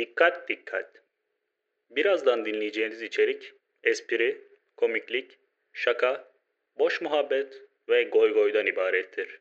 Dikkat 0.00 0.48
dikkat. 0.48 0.86
Birazdan 1.90 2.44
dinleyeceğiniz 2.44 3.02
içerik 3.02 3.52
espri, 3.84 4.38
komiklik, 4.76 5.30
şaka, 5.72 6.24
boş 6.78 7.00
muhabbet 7.00 7.54
ve 7.88 8.02
goy 8.02 8.34
goydan 8.34 8.66
ibarettir. 8.66 9.40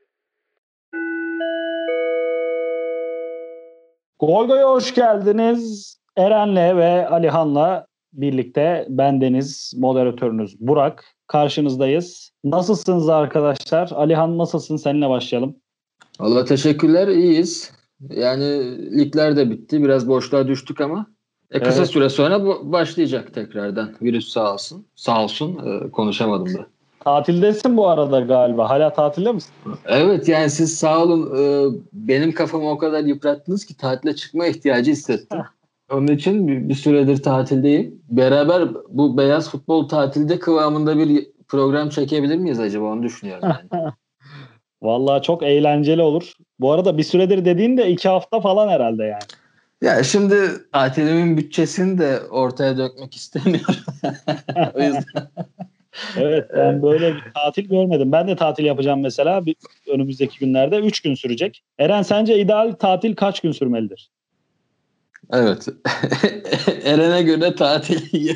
Gol 4.20 4.48
Gol'e 4.48 4.64
hoş 4.64 4.94
geldiniz. 4.94 5.96
Eren'le 6.18 6.78
ve 6.78 7.08
Alihan'la 7.08 7.86
birlikte 8.14 8.86
bendeniz 8.90 9.74
moderatörünüz 9.78 10.60
Burak. 10.60 11.06
Karşınızdayız. 11.28 12.32
Nasılsınız 12.44 13.10
arkadaşlar? 13.10 13.90
Alihan 13.92 14.38
nasılsın? 14.38 14.78
Seninle 14.78 15.10
başlayalım. 15.10 15.56
Allah 16.20 16.46
teşekkürler. 16.46 17.08
iyiyiz. 17.08 17.79
Yani 18.10 18.78
ligler 19.00 19.36
de 19.38 19.50
bitti. 19.50 19.84
Biraz 19.84 20.08
boşluğa 20.08 20.48
düştük 20.48 20.82
ama 20.82 21.06
e, 21.52 21.60
kısa 21.60 21.80
Evet. 21.80 21.90
süre 21.90 22.10
sonra 22.10 22.46
bu 22.46 22.72
başlayacak 22.72 23.34
tekrardan. 23.34 23.96
Virüs 24.02 24.30
sağ 24.30 24.54
olsun. 24.54 24.86
Sağ 24.96 25.24
olsun. 25.24 25.60
E, 25.66 25.92
konuşamadım 25.92 26.58
da. 26.58 26.68
Tatildesin 27.00 27.78
bu 27.78 27.88
arada 27.88 28.20
galiba. 28.20 28.70
Hala 28.70 28.94
tatilde 28.94 29.32
misin? 29.32 29.52
Evet 29.86 30.28
yani 30.28 30.50
siz 30.50 30.76
sağ 30.78 31.04
olun. 31.04 31.38
E, 31.38 31.68
benim 31.94 32.32
kafamı 32.32 32.70
o 32.70 32.78
kadar 32.78 33.04
yıprattınız 33.04 33.66
ki 33.66 33.78
tatile 33.78 34.16
çıkma 34.16 34.46
ihtiyacı 34.48 34.92
hissettim. 34.92 35.40
Onun 35.92 36.08
için 36.08 36.48
bir, 36.48 36.70
bir 36.70 36.74
süredir 36.74 37.24
tatildeyim. 37.24 38.02
Beraber 38.10 38.68
bu 38.90 39.18
beyaz 39.18 39.50
futbol 39.50 39.88
tatilde 39.88 40.40
kıvamında 40.40 40.98
bir 40.98 41.28
program 41.48 41.90
çekebilir 41.90 42.38
miyiz 42.38 42.60
acaba 42.60 42.86
onu 42.86 43.04
düşünüyorum. 43.04 43.50
Yani. 43.72 43.92
Vallahi 44.82 45.22
çok 45.24 45.44
eğlenceli 45.44 46.02
olur. 46.02 46.34
Bu 46.60 46.72
arada 46.72 46.98
bir 46.98 47.04
süredir 47.04 47.46
dediğin 47.46 47.78
de 47.78 47.92
iki 47.92 48.10
hafta 48.10 48.42
falan 48.42 48.70
herhalde 48.70 49.04
yani. 49.04 49.24
Ya 49.82 50.04
şimdi 50.04 50.36
tatilimin 50.74 51.38
bütçesini 51.38 51.98
de 51.98 52.20
ortaya 52.30 52.78
dökmek 52.78 53.16
istemiyorum. 53.16 53.76
o 54.74 54.82
yüzden 54.82 55.30
Evet 56.18 56.50
ben 56.58 56.82
böyle 56.82 57.16
bir 57.16 57.24
tatil 57.36 57.70
görmedim. 57.70 58.12
Ben 58.12 58.28
de 58.28 58.36
tatil 58.36 58.66
yapacağım 58.66 59.02
mesela 59.02 59.46
bir, 59.46 59.56
önümüzdeki 59.88 60.40
günlerde. 60.40 60.78
Üç 60.78 61.02
gün 61.02 61.16
sürecek. 61.16 61.64
Eren 61.78 62.02
sence 62.02 62.40
ideal 62.40 62.72
tatil 62.72 63.16
kaç 63.16 63.40
gün 63.40 63.52
sürmelidir? 63.52 64.10
evet. 65.32 65.68
Eren'e 66.84 67.22
göre 67.24 67.56
tatil 67.56 68.30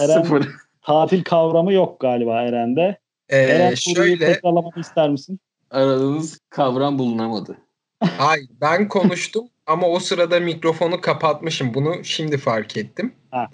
Eren- 0.00 0.22
sıfır. 0.22 0.48
Tatil 0.82 1.24
kavramı 1.24 1.72
yok 1.72 2.00
galiba 2.00 2.42
Eren'de. 2.42 2.98
Ee, 3.28 3.36
Eren 3.36 3.74
şöyle, 3.74 4.32
tekrarlamak 4.32 4.76
ister 4.76 5.10
misin? 5.10 5.40
Aradığınız 5.70 6.38
kavram 6.50 6.98
bulunamadı. 6.98 7.58
hayır 8.00 8.48
ben 8.60 8.88
konuştum 8.88 9.48
ama 9.66 9.86
o 9.86 10.00
sırada 10.00 10.40
mikrofonu 10.40 11.00
kapatmışım. 11.00 11.74
Bunu 11.74 12.04
şimdi 12.04 12.38
fark 12.38 12.76
ettim. 12.76 13.12
Ha. 13.30 13.48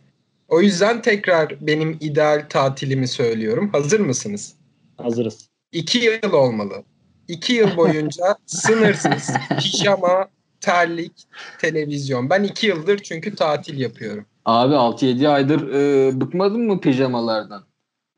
O 0.48 0.60
yüzden 0.60 1.02
tekrar 1.02 1.66
benim 1.66 1.96
ideal 2.00 2.46
tatilimi 2.48 3.08
söylüyorum. 3.08 3.68
Hazır 3.72 4.00
mısınız? 4.00 4.54
Hazırız. 4.96 5.48
İki 5.72 5.98
yıl 5.98 6.32
olmalı. 6.32 6.84
İki 7.28 7.52
yıl 7.52 7.76
boyunca 7.76 8.36
sınırsız 8.46 9.30
pijama, 9.60 10.28
terlik, 10.60 11.12
televizyon. 11.60 12.30
Ben 12.30 12.42
iki 12.42 12.66
yıldır 12.66 12.98
çünkü 12.98 13.34
tatil 13.34 13.78
yapıyorum. 13.80 14.26
Abi 14.44 14.74
6-7 14.74 15.28
aydır 15.28 15.72
e, 15.72 16.20
bıkmadın 16.20 16.60
mı 16.60 16.80
pijamalardan? 16.80 17.64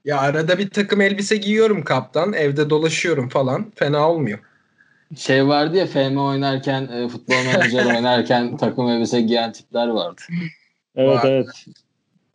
Ya 0.07 0.21
arada 0.21 0.59
bir 0.59 0.71
takım 0.71 1.01
elbise 1.01 1.37
giyiyorum 1.37 1.85
kaptan. 1.85 2.33
Evde 2.33 2.71
dolaşıyorum 2.71 3.29
falan. 3.29 3.71
Fena 3.75 4.11
olmuyor. 4.11 4.39
Şey 5.17 5.47
vardı 5.47 5.77
ya 5.77 5.87
FM 5.87 6.17
oynarken, 6.17 6.89
e, 6.93 7.09
futbol 7.09 7.35
menajer 7.35 7.87
oynarken 7.97 8.57
takım 8.57 8.89
elbise 8.89 9.21
giyen 9.21 9.53
tipler 9.53 9.89
vardı. 9.89 10.21
Evet 10.97 11.25
Var. 11.25 11.31
evet. 11.31 11.47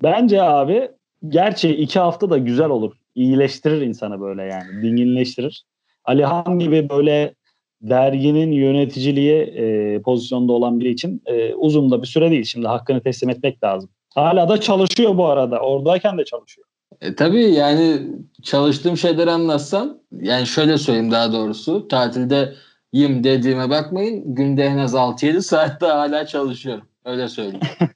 Bence 0.03 0.41
abi 0.41 0.91
gerçi 1.27 1.69
iki 1.69 1.99
hafta 1.99 2.29
da 2.29 2.37
güzel 2.37 2.69
olur. 2.69 2.95
İyileştirir 3.15 3.81
insanı 3.81 4.21
böyle 4.21 4.43
yani. 4.43 4.81
Dinginleştirir. 4.81 5.65
Alihan 6.05 6.59
gibi 6.59 6.89
böyle 6.89 7.33
derginin 7.81 8.51
yöneticiliği 8.51 9.41
e, 9.41 10.01
pozisyonda 10.01 10.53
olan 10.53 10.79
biri 10.79 10.89
için 10.89 11.21
e, 11.25 11.53
uzun 11.53 11.91
da 11.91 12.01
bir 12.01 12.07
süre 12.07 12.31
değil. 12.31 12.43
Şimdi 12.43 12.67
hakkını 12.67 13.03
teslim 13.03 13.29
etmek 13.29 13.63
lazım. 13.63 13.89
Hala 14.15 14.49
da 14.49 14.61
çalışıyor 14.61 15.17
bu 15.17 15.27
arada. 15.27 15.59
Oradayken 15.59 16.17
de 16.17 16.25
çalışıyor. 16.25 16.67
E, 17.01 17.15
tabii 17.15 17.43
yani 17.43 18.01
çalıştığım 18.43 18.97
şeyleri 18.97 19.31
anlatsam 19.31 19.97
yani 20.21 20.47
şöyle 20.47 20.77
söyleyeyim 20.77 21.11
daha 21.11 21.33
doğrusu 21.33 21.87
tatilde 21.87 22.53
yim 22.93 23.23
dediğime 23.23 23.69
bakmayın 23.69 24.35
günde 24.35 24.63
en 24.63 24.77
az 24.77 24.93
6-7 24.93 25.41
saatte 25.41 25.85
hala 25.85 26.25
çalışıyorum. 26.25 26.83
Öyle 27.05 27.27
söyleyeyim. 27.27 27.59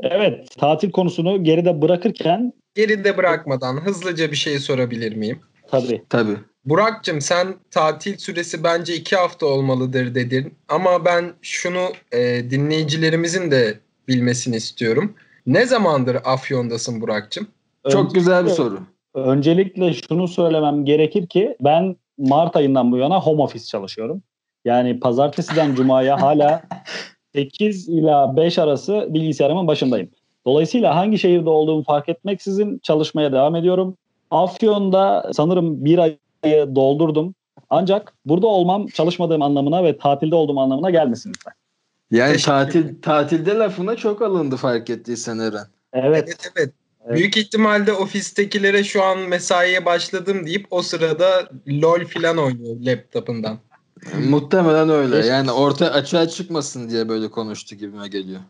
Evet 0.00 0.48
tatil 0.58 0.90
konusunu 0.90 1.44
geride 1.44 1.82
bırakırken 1.82 2.52
Geride 2.74 3.16
bırakmadan 3.16 3.76
hızlıca 3.76 4.30
bir 4.30 4.36
şey 4.36 4.58
sorabilir 4.58 5.16
miyim? 5.16 5.40
tabii 5.70 6.02
tabii. 6.08 6.36
Burak'cığım 6.64 7.20
sen 7.20 7.54
tatil 7.70 8.18
süresi 8.18 8.64
bence 8.64 8.94
iki 8.94 9.16
hafta 9.16 9.46
olmalıdır 9.46 10.14
dedin. 10.14 10.54
Ama 10.68 11.04
ben 11.04 11.32
şunu 11.42 11.92
e, 12.12 12.50
dinleyicilerimizin 12.50 13.50
de 13.50 13.78
bilmesini 14.08 14.56
istiyorum. 14.56 15.14
Ne 15.46 15.66
zamandır 15.66 16.16
Afyon'dasın 16.24 17.00
Burak'cığım? 17.00 17.46
Çok 17.90 18.14
güzel 18.14 18.44
bir 18.44 18.50
soru. 18.50 18.78
Öncelikle 19.14 19.94
şunu 19.94 20.28
söylemem 20.28 20.84
gerekir 20.84 21.26
ki 21.26 21.56
ben 21.60 21.96
Mart 22.18 22.56
ayından 22.56 22.92
bu 22.92 22.96
yana 22.96 23.20
home 23.20 23.42
office 23.42 23.64
çalışıyorum. 23.64 24.22
Yani 24.64 25.00
pazartesiden 25.00 25.74
cumaya 25.74 26.22
hala 26.22 26.62
8 27.34 27.88
ila 27.88 28.36
5 28.36 28.58
arası 28.58 29.06
bilgisayarımın 29.10 29.66
başındayım. 29.66 30.10
Dolayısıyla 30.46 30.96
hangi 30.96 31.18
şehirde 31.18 31.50
olduğumu 31.50 31.82
fark 31.82 32.08
etmeksizin 32.08 32.78
çalışmaya 32.78 33.32
devam 33.32 33.56
ediyorum. 33.56 33.96
Afyon'da 34.30 35.30
sanırım 35.32 35.84
bir 35.84 35.98
ayı 35.98 36.18
doldurdum. 36.74 37.34
Ancak 37.70 38.14
burada 38.24 38.46
olmam 38.46 38.86
çalışmadığım 38.86 39.42
anlamına 39.42 39.84
ve 39.84 39.98
tatilde 39.98 40.34
olduğum 40.34 40.60
anlamına 40.60 40.90
gelmesin 40.90 41.30
lütfen. 41.30 41.52
Yani 42.10 42.36
tatil 42.36 43.02
tatilde 43.02 43.54
lafına 43.54 43.96
çok 43.96 44.22
alındı 44.22 44.56
fark 44.56 44.90
ettiysen 44.90 45.38
Eren. 45.38 45.66
Evet. 45.92 46.24
Evet 46.26 46.52
evet. 46.56 46.72
Evet. 47.06 47.18
Büyük 47.18 47.36
ihtimalle 47.36 47.92
ofistekilere 47.92 48.84
şu 48.84 49.02
an 49.02 49.18
mesaiye 49.18 49.84
başladım 49.84 50.46
deyip 50.46 50.66
o 50.70 50.82
sırada 50.82 51.48
LOL 51.68 52.04
filan 52.04 52.38
oynuyor 52.38 52.76
laptopundan. 52.80 53.58
Muhtemelen 54.28 54.88
öyle. 54.88 55.16
Keşke- 55.16 55.28
Yani 55.32 55.52
orta 55.52 55.86
açığa 55.90 56.28
çıkmasın 56.28 56.90
diye 56.90 57.08
böyle 57.08 57.30
konuştu 57.30 57.76
gibime 57.76 58.08
geliyor. 58.08 58.40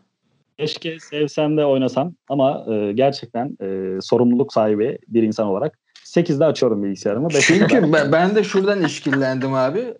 Keşke 0.57 0.99
sevsem 0.99 1.57
de 1.57 1.65
oynasam 1.65 2.13
ama 2.29 2.65
e, 2.73 2.91
gerçekten 2.93 3.57
e, 3.61 4.01
sorumluluk 4.01 4.53
sahibi 4.53 4.97
bir 5.07 5.23
insan 5.23 5.47
olarak 5.47 5.77
8'de 6.05 6.45
açıyorum 6.45 6.83
bilgisayarımı. 6.83 7.27
5'e 7.27 7.57
kadar. 7.57 7.69
Çünkü 7.69 7.93
ben, 7.93 8.11
ben 8.11 8.35
de 8.35 8.43
şuradan 8.43 8.83
işkillendim 8.83 9.53
abi. 9.53 9.93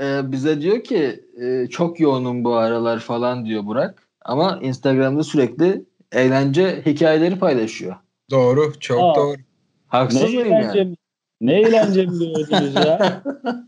Ee, 0.00 0.32
bize 0.32 0.60
diyor 0.60 0.84
ki 0.84 1.20
e, 1.42 1.66
çok 1.66 2.00
yoğunum 2.00 2.44
bu 2.44 2.54
aralar 2.54 2.98
falan 2.98 3.44
diyor 3.46 3.66
Burak. 3.66 4.02
Ama 4.24 4.58
Instagram'da 4.62 5.22
sürekli 5.24 5.84
eğlence 6.16 6.82
hikayeleri 6.86 7.38
paylaşıyor. 7.38 7.96
Doğru, 8.30 8.72
çok 8.80 9.02
Aa. 9.02 9.14
doğru. 9.16 9.36
ne 9.36 9.42
Haksız 9.88 10.22
mıyım 10.22 10.46
eğlence 10.52 10.78
yani? 10.78 10.96
Ne 11.40 11.60
eğlence 11.60 12.06
mi 12.06 12.20
diyordunuz 12.20 12.74
ya? 12.74 13.22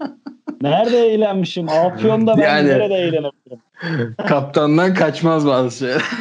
Nerede 0.63 1.07
eğlenmişim? 1.07 1.69
Afyon'da 1.69 2.39
ben 2.39 2.43
Yani- 2.43 2.69
nerede 2.69 2.95
eğlenebilirim? 2.95 4.15
Kaptandan 4.29 4.95
kaçmaz 4.95 5.47
bazı 5.47 5.79
şeyler. 5.79 6.03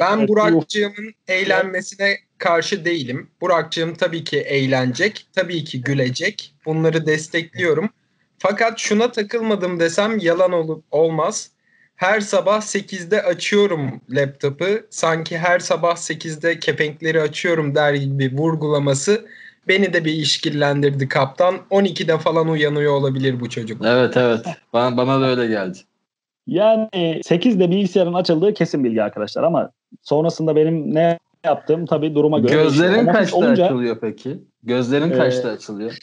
Ben 0.00 0.28
Burak'cığımın 0.28 1.14
eğlenmesine 1.28 2.14
karşı 2.38 2.84
değilim. 2.84 3.30
Burak'cığım 3.40 3.94
tabii 3.94 4.24
ki 4.24 4.38
eğlenecek, 4.40 5.26
tabii 5.32 5.64
ki 5.64 5.80
gülecek. 5.80 6.54
Bunları 6.66 7.06
destekliyorum. 7.06 7.90
Fakat 8.38 8.78
şuna 8.78 9.12
takılmadım 9.12 9.80
desem 9.80 10.18
yalan 10.18 10.52
olup 10.52 10.84
olmaz. 10.90 11.50
Her 11.98 12.20
sabah 12.20 12.60
8'de 12.60 13.22
açıyorum 13.22 14.00
laptopu. 14.10 14.64
Sanki 14.90 15.38
her 15.38 15.58
sabah 15.58 15.96
8'de 15.96 16.58
kepenkleri 16.58 17.20
açıyorum 17.20 17.74
der 17.74 17.94
gibi 17.94 18.36
vurgulaması 18.36 19.26
beni 19.68 19.92
de 19.92 20.04
bir 20.04 20.12
işkillendirdi 20.12 21.08
kaptan. 21.08 21.54
12'de 21.70 22.18
falan 22.18 22.48
uyanıyor 22.48 22.92
olabilir 22.92 23.40
bu 23.40 23.48
çocuk. 23.48 23.82
evet 23.84 24.16
evet. 24.16 24.46
Bana, 24.72 24.96
bana 24.96 25.20
da 25.20 25.26
öyle 25.26 25.46
geldi. 25.46 25.78
Yani 26.46 26.88
8'de 26.94 27.70
bilgisayarın 27.70 28.14
açıldığı 28.14 28.54
kesin 28.54 28.84
bilgi 28.84 29.02
arkadaşlar 29.02 29.42
ama 29.42 29.70
sonrasında 30.02 30.56
benim 30.56 30.94
ne 30.94 31.18
yaptığım 31.44 31.86
tabii 31.86 32.14
duruma 32.14 32.38
göre. 32.38 32.52
Gözlerin 32.52 32.94
office 32.94 33.12
kaçta 33.12 33.36
olunca 33.36 33.64
açılıyor 33.64 34.00
peki? 34.00 34.38
Gözlerin 34.62 35.10
Ee, 35.10 35.16
kaçta 35.16 35.48
açılıyor? 35.48 35.98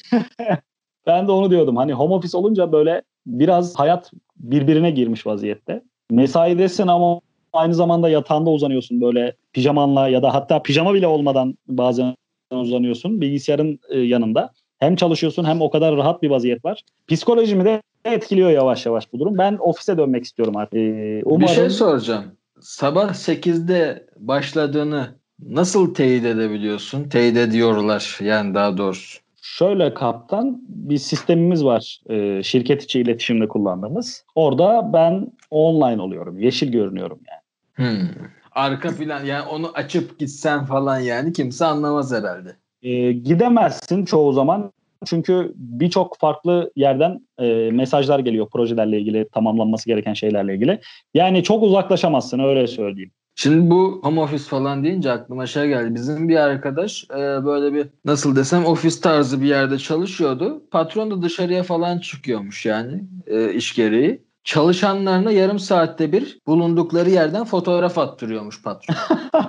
ben 1.07 1.27
de 1.27 1.31
onu 1.31 1.51
diyordum. 1.51 1.77
Hani 1.77 1.93
home 1.93 2.13
office 2.13 2.37
olunca 2.37 2.71
böyle 2.71 3.01
biraz 3.25 3.75
hayat 3.75 4.11
birbirine 4.37 4.91
girmiş 4.91 5.27
vaziyette. 5.27 5.83
Mesaidesin 6.11 6.87
ama 6.87 7.21
aynı 7.53 7.73
zamanda 7.73 8.09
yatağında 8.09 8.49
uzanıyorsun 8.49 9.01
böyle 9.01 9.35
pijamanla 9.53 10.07
ya 10.07 10.23
da 10.23 10.33
hatta 10.33 10.63
pijama 10.63 10.93
bile 10.93 11.07
olmadan 11.07 11.57
bazen 11.67 12.15
uzanıyorsun 12.51 13.21
bilgisayarın 13.21 13.79
e, 13.89 13.99
yanında. 13.99 14.51
Hem 14.79 14.95
çalışıyorsun 14.95 15.43
hem 15.43 15.61
o 15.61 15.69
kadar 15.69 15.97
rahat 15.97 16.21
bir 16.21 16.29
vaziyet 16.29 16.65
var. 16.65 16.81
Psikolojimi 17.07 17.65
de 17.65 17.81
etkiliyor 18.05 18.49
yavaş 18.49 18.85
yavaş 18.85 19.13
bu 19.13 19.19
durum. 19.19 19.37
Ben 19.37 19.57
ofise 19.59 19.97
dönmek 19.97 20.23
istiyorum 20.23 20.57
artık. 20.57 20.79
Ee, 20.79 21.21
umarım... 21.25 21.41
Bir 21.41 21.47
şey 21.47 21.69
soracağım. 21.69 22.23
Sabah 22.59 23.09
8'de 23.09 24.07
başladığını 24.17 25.07
nasıl 25.39 25.93
teyit 25.93 26.25
edebiliyorsun? 26.25 27.03
Teyit 27.03 27.37
ediyorlar 27.37 28.19
yani 28.21 28.53
daha 28.53 28.77
doğrusu. 28.77 29.19
Şöyle 29.47 29.93
kaptan 29.93 30.61
bir 30.67 30.97
sistemimiz 30.97 31.65
var 31.65 31.99
e, 32.09 32.43
şirket 32.43 32.83
içi 32.83 32.99
iletişimde 32.99 33.47
kullandığımız. 33.47 34.25
Orada 34.35 34.93
ben 34.93 35.31
online 35.51 36.01
oluyorum. 36.01 36.39
Yeşil 36.39 36.71
görünüyorum 36.71 37.19
yani. 37.29 37.89
Hmm. 37.89 38.09
Arka 38.51 38.89
plan 38.95 39.25
yani 39.25 39.47
onu 39.47 39.71
açıp 39.73 40.19
gitsen 40.19 40.65
falan 40.65 40.99
yani 40.99 41.33
kimse 41.33 41.65
anlamaz 41.65 42.13
herhalde. 42.13 42.55
E, 42.81 43.11
gidemezsin 43.11 44.05
çoğu 44.05 44.33
zaman. 44.33 44.71
Çünkü 45.05 45.53
birçok 45.55 46.17
farklı 46.19 46.71
yerden 46.75 47.27
e, 47.39 47.71
mesajlar 47.71 48.19
geliyor 48.19 48.47
projelerle 48.49 48.99
ilgili, 48.99 49.29
tamamlanması 49.29 49.85
gereken 49.89 50.13
şeylerle 50.13 50.55
ilgili. 50.55 50.79
Yani 51.13 51.43
çok 51.43 51.63
uzaklaşamazsın 51.63 52.39
öyle 52.39 52.67
söyleyeyim. 52.67 53.11
Şimdi 53.35 53.69
bu 53.69 53.99
home 54.03 54.21
office 54.21 54.43
falan 54.43 54.83
deyince 54.83 55.11
aklıma 55.11 55.47
şey 55.47 55.67
geldi. 55.67 55.95
Bizim 55.95 56.29
bir 56.29 56.35
arkadaş 56.35 57.05
e, 57.11 57.45
böyle 57.45 57.73
bir 57.73 57.87
nasıl 58.05 58.35
desem 58.35 58.65
ofis 58.65 59.01
tarzı 59.01 59.41
bir 59.41 59.47
yerde 59.47 59.77
çalışıyordu. 59.77 60.63
Patron 60.71 61.11
da 61.11 61.21
dışarıya 61.21 61.63
falan 61.63 61.99
çıkıyormuş 61.99 62.65
yani 62.65 63.03
e, 63.27 63.53
iş 63.53 63.75
gereği. 63.75 64.25
Çalışanlarına 64.43 65.31
yarım 65.31 65.59
saatte 65.59 66.11
bir 66.11 66.39
bulundukları 66.47 67.09
yerden 67.09 67.45
fotoğraf 67.45 67.97
attırıyormuş 67.97 68.61
patron. 68.63 68.95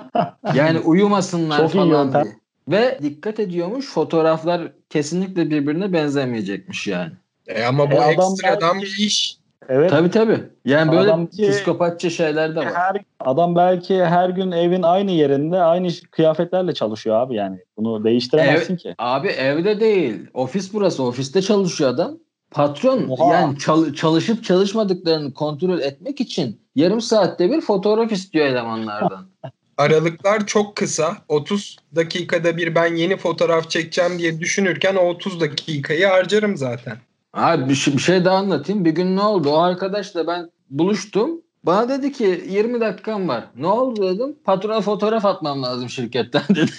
yani 0.55 0.79
uyumasınlar 0.79 1.57
Çok 1.57 1.71
falan 1.71 1.87
yöntem. 1.87 2.23
diye. 2.23 2.35
Ve 2.67 2.99
dikkat 3.03 3.39
ediyormuş 3.39 3.85
fotoğraflar 3.85 4.71
kesinlikle 4.89 5.49
birbirine 5.49 5.93
benzemeyecekmiş 5.93 6.87
yani. 6.87 7.11
E 7.47 7.63
ama 7.63 7.91
bu 7.91 7.95
E 7.95 7.99
adam 7.99 8.31
ekstradan 8.31 8.81
bir 8.81 8.95
iş. 8.99 9.37
Evet. 9.69 9.89
Tabii 9.89 10.11
tabii. 10.11 10.43
Yani 10.65 10.91
böyle 10.91 11.11
Adam 11.11 11.27
ki- 11.27 11.49
psikopatça 11.51 12.09
şeyler 12.09 12.55
de 12.55 12.59
var. 12.59 12.73
Her, 12.73 12.97
adam 13.19 13.55
belki 13.55 14.03
her 14.05 14.29
gün 14.29 14.51
evin 14.51 14.83
aynı 14.83 15.11
yerinde 15.11 15.57
aynı 15.57 15.87
kıyafetlerle 16.11 16.73
çalışıyor 16.73 17.15
abi 17.15 17.35
yani. 17.35 17.59
Bunu 17.77 18.03
değiştiremezsin 18.03 18.75
ki. 18.77 18.95
Abi 18.97 19.27
evde 19.27 19.79
değil. 19.79 20.15
Ofis 20.33 20.73
burası. 20.73 21.03
Ofiste 21.03 21.41
çalışıyor 21.41 21.89
adam. 21.89 22.17
Patron 22.51 23.07
Oha. 23.09 23.33
yani 23.33 23.57
çal- 23.59 23.93
çalışıp 23.93 24.43
çalışmadıklarını 24.43 25.33
kontrol 25.33 25.79
etmek 25.79 26.21
için 26.21 26.61
yarım 26.75 27.01
saatte 27.01 27.51
bir 27.51 27.61
fotoğraf 27.61 28.11
istiyor 28.11 28.45
elemanlardan. 28.45 29.29
Aralıklar 29.77 30.45
çok 30.45 30.75
kısa. 30.75 31.17
30 31.29 31.77
dakikada 31.95 32.57
bir 32.57 32.75
ben 32.75 32.95
yeni 32.95 33.17
fotoğraf 33.17 33.69
çekeceğim 33.69 34.19
diye 34.19 34.39
düşünürken 34.39 34.95
o 34.95 34.99
30 34.99 35.41
dakikayı 35.41 36.05
harcarım 36.07 36.57
zaten. 36.57 36.97
Abi 37.37 37.69
bir 37.69 37.75
şey, 37.75 37.93
bir 37.93 38.01
şey 38.01 38.25
daha 38.25 38.37
anlatayım. 38.37 38.85
Bir 38.85 38.91
gün 38.91 39.15
ne 39.15 39.21
oldu? 39.21 39.49
O 39.49 39.57
arkadaşla 39.57 40.27
ben 40.27 40.51
buluştum. 40.69 41.41
Bana 41.63 41.89
dedi 41.89 42.11
ki 42.11 42.43
20 42.49 42.81
dakikam 42.81 43.27
var. 43.27 43.43
Ne 43.55 43.67
oldu 43.67 44.01
dedim. 44.01 44.35
Patrona 44.43 44.81
fotoğraf 44.81 45.25
atmam 45.25 45.63
lazım 45.63 45.89
şirketten 45.89 46.41
dedi. 46.49 46.71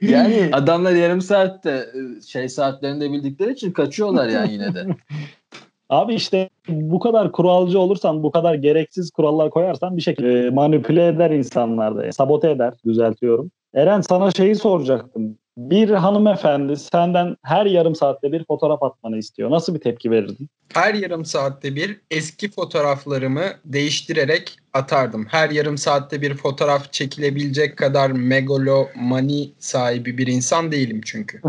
yani 0.00 0.50
adamlar 0.52 0.92
yarım 0.92 1.20
saatte 1.20 1.70
e, 1.70 2.20
şey 2.20 2.48
saatlerinde 2.48 3.12
bildikleri 3.12 3.52
için 3.52 3.72
kaçıyorlar 3.72 4.28
yani 4.28 4.52
yine 4.52 4.74
de. 4.74 4.86
Abi 5.88 6.14
işte 6.14 6.48
bu 6.68 6.98
kadar 6.98 7.32
kuralcı 7.32 7.78
olursan, 7.78 8.22
bu 8.22 8.30
kadar 8.30 8.54
gereksiz 8.54 9.10
kurallar 9.10 9.50
koyarsan 9.50 9.96
bir 9.96 10.02
şekilde 10.02 10.46
e, 10.46 10.50
manipüle 10.50 11.06
eder 11.06 11.30
insanlar 11.30 11.96
da. 11.96 12.12
Sabote 12.12 12.50
eder, 12.50 12.74
düzeltiyorum. 12.86 13.50
Eren 13.74 14.00
sana 14.00 14.30
şeyi 14.30 14.54
soracaktım. 14.54 15.38
Bir 15.56 15.90
hanımefendi 15.90 16.76
senden 16.76 17.36
her 17.42 17.66
yarım 17.66 17.94
saatte 17.94 18.32
bir 18.32 18.44
fotoğraf 18.44 18.82
atmanı 18.82 19.18
istiyor. 19.18 19.50
Nasıl 19.50 19.74
bir 19.74 19.80
tepki 19.80 20.10
verirdin? 20.10 20.48
Her 20.74 20.94
yarım 20.94 21.24
saatte 21.24 21.76
bir 21.76 22.00
eski 22.10 22.50
fotoğraflarımı 22.50 23.44
değiştirerek 23.64 24.56
atardım. 24.72 25.26
Her 25.30 25.50
yarım 25.50 25.78
saatte 25.78 26.22
bir 26.22 26.34
fotoğraf 26.34 26.92
çekilebilecek 26.92 27.76
kadar 27.76 28.10
megalomani 28.10 29.52
sahibi 29.58 30.18
bir 30.18 30.26
insan 30.26 30.72
değilim 30.72 31.00
çünkü. 31.04 31.40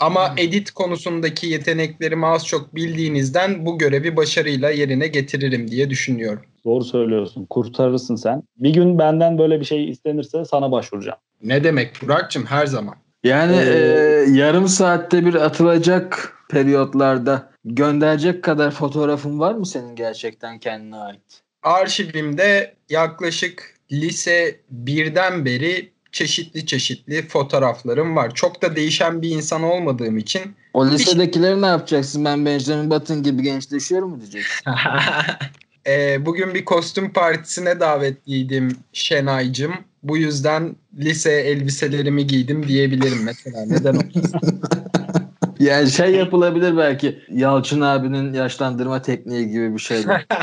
Ama 0.00 0.34
edit 0.36 0.70
konusundaki 0.70 1.46
yeteneklerimi 1.46 2.26
az 2.26 2.46
çok 2.46 2.74
bildiğinizden 2.74 3.66
bu 3.66 3.78
görevi 3.78 4.16
başarıyla 4.16 4.70
yerine 4.70 5.06
getiririm 5.06 5.70
diye 5.70 5.90
düşünüyorum. 5.90 6.42
Doğru 6.64 6.84
söylüyorsun. 6.84 7.46
Kurtarırsın 7.50 8.16
sen. 8.16 8.42
Bir 8.56 8.70
gün 8.70 8.98
benden 8.98 9.38
böyle 9.38 9.60
bir 9.60 9.64
şey 9.64 9.90
istenirse 9.90 10.44
sana 10.44 10.72
başvuracağım. 10.72 11.18
Ne 11.42 11.64
demek 11.64 12.02
Burak'cığım 12.02 12.44
her 12.46 12.66
zaman. 12.66 12.94
Yani 13.26 13.56
Ee, 13.56 14.24
e, 14.28 14.30
yarım 14.30 14.68
saatte 14.68 15.26
bir 15.26 15.34
atılacak 15.34 16.32
periyotlarda 16.50 17.50
gönderecek 17.64 18.44
kadar 18.44 18.70
fotoğrafın 18.70 19.40
var 19.40 19.54
mı 19.54 19.66
senin 19.66 19.96
gerçekten 19.96 20.58
kendine 20.58 20.96
ait? 20.96 21.42
Arşivimde 21.62 22.74
yaklaşık 22.88 23.74
lise 23.92 24.60
1'den 24.84 25.44
beri 25.44 25.92
çeşitli 26.12 26.66
çeşitli 26.66 27.28
fotoğraflarım 27.28 28.16
var. 28.16 28.34
Çok 28.34 28.62
da 28.62 28.76
değişen 28.76 29.22
bir 29.22 29.30
insan 29.30 29.62
olmadığım 29.62 30.18
için 30.18 30.42
O 30.74 30.86
lisedekileri 30.86 31.62
ne 31.62 31.66
yapacaksın? 31.66 32.24
Ben 32.24 32.46
Benjamin 32.46 32.90
Button 32.90 33.22
gibi 33.22 33.42
gençleşiyorum 33.42 34.10
mu 34.10 34.20
diyeceksin? 34.20 34.64
Ee, 35.86 36.26
bugün 36.26 36.54
bir 36.54 36.64
kostüm 36.64 37.12
partisine 37.12 37.80
davetliydim 37.80 38.76
Şenay'cım. 38.92 39.74
Bu 40.08 40.16
yüzden 40.16 40.76
lise 40.98 41.32
elbiselerimi 41.32 42.26
giydim 42.26 42.68
diyebilirim 42.68 43.24
mesela. 43.24 43.66
Neden 43.66 43.94
olmasın? 43.94 44.40
Yani 45.60 45.90
şey 45.90 46.14
yapılabilir 46.14 46.76
belki 46.76 47.18
Yalçın 47.30 47.80
abinin 47.80 48.32
yaşlandırma 48.32 49.02
tekniği 49.02 49.48
gibi 49.48 49.74
bir 49.74 49.78
şeyler. 49.78 50.26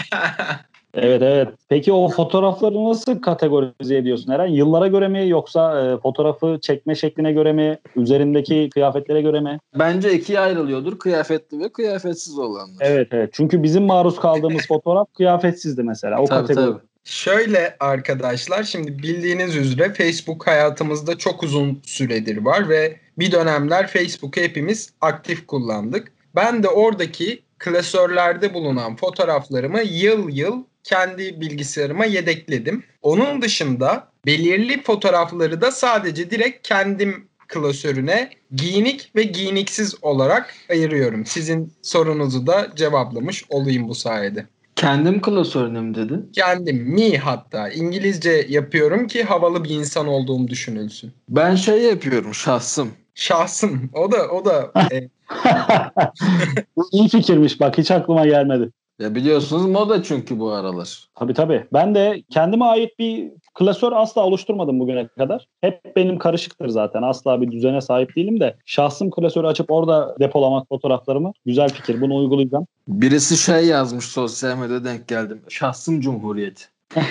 Evet 0.95 1.21
evet. 1.21 1.48
Peki 1.69 1.94
o 1.94 2.10
fotoğrafları 2.10 2.86
nasıl 2.86 3.21
kategorize 3.21 3.98
ediyorsun 3.98 4.31
Eren? 4.31 4.48
Yıllara 4.48 4.88
göre 4.88 5.07
mi 5.07 5.30
yoksa 5.30 5.81
e, 5.81 5.98
fotoğrafı 5.98 6.60
çekme 6.62 6.95
şekline 6.95 7.31
göre 7.31 7.54
mi? 7.54 7.77
Üzerindeki 7.95 8.69
kıyafetlere 8.74 9.21
göre 9.21 9.39
mi? 9.39 9.60
Bence 9.80 10.13
ikiye 10.13 10.39
ayrılıyordur. 10.39 11.00
Kıyafetli 11.00 11.60
ve 11.60 11.69
kıyafetsiz 11.69 12.39
olanlar. 12.39 12.77
Evet 12.80 13.07
evet. 13.12 13.30
Çünkü 13.33 13.63
bizim 13.63 13.83
maruz 13.83 14.19
kaldığımız 14.19 14.68
fotoğraf 14.68 15.13
kıyafetsizdi 15.13 15.83
mesela. 15.83 16.21
O 16.21 16.25
Tabii, 16.25 16.48
kategori. 16.48 16.65
tabii. 16.65 16.93
Şöyle 17.04 17.76
arkadaşlar 17.80 18.64
şimdi 18.64 19.00
bildiğiniz 19.00 19.56
üzere 19.56 19.94
Facebook 19.94 20.48
hayatımızda 20.48 21.18
çok 21.18 21.44
uzun 21.44 21.82
süredir 21.86 22.38
var 22.38 22.70
ve 22.70 23.00
bir 23.20 23.32
dönemler 23.32 23.88
Facebook'u 23.88 24.42
hepimiz 24.42 24.90
aktif 25.02 25.48
kullandık. 25.48 26.12
Ben 26.36 26.64
de 26.64 26.70
oradaki 26.70 27.44
klasörlerde 27.60 28.54
bulunan 28.54 28.96
fotoğraflarımı 28.96 29.82
yıl 29.82 30.30
yıl 30.30 30.63
kendi 30.84 31.42
bilgisayarıma 31.42 32.06
yedekledim. 32.06 32.84
Onun 33.01 33.42
dışında 33.42 34.08
belirli 34.25 34.84
fotoğrafları 34.84 35.62
da 35.62 35.72
sadece 35.72 36.32
direkt 36.32 36.68
kendim 36.68 37.27
klasörüne 37.48 38.30
giyinik 38.51 39.12
ve 39.16 39.24
giyiniksiz 39.24 39.96
olarak 40.01 40.54
ayırıyorum. 40.70 41.25
Sizin 41.25 41.74
sorunuzu 41.82 42.48
da 42.48 42.72
cevaplamış 42.75 43.44
olayım 43.50 43.88
bu 43.88 43.96
sayede. 43.96 44.48
Kendim 44.84 45.22
klasörüne 45.22 45.82
mi 45.82 45.96
dedin? 45.96 46.32
Kendim 46.36 46.78
mi 46.78 47.18
hatta 47.18 47.70
İngilizce 47.70 48.46
yapıyorum 48.50 49.08
ki 49.08 49.24
havalı 49.24 49.63
bir 49.63 49.70
insan 49.70 50.08
olduğum 50.08 50.48
düşünülsün. 50.48 51.12
Ben 51.30 51.56
şey 51.56 51.82
yapıyorum 51.82 52.34
şahsım. 52.34 52.92
Şahsım 53.16 53.90
o 53.94 54.12
da 54.12 54.28
o 54.28 54.46
da 54.46 54.72
e, 54.92 55.10
Bu 56.75 56.90
iyi 56.92 57.10
fikirmiş 57.10 57.60
bak 57.60 57.78
hiç 57.78 57.92
aklıma 57.92 58.25
gelmedi. 58.25 58.72
Ya 59.00 59.16
biliyorsunuz 59.16 59.66
moda 59.66 60.04
çünkü 60.04 60.40
bu 60.40 60.52
aralar. 60.52 61.08
Tabii 61.16 61.34
tabii. 61.34 61.68
Ben 61.74 61.96
de 61.96 62.24
kendime 62.30 62.66
ait 62.66 63.00
bir 63.00 63.32
klasör 63.54 63.92
asla 63.92 64.26
oluşturmadım 64.26 64.80
bugüne 64.80 65.08
kadar. 65.08 65.48
Hep 65.62 65.96
benim 65.96 66.18
karışıktır 66.18 66.70
zaten. 66.70 67.02
Asla 67.02 67.42
bir 67.42 67.52
düzene 67.52 67.82
sahip 67.82 68.16
değilim 68.16 68.40
de 68.40 68.56
şahsım 68.66 69.12
klasörü 69.12 69.48
açıp 69.48 69.72
orada 69.72 70.16
depolamak 70.20 70.68
fotoğraflarımı 70.70 71.34
güzel 71.46 71.70
fikir. 71.70 72.02
Bunu 72.02 72.16
uygulayacağım. 72.16 72.68
Birisi 72.88 73.38
şey 73.38 73.66
yazmış 73.66 74.06
sosyal 74.06 74.58
medyada 74.58 74.84
denk 74.84 75.08
geldim. 75.08 75.42
Şahsım 75.50 76.02
cumhuriyeti. 76.02 76.64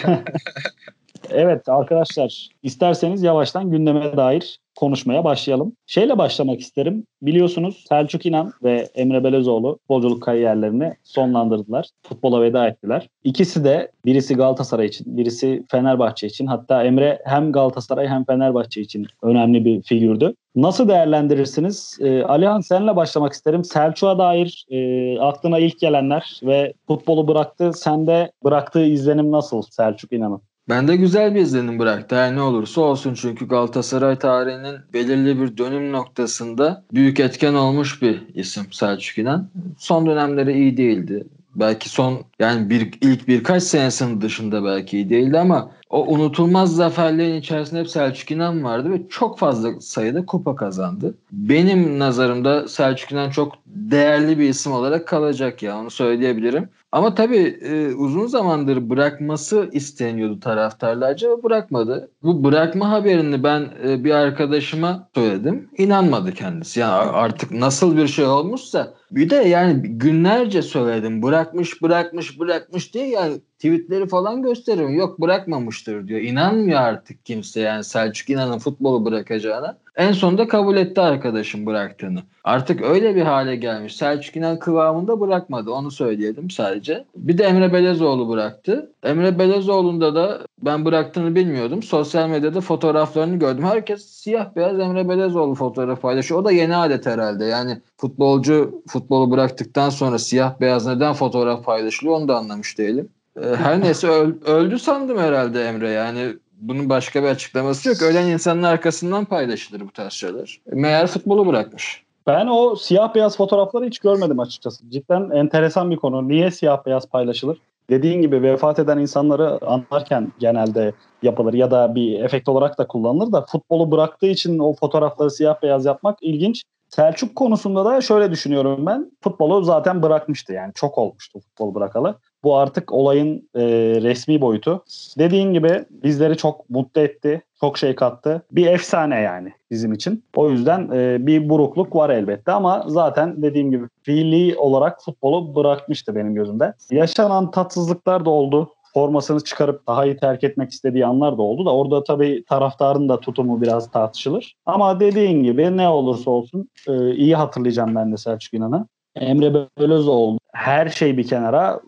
Evet 1.30 1.68
arkadaşlar 1.68 2.48
isterseniz 2.62 3.22
yavaştan 3.22 3.70
gündeme 3.70 4.16
dair 4.16 4.60
konuşmaya 4.76 5.24
başlayalım. 5.24 5.76
Şeyle 5.86 6.18
başlamak 6.18 6.60
isterim. 6.60 7.06
Biliyorsunuz 7.22 7.84
Selçuk 7.88 8.26
İnan 8.26 8.52
ve 8.62 8.88
Emre 8.94 9.24
Belezoğlu 9.24 9.78
futbolculuk 9.78 10.22
kariyerlerini 10.22 10.94
sonlandırdılar. 11.02 11.88
Futbola 12.02 12.42
veda 12.42 12.68
ettiler. 12.68 13.08
İkisi 13.24 13.64
de 13.64 13.90
birisi 14.04 14.34
Galatasaray 14.34 14.86
için, 14.86 15.16
birisi 15.16 15.64
Fenerbahçe 15.70 16.26
için. 16.26 16.46
Hatta 16.46 16.84
Emre 16.84 17.18
hem 17.24 17.52
Galatasaray 17.52 18.08
hem 18.08 18.24
Fenerbahçe 18.24 18.80
için 18.80 19.06
önemli 19.22 19.64
bir 19.64 19.82
figürdü. 19.82 20.34
Nasıl 20.56 20.88
değerlendirirsiniz? 20.88 21.98
Ee, 22.00 22.22
Alihan 22.22 22.60
senle 22.60 22.96
başlamak 22.96 23.32
isterim. 23.32 23.64
Selçuk'a 23.64 24.18
dair 24.18 24.66
e, 24.70 25.18
aklına 25.20 25.58
ilk 25.58 25.80
gelenler 25.80 26.40
ve 26.42 26.72
futbolu 26.86 27.28
bıraktı. 27.28 27.72
Sende 27.72 28.32
bıraktığı 28.44 28.84
izlenim 28.84 29.32
nasıl 29.32 29.62
Selçuk 29.62 30.12
İnan'ın? 30.12 30.42
Ben 30.68 30.88
de 30.88 30.96
güzel 30.96 31.34
bir 31.34 31.40
izlenim 31.40 31.78
bıraktı. 31.78 32.16
Her 32.16 32.36
ne 32.36 32.42
olursa 32.42 32.80
olsun 32.80 33.14
çünkü 33.14 33.48
Galatasaray 33.48 34.18
tarihinin 34.18 34.76
belirli 34.92 35.40
bir 35.40 35.56
dönüm 35.56 35.92
noktasında 35.92 36.84
büyük 36.92 37.20
etken 37.20 37.54
olmuş 37.54 38.02
bir 38.02 38.22
isim 38.34 38.72
Selçuk 38.72 39.18
İnan. 39.18 39.50
Son 39.78 40.06
dönemleri 40.06 40.52
iyi 40.52 40.76
değildi. 40.76 41.26
Belki 41.54 41.88
son 41.88 42.24
yani 42.38 42.70
bir 42.70 42.92
ilk 43.00 43.28
birkaç 43.28 43.62
senesinin 43.62 44.20
dışında 44.20 44.64
belki 44.64 44.96
iyi 44.96 45.10
değildi 45.10 45.38
ama 45.38 45.70
o 45.92 46.06
unutulmaz 46.06 46.76
zaferlerin 46.76 47.40
içerisinde 47.40 47.80
hep 47.80 47.88
Selçuk 47.88 48.30
İnan 48.30 48.64
vardı 48.64 48.90
ve 48.90 49.08
çok 49.08 49.38
fazla 49.38 49.80
sayıda 49.80 50.26
kupa 50.26 50.56
kazandı. 50.56 51.14
Benim 51.32 51.98
nazarımda 51.98 52.68
Selçuk 52.68 53.12
İnan 53.12 53.30
çok 53.30 53.52
değerli 53.66 54.38
bir 54.38 54.48
isim 54.48 54.72
olarak 54.72 55.08
kalacak 55.08 55.62
ya 55.62 55.78
onu 55.78 55.90
söyleyebilirim. 55.90 56.68
Ama 56.92 57.14
tabii 57.14 57.58
e, 57.62 57.94
uzun 57.94 58.26
zamandır 58.26 58.90
bırakması 58.90 59.68
isteniyordu 59.72 60.40
taraftarlarca 60.40 61.30
ve 61.30 61.42
bırakmadı. 61.42 62.10
Bu 62.22 62.44
bırakma 62.44 62.90
haberini 62.90 63.42
ben 63.42 63.68
e, 63.84 64.04
bir 64.04 64.10
arkadaşıma 64.10 65.08
söyledim. 65.14 65.68
İnanmadı 65.78 66.32
kendisi. 66.32 66.80
Yani 66.80 67.10
artık 67.10 67.50
nasıl 67.50 67.96
bir 67.96 68.06
şey 68.06 68.24
olmuşsa 68.24 68.94
bir 69.10 69.30
de 69.30 69.36
yani 69.36 69.82
günlerce 69.82 70.62
söyledim. 70.62 71.22
Bırakmış, 71.22 71.82
bırakmış, 71.82 72.40
bırakmış 72.40 72.94
diye 72.94 73.08
yani 73.08 73.34
tweetleri 73.62 74.06
falan 74.06 74.42
gösteriyorum. 74.42 74.94
Yok 74.94 75.20
bırakmamıştır 75.20 76.08
diyor. 76.08 76.20
İnanmıyor 76.20 76.80
artık 76.80 77.26
kimse 77.26 77.60
yani 77.60 77.84
Selçuk 77.84 78.30
İnan'ın 78.30 78.58
futbolu 78.58 79.04
bırakacağına. 79.04 79.78
En 79.96 80.12
sonunda 80.12 80.48
kabul 80.48 80.76
etti 80.76 81.00
arkadaşım 81.00 81.66
bıraktığını. 81.66 82.22
Artık 82.44 82.82
öyle 82.82 83.16
bir 83.16 83.22
hale 83.22 83.56
gelmiş. 83.56 83.96
Selçuk 83.96 84.36
İnan 84.36 84.58
kıvamında 84.58 85.20
bırakmadı. 85.20 85.70
Onu 85.70 85.90
söyleyelim 85.90 86.50
sadece. 86.50 87.04
Bir 87.16 87.38
de 87.38 87.44
Emre 87.44 87.72
Belezoğlu 87.72 88.28
bıraktı. 88.28 88.92
Emre 89.02 89.38
Belezoğlu'nda 89.38 90.14
da 90.14 90.46
ben 90.62 90.84
bıraktığını 90.84 91.34
bilmiyordum. 91.34 91.82
Sosyal 91.82 92.28
medyada 92.28 92.60
fotoğraflarını 92.60 93.36
gördüm. 93.36 93.64
Herkes 93.64 94.06
siyah 94.06 94.56
beyaz 94.56 94.80
Emre 94.80 95.08
Belezoğlu 95.08 95.54
fotoğrafı 95.54 96.00
paylaşıyor. 96.00 96.40
O 96.40 96.44
da 96.44 96.52
yeni 96.52 96.76
adet 96.76 97.06
herhalde. 97.06 97.44
Yani 97.44 97.80
futbolcu 97.96 98.82
futbolu 98.88 99.30
bıraktıktan 99.30 99.90
sonra 99.90 100.18
siyah 100.18 100.60
beyaz 100.60 100.86
neden 100.86 101.12
fotoğraf 101.12 101.64
paylaşılıyor 101.64 102.16
onu 102.16 102.28
da 102.28 102.36
anlamış 102.36 102.78
değilim. 102.78 103.08
Ee, 103.36 103.56
her 103.56 103.80
neyse 103.80 104.08
öldü 104.46 104.78
sandım 104.78 105.18
herhalde 105.18 105.64
Emre. 105.64 105.90
Yani 105.90 106.36
bunun 106.60 106.88
başka 106.88 107.22
bir 107.22 107.28
açıklaması 107.28 107.88
yok. 107.88 108.02
Ölen 108.02 108.26
insanın 108.26 108.62
arkasından 108.62 109.24
paylaşılır 109.24 109.80
bu 109.80 109.92
tarz 109.92 110.12
şeyler. 110.12 110.60
Meğer 110.72 111.06
futbolu 111.06 111.46
bırakmış. 111.46 112.02
Ben 112.26 112.46
o 112.46 112.76
siyah 112.76 113.14
beyaz 113.14 113.36
fotoğrafları 113.36 113.84
hiç 113.84 113.98
görmedim 113.98 114.40
açıkçası. 114.40 114.90
Cidden 114.90 115.30
enteresan 115.30 115.90
bir 115.90 115.96
konu. 115.96 116.28
Niye 116.28 116.50
siyah 116.50 116.86
beyaz 116.86 117.06
paylaşılır? 117.06 117.58
Dediğin 117.90 118.22
gibi 118.22 118.42
vefat 118.42 118.78
eden 118.78 118.98
insanları 118.98 119.66
anlarken 119.66 120.32
genelde 120.38 120.92
yapılır 121.22 121.54
ya 121.54 121.70
da 121.70 121.94
bir 121.94 122.20
efekt 122.20 122.48
olarak 122.48 122.78
da 122.78 122.86
kullanılır 122.86 123.32
da 123.32 123.46
futbolu 123.46 123.90
bıraktığı 123.90 124.26
için 124.26 124.58
o 124.58 124.74
fotoğrafları 124.74 125.30
siyah 125.30 125.62
beyaz 125.62 125.84
yapmak 125.84 126.18
ilginç. 126.20 126.62
Selçuk 126.88 127.36
konusunda 127.36 127.84
da 127.84 128.00
şöyle 128.00 128.30
düşünüyorum 128.30 128.86
ben. 128.86 129.12
Futbolu 129.20 129.62
zaten 129.62 130.02
bırakmıştı 130.02 130.52
yani 130.52 130.72
çok 130.74 130.98
olmuştu 130.98 131.40
futbol 131.40 131.74
bırakalı. 131.74 132.18
Bu 132.44 132.56
artık 132.56 132.92
olayın 132.92 133.48
e, 133.54 133.62
resmi 134.02 134.40
boyutu. 134.40 134.84
Dediğin 135.18 135.52
gibi 135.52 135.84
bizleri 135.90 136.36
çok 136.36 136.70
mutlu 136.70 137.00
etti. 137.00 137.42
Çok 137.60 137.78
şey 137.78 137.94
kattı. 137.94 138.42
Bir 138.52 138.66
efsane 138.66 139.20
yani 139.20 139.52
bizim 139.70 139.92
için. 139.92 140.24
O 140.36 140.50
yüzden 140.50 140.90
e, 140.92 141.26
bir 141.26 141.48
burukluk 141.48 141.96
var 141.96 142.10
elbette 142.10 142.52
ama 142.52 142.84
zaten 142.86 143.42
dediğim 143.42 143.70
gibi 143.70 143.84
fiili 144.02 144.56
olarak 144.56 145.02
futbolu 145.04 145.54
bırakmıştı 145.54 146.14
benim 146.14 146.34
gözümde. 146.34 146.74
Yaşanan 146.90 147.50
tatsızlıklar 147.50 148.24
da 148.24 148.30
oldu 148.30 148.70
formasını 148.94 149.40
çıkarıp 149.40 149.86
daha 149.86 150.04
iyi 150.06 150.16
terk 150.16 150.44
etmek 150.44 150.70
istediği 150.70 151.06
anlar 151.06 151.38
da 151.38 151.42
oldu 151.42 151.66
da 151.66 151.74
orada 151.74 152.04
tabii 152.04 152.44
taraftarın 152.48 153.08
da 153.08 153.20
tutumu 153.20 153.62
biraz 153.62 153.90
tartışılır. 153.90 154.56
Ama 154.66 155.00
dediğin 155.00 155.42
gibi 155.42 155.76
ne 155.76 155.88
olursa 155.88 156.30
olsun 156.30 156.68
e, 156.88 157.14
iyi 157.14 157.36
hatırlayacağım 157.36 157.94
ben 157.94 158.12
de 158.12 158.16
Selçuk 158.16 158.54
İnan'ı. 158.54 158.86
Emre 159.16 159.54
Belözoğlu 159.78 160.38
her 160.52 160.88
şey 160.88 161.16
bir 161.16 161.26
kenara 161.26 161.80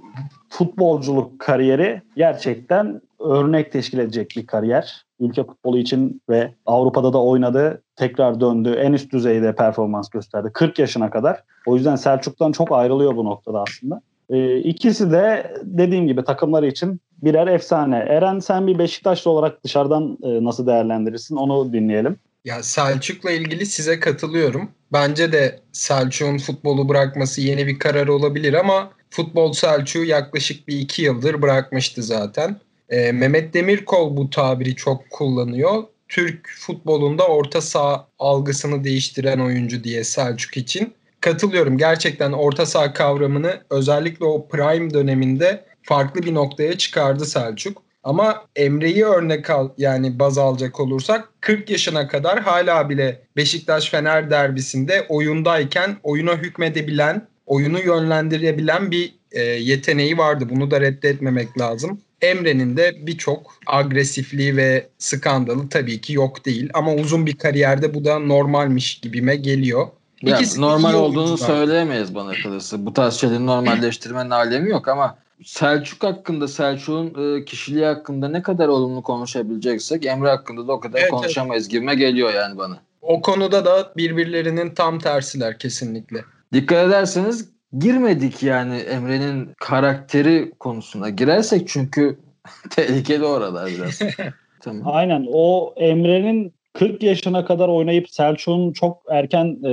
futbolculuk 0.49 1.39
kariyeri 1.39 2.03
gerçekten 2.17 3.01
örnek 3.21 3.73
teşkil 3.73 3.99
edecek 3.99 4.35
bir 4.37 4.47
kariyer. 4.47 5.05
Ülke 5.21 5.45
futbolu 5.45 5.79
için 5.79 6.23
ve 6.29 6.55
Avrupa'da 6.67 7.13
da 7.13 7.23
oynadı. 7.23 7.83
Tekrar 7.97 8.41
döndü. 8.41 8.71
En 8.71 8.93
üst 8.93 9.13
düzeyde 9.13 9.55
performans 9.55 10.11
gösterdi. 10.11 10.51
40 10.55 10.79
yaşına 10.79 11.11
kadar. 11.11 11.43
O 11.67 11.77
yüzden 11.77 11.97
Selçuk'tan 11.97 12.53
çok 12.53 12.73
ayrılıyor 12.73 13.17
bu 13.17 13.25
noktada 13.25 13.63
aslında. 13.63 14.01
E, 14.31 14.59
ikisi 14.59 15.11
de 15.11 15.55
dediğim 15.63 16.07
gibi 16.07 16.25
takımları 16.25 16.67
için 16.67 17.01
birer 17.23 17.47
efsane. 17.47 17.97
Eren 17.97 18.39
sen 18.39 18.67
bir 18.67 18.79
Beşiktaşlı 18.79 19.31
olarak 19.31 19.65
dışarıdan 19.65 20.19
e, 20.23 20.45
nasıl 20.45 20.67
değerlendirirsin 20.67 21.37
onu 21.37 21.73
dinleyelim. 21.73 22.17
Ya 22.45 22.63
Selçuk'la 22.63 23.31
ilgili 23.31 23.67
size 23.67 24.01
katılıyorum. 24.01 24.71
Bence 24.93 25.33
de 25.33 25.61
Selçuk'un 25.73 26.39
futbolu 26.39 26.89
bırakması 26.89 27.41
yeni 27.41 27.67
bir 27.67 27.79
karar 27.79 28.09
olabilir 28.09 28.55
ama 28.55 28.93
futbol 29.11 29.53
Selçuk'u 29.53 30.05
yaklaşık 30.05 30.69
bir 30.69 30.79
iki 30.79 31.03
yıldır 31.03 31.43
bırakmıştı 31.43 32.03
zaten. 32.03 32.61
E, 32.89 33.13
Mehmet 33.13 33.55
Demirkol 33.55 34.17
bu 34.17 34.31
tabiri 34.31 34.77
çok 34.77 35.11
kullanıyor. 35.11 35.85
Türk 36.09 36.49
futbolunda 36.59 37.27
orta 37.29 37.61
saha 37.61 38.09
algısını 38.19 38.85
değiştiren 38.85 39.39
oyuncu 39.39 39.85
diye 39.85 40.05
Selçuk 40.05 40.57
için. 40.57 40.95
Katılıyorum. 41.21 41.79
Gerçekten 41.79 42.33
orta 42.33 42.67
saha 42.67 42.93
kavramını 42.93 43.61
özellikle 43.71 44.25
o 44.25 44.49
prime 44.49 44.95
döneminde 44.95 45.65
farklı 45.83 46.23
bir 46.23 46.35
noktaya 46.35 46.79
çıkardı 46.79 47.27
Selçuk. 47.27 47.84
Ama 48.05 48.43
Emre'yi 48.57 49.05
örnek 49.05 49.51
al 49.51 49.69
yani 49.79 50.19
baz 50.19 50.39
alacak 50.39 50.81
olursak 50.81 51.29
40 51.41 51.71
yaşına 51.71 52.09
kadar 52.09 52.41
hala 52.41 52.91
bile 52.91 53.23
Beşiktaş 53.37 53.91
Fener 53.91 54.31
derbisinde 54.31 55.07
oyundayken 55.09 55.97
oyuna 56.03 56.37
hükmedebilen, 56.37 57.27
oyunu 57.47 57.81
yönlendirebilen 57.81 58.91
bir 58.91 59.15
e, 59.33 59.43
yeteneği 59.43 60.19
vardı. 60.19 60.47
Bunu 60.51 60.71
da 60.71 60.81
reddetmemek 60.81 61.59
lazım. 61.59 62.01
Emre'nin 62.23 62.77
de 62.77 62.95
birçok 63.07 63.55
agresifliği 63.67 64.57
ve 64.57 64.87
skandalı 64.99 65.69
tabii 65.69 66.01
ki 66.01 66.13
yok 66.13 66.45
değil. 66.45 66.71
Ama 66.75 66.95
uzun 66.95 67.27
bir 67.27 67.37
kariyerde 67.37 67.95
bu 67.95 68.05
da 68.05 68.19
normalmiş 68.19 69.01
gibime 69.01 69.37
geliyor. 69.37 69.87
Ya, 70.23 70.41
normal 70.57 70.95
olduğunu 70.95 71.39
söyleyemeyiz 71.39 72.15
bana 72.15 72.33
kalırsa. 72.43 72.87
Bu 72.87 72.93
tarz 72.93 73.15
şeyleri 73.15 73.47
normalleştirmenin 73.47 74.31
alemi 74.31 74.71
yok 74.71 74.89
ama 74.89 75.17
Selçuk 75.45 76.03
hakkında, 76.03 76.49
Selçuk'un 76.49 77.37
e, 77.37 77.45
kişiliği 77.45 77.85
hakkında 77.85 78.29
ne 78.29 78.43
kadar 78.43 78.69
olumlu 78.69 79.03
konuşabileceksek 79.03 80.07
Emre 80.07 80.29
hakkında 80.29 80.69
da 80.69 80.73
o 80.73 80.81
kadar 80.81 80.99
evet, 80.99 81.11
konuşamayız 81.11 81.65
evet. 81.65 81.71
gibime 81.71 81.95
geliyor 81.95 82.35
yani 82.35 82.59
bana. 82.59 82.79
O 83.03 83.21
konuda 83.21 83.65
da 83.65 83.93
birbirlerinin 83.97 84.75
tam 84.75 84.99
tersiler 84.99 85.59
kesinlikle. 85.59 86.25
Dikkat 86.53 86.89
ederseniz 86.89 87.51
girmedik 87.79 88.43
yani 88.43 88.77
Emre'nin 88.77 89.51
karakteri 89.61 90.53
konusuna. 90.61 91.11
Girersek 91.11 91.69
çünkü 91.69 92.19
tehlikeli 92.71 93.25
oralar 93.25 93.71
biraz. 93.71 93.99
tamam. 94.61 94.83
Aynen 94.87 95.27
o 95.33 95.75
Emre'nin 95.77 96.55
40 96.75 97.03
yaşına 97.03 97.45
kadar 97.45 97.69
oynayıp 97.69 98.11
Selçuk'un 98.11 98.73
çok 98.73 99.03
erken 99.11 99.59
e, 99.65 99.71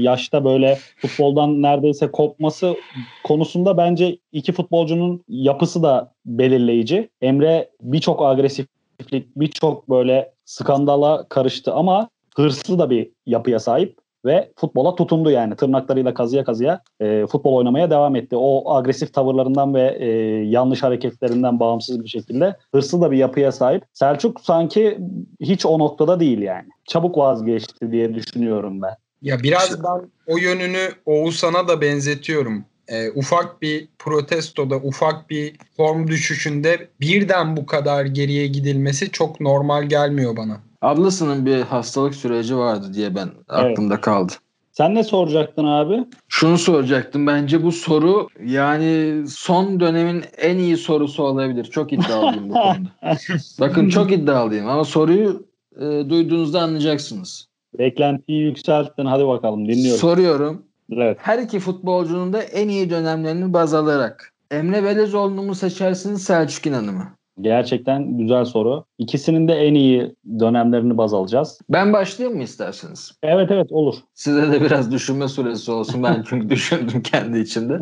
yaşta 0.00 0.44
böyle 0.44 0.78
futboldan 0.96 1.62
neredeyse 1.62 2.10
kopması 2.10 2.76
konusunda 3.24 3.76
bence 3.76 4.18
iki 4.32 4.52
futbolcunun 4.52 5.24
yapısı 5.28 5.82
da 5.82 6.12
belirleyici. 6.26 7.08
Emre 7.20 7.70
birçok 7.80 8.22
agresiflik, 8.22 9.36
birçok 9.36 9.88
böyle 9.90 10.32
skandala 10.44 11.28
karıştı 11.28 11.74
ama 11.74 12.08
hırslı 12.36 12.78
da 12.78 12.90
bir 12.90 13.10
yapıya 13.26 13.58
sahip 13.58 13.98
ve 14.24 14.52
futbola 14.56 14.94
tutundu 14.94 15.30
yani 15.30 15.56
tırnaklarıyla 15.56 16.14
kazıya 16.14 16.44
kazıya 16.44 16.80
e, 17.00 17.26
futbol 17.26 17.54
oynamaya 17.54 17.90
devam 17.90 18.16
etti. 18.16 18.36
O 18.36 18.74
agresif 18.74 19.14
tavırlarından 19.14 19.74
ve 19.74 19.96
e, 20.00 20.08
yanlış 20.44 20.82
hareketlerinden 20.82 21.60
bağımsız 21.60 22.04
bir 22.04 22.08
şekilde 22.08 22.56
hırslı 22.74 23.00
da 23.00 23.10
bir 23.10 23.16
yapıya 23.16 23.52
sahip. 23.52 23.84
Selçuk 23.92 24.40
sanki 24.40 24.98
hiç 25.40 25.66
o 25.66 25.78
noktada 25.78 26.20
değil 26.20 26.38
yani. 26.38 26.68
Çabuk 26.84 27.18
vazgeçti 27.18 27.92
diye 27.92 28.14
düşünüyorum 28.14 28.82
ben. 28.82 28.94
Ya 29.22 29.42
biraz 29.42 29.84
ben 29.84 30.10
o 30.26 30.36
yönünü 30.36 30.88
Oğuzhan'a 31.06 31.68
da 31.68 31.80
benzetiyorum. 31.80 32.64
E, 32.88 33.10
ufak 33.10 33.62
bir 33.62 33.88
protestoda, 33.98 34.76
ufak 34.76 35.30
bir 35.30 35.56
form 35.76 36.08
düşüşünde 36.08 36.88
birden 37.00 37.56
bu 37.56 37.66
kadar 37.66 38.04
geriye 38.04 38.46
gidilmesi 38.46 39.10
çok 39.10 39.40
normal 39.40 39.82
gelmiyor 39.82 40.36
bana. 40.36 40.60
Ablasının 40.82 41.46
bir 41.46 41.60
hastalık 41.60 42.14
süreci 42.14 42.56
vardı 42.56 42.94
diye 42.94 43.14
ben 43.14 43.28
aklımda 43.48 43.94
evet. 43.94 44.04
kaldı. 44.04 44.32
Sen 44.72 44.94
ne 44.94 45.04
soracaktın 45.04 45.64
abi? 45.64 46.04
Şunu 46.28 46.58
soracaktım. 46.58 47.26
Bence 47.26 47.62
bu 47.62 47.72
soru 47.72 48.28
yani 48.44 49.22
son 49.28 49.80
dönemin 49.80 50.24
en 50.36 50.58
iyi 50.58 50.76
sorusu 50.76 51.22
olabilir. 51.22 51.64
Çok 51.64 51.92
iddialıyım 51.92 52.50
bu 52.50 52.54
konuda. 52.54 52.88
Bakın 53.60 53.88
çok 53.88 54.12
iddialıyım 54.12 54.68
ama 54.68 54.84
soruyu 54.84 55.46
e, 55.76 56.10
duyduğunuzda 56.10 56.60
anlayacaksınız. 56.60 57.48
Beklentiyi 57.78 58.42
yükselttin. 58.42 59.04
Hadi 59.04 59.26
bakalım 59.26 59.68
dinliyorum. 59.68 60.00
Soruyorum. 60.00 60.62
Evet. 60.92 61.18
Her 61.20 61.38
iki 61.38 61.60
futbolcunun 61.60 62.32
da 62.32 62.42
en 62.42 62.68
iyi 62.68 62.90
dönemlerini 62.90 63.52
baz 63.52 63.74
alarak 63.74 64.32
Emre 64.50 64.84
Belezoğlu'nu 64.84 65.42
mu 65.42 65.54
seçersiniz 65.54 66.22
Selçuk 66.22 66.66
İnan'ı 66.66 66.92
mı? 66.92 67.17
Gerçekten 67.40 68.18
güzel 68.18 68.44
soru. 68.44 68.84
İkisinin 68.98 69.48
de 69.48 69.52
en 69.52 69.74
iyi 69.74 70.14
dönemlerini 70.40 70.98
baz 70.98 71.14
alacağız. 71.14 71.60
Ben 71.68 71.92
başlayayım 71.92 72.38
mı 72.38 72.44
isterseniz? 72.44 73.12
Evet 73.22 73.50
evet 73.50 73.72
olur. 73.72 73.94
Size 74.14 74.52
de 74.52 74.60
biraz 74.60 74.92
düşünme 74.92 75.28
süresi 75.28 75.70
olsun. 75.70 76.02
Ben 76.02 76.24
çünkü 76.28 76.50
düşündüm 76.50 77.02
kendi 77.02 77.38
içimde. 77.38 77.78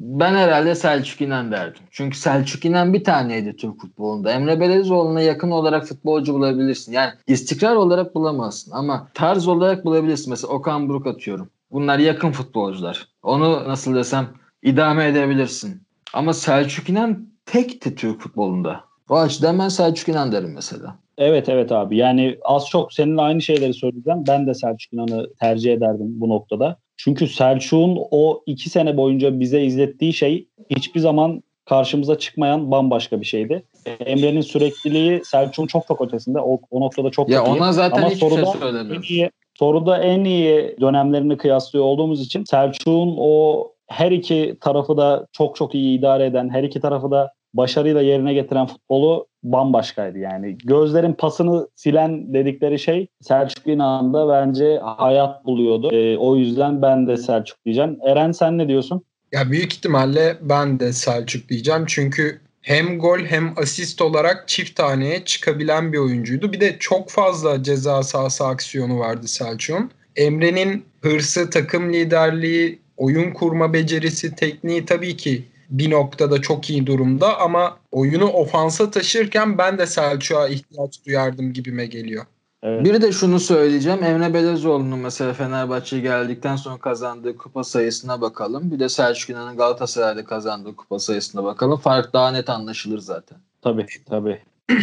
Ben 0.00 0.34
herhalde 0.34 0.74
Selçuk 0.74 1.20
İnan 1.20 1.52
derdim. 1.52 1.82
Çünkü 1.90 2.18
Selçuk 2.18 2.64
İnan 2.64 2.92
bir 2.94 3.04
taneydi 3.04 3.56
Türk 3.56 3.80
futbolunda. 3.80 4.32
Emre 4.32 4.60
Belezoğlu'na 4.60 5.20
yakın 5.20 5.50
olarak 5.50 5.86
futbolcu 5.86 6.34
bulabilirsin. 6.34 6.92
Yani 6.92 7.10
istikrar 7.26 7.76
olarak 7.76 8.14
bulamazsın 8.14 8.72
ama 8.72 9.08
tarz 9.14 9.48
olarak 9.48 9.84
bulabilirsin. 9.84 10.30
Mesela 10.30 10.52
Okan 10.52 10.88
Buruk 10.88 11.06
atıyorum. 11.06 11.48
Bunlar 11.72 11.98
yakın 11.98 12.32
futbolcular. 12.32 13.08
Onu 13.22 13.68
nasıl 13.68 13.94
desem 13.94 14.28
idame 14.62 15.06
edebilirsin. 15.06 15.82
Ama 16.12 16.32
Selçuk 16.32 16.88
İnan 16.88 17.31
tekti 17.52 17.94
Türk 17.94 18.20
futbolunda. 18.20 18.80
O 19.10 19.14
açıdan 19.16 19.58
ben 19.58 19.68
Selçuk 19.68 20.08
İnan 20.08 20.32
derim 20.32 20.52
mesela. 20.54 20.96
Evet 21.18 21.48
evet 21.48 21.72
abi 21.72 21.96
yani 21.96 22.38
az 22.44 22.68
çok 22.68 22.92
seninle 22.92 23.20
aynı 23.22 23.42
şeyleri 23.42 23.74
söyleyeceğim. 23.74 24.24
Ben 24.28 24.46
de 24.46 24.54
Selçuk 24.54 24.92
İnan'ı 24.92 25.26
tercih 25.40 25.72
ederdim 25.72 26.20
bu 26.20 26.28
noktada. 26.28 26.76
Çünkü 26.96 27.26
Selçuk'un 27.26 27.98
o 28.10 28.42
iki 28.46 28.70
sene 28.70 28.96
boyunca 28.96 29.40
bize 29.40 29.62
izlettiği 29.62 30.12
şey 30.12 30.48
hiçbir 30.70 31.00
zaman 31.00 31.42
karşımıza 31.64 32.18
çıkmayan 32.18 32.70
bambaşka 32.70 33.20
bir 33.20 33.26
şeydi. 33.26 33.62
Emre'nin 34.00 34.40
sürekliliği 34.40 35.24
Selçuk'un 35.24 35.66
çok 35.66 35.86
çok 35.86 36.00
ötesinde. 36.00 36.40
O, 36.40 36.60
o 36.70 36.80
noktada 36.80 37.10
çok 37.10 37.28
Ya 37.28 37.38
çok 37.38 37.48
iyi. 37.48 37.60
ona 37.60 37.72
zaten 37.72 37.98
Ama 37.98 38.10
hiçbir 38.10 38.20
şey 38.20 38.30
soruda 38.30 38.46
en 38.50 38.60
söylemiyorum. 38.60 39.02
iyi, 39.08 39.30
soruda 39.58 39.98
en 39.98 40.24
iyi 40.24 40.76
dönemlerini 40.80 41.36
kıyaslıyor 41.36 41.84
olduğumuz 41.84 42.20
için 42.20 42.44
Selçuk'un 42.44 43.14
o 43.18 43.68
her 43.86 44.10
iki 44.10 44.56
tarafı 44.60 44.96
da 44.96 45.26
çok 45.32 45.56
çok 45.56 45.74
iyi 45.74 45.98
idare 45.98 46.26
eden, 46.26 46.48
her 46.48 46.62
iki 46.62 46.80
tarafı 46.80 47.10
da 47.10 47.32
başarıyla 47.54 48.02
yerine 48.02 48.34
getiren 48.34 48.66
futbolu 48.66 49.26
bambaşkaydı 49.42 50.18
yani. 50.18 50.58
Gözlerin 50.64 51.12
pasını 51.12 51.68
silen 51.74 52.34
dedikleri 52.34 52.78
şey 52.78 53.06
Selçuk 53.20 53.66
İnan'da 53.66 54.28
bence 54.28 54.78
hayat 54.78 55.44
buluyordu. 55.44 55.90
Ee, 55.92 56.16
o 56.16 56.36
yüzden 56.36 56.82
ben 56.82 57.06
de 57.06 57.16
Selçuk 57.16 57.64
diyeceğim. 57.64 57.98
Eren 58.06 58.32
sen 58.32 58.58
ne 58.58 58.68
diyorsun? 58.68 59.04
Ya 59.32 59.50
büyük 59.50 59.72
ihtimalle 59.72 60.36
ben 60.40 60.80
de 60.80 60.92
Selçuk 60.92 61.48
diyeceğim. 61.48 61.84
Çünkü 61.86 62.40
hem 62.60 62.98
gol 62.98 63.18
hem 63.18 63.54
asist 63.56 64.02
olarak 64.02 64.48
çift 64.48 64.76
taneye 64.76 65.24
çıkabilen 65.24 65.92
bir 65.92 65.98
oyuncuydu. 65.98 66.52
Bir 66.52 66.60
de 66.60 66.76
çok 66.78 67.10
fazla 67.10 67.62
ceza 67.62 68.02
sahası 68.02 68.46
aksiyonu 68.46 68.98
vardı 68.98 69.28
Selçuk'un. 69.28 69.90
Emre'nin 70.16 70.84
hırsı, 71.00 71.50
takım 71.50 71.92
liderliği, 71.92 72.78
oyun 72.96 73.30
kurma 73.30 73.72
becerisi, 73.72 74.34
tekniği 74.34 74.84
tabii 74.84 75.16
ki 75.16 75.44
bir 75.72 75.90
noktada 75.90 76.40
çok 76.40 76.70
iyi 76.70 76.86
durumda 76.86 77.40
ama 77.40 77.78
oyunu 77.90 78.26
ofansa 78.26 78.90
taşırken 78.90 79.58
ben 79.58 79.78
de 79.78 79.86
Selçuk'a 79.86 80.48
ihtiyaç 80.48 81.06
duyardım 81.06 81.52
gibime 81.52 81.86
geliyor. 81.86 82.24
Evet. 82.62 82.84
Bir 82.84 83.02
de 83.02 83.12
şunu 83.12 83.40
söyleyeceğim. 83.40 84.04
Emre 84.04 84.34
Belezoğlu'nun 84.34 84.98
mesela 84.98 85.32
Fenerbahçe'ye 85.32 86.02
geldikten 86.02 86.56
sonra 86.56 86.78
kazandığı 86.78 87.36
kupa 87.36 87.64
sayısına 87.64 88.20
bakalım. 88.20 88.70
Bir 88.70 88.80
de 88.80 88.88
Selçuk 88.88 89.30
İnan'ın 89.30 89.56
Galatasaray'da 89.56 90.24
kazandığı 90.24 90.76
kupa 90.76 90.98
sayısına 90.98 91.44
bakalım. 91.44 91.78
Fark 91.78 92.12
daha 92.12 92.30
net 92.30 92.50
anlaşılır 92.50 92.98
zaten. 92.98 93.38
Tabii 93.62 93.86
tabii. 94.08 94.42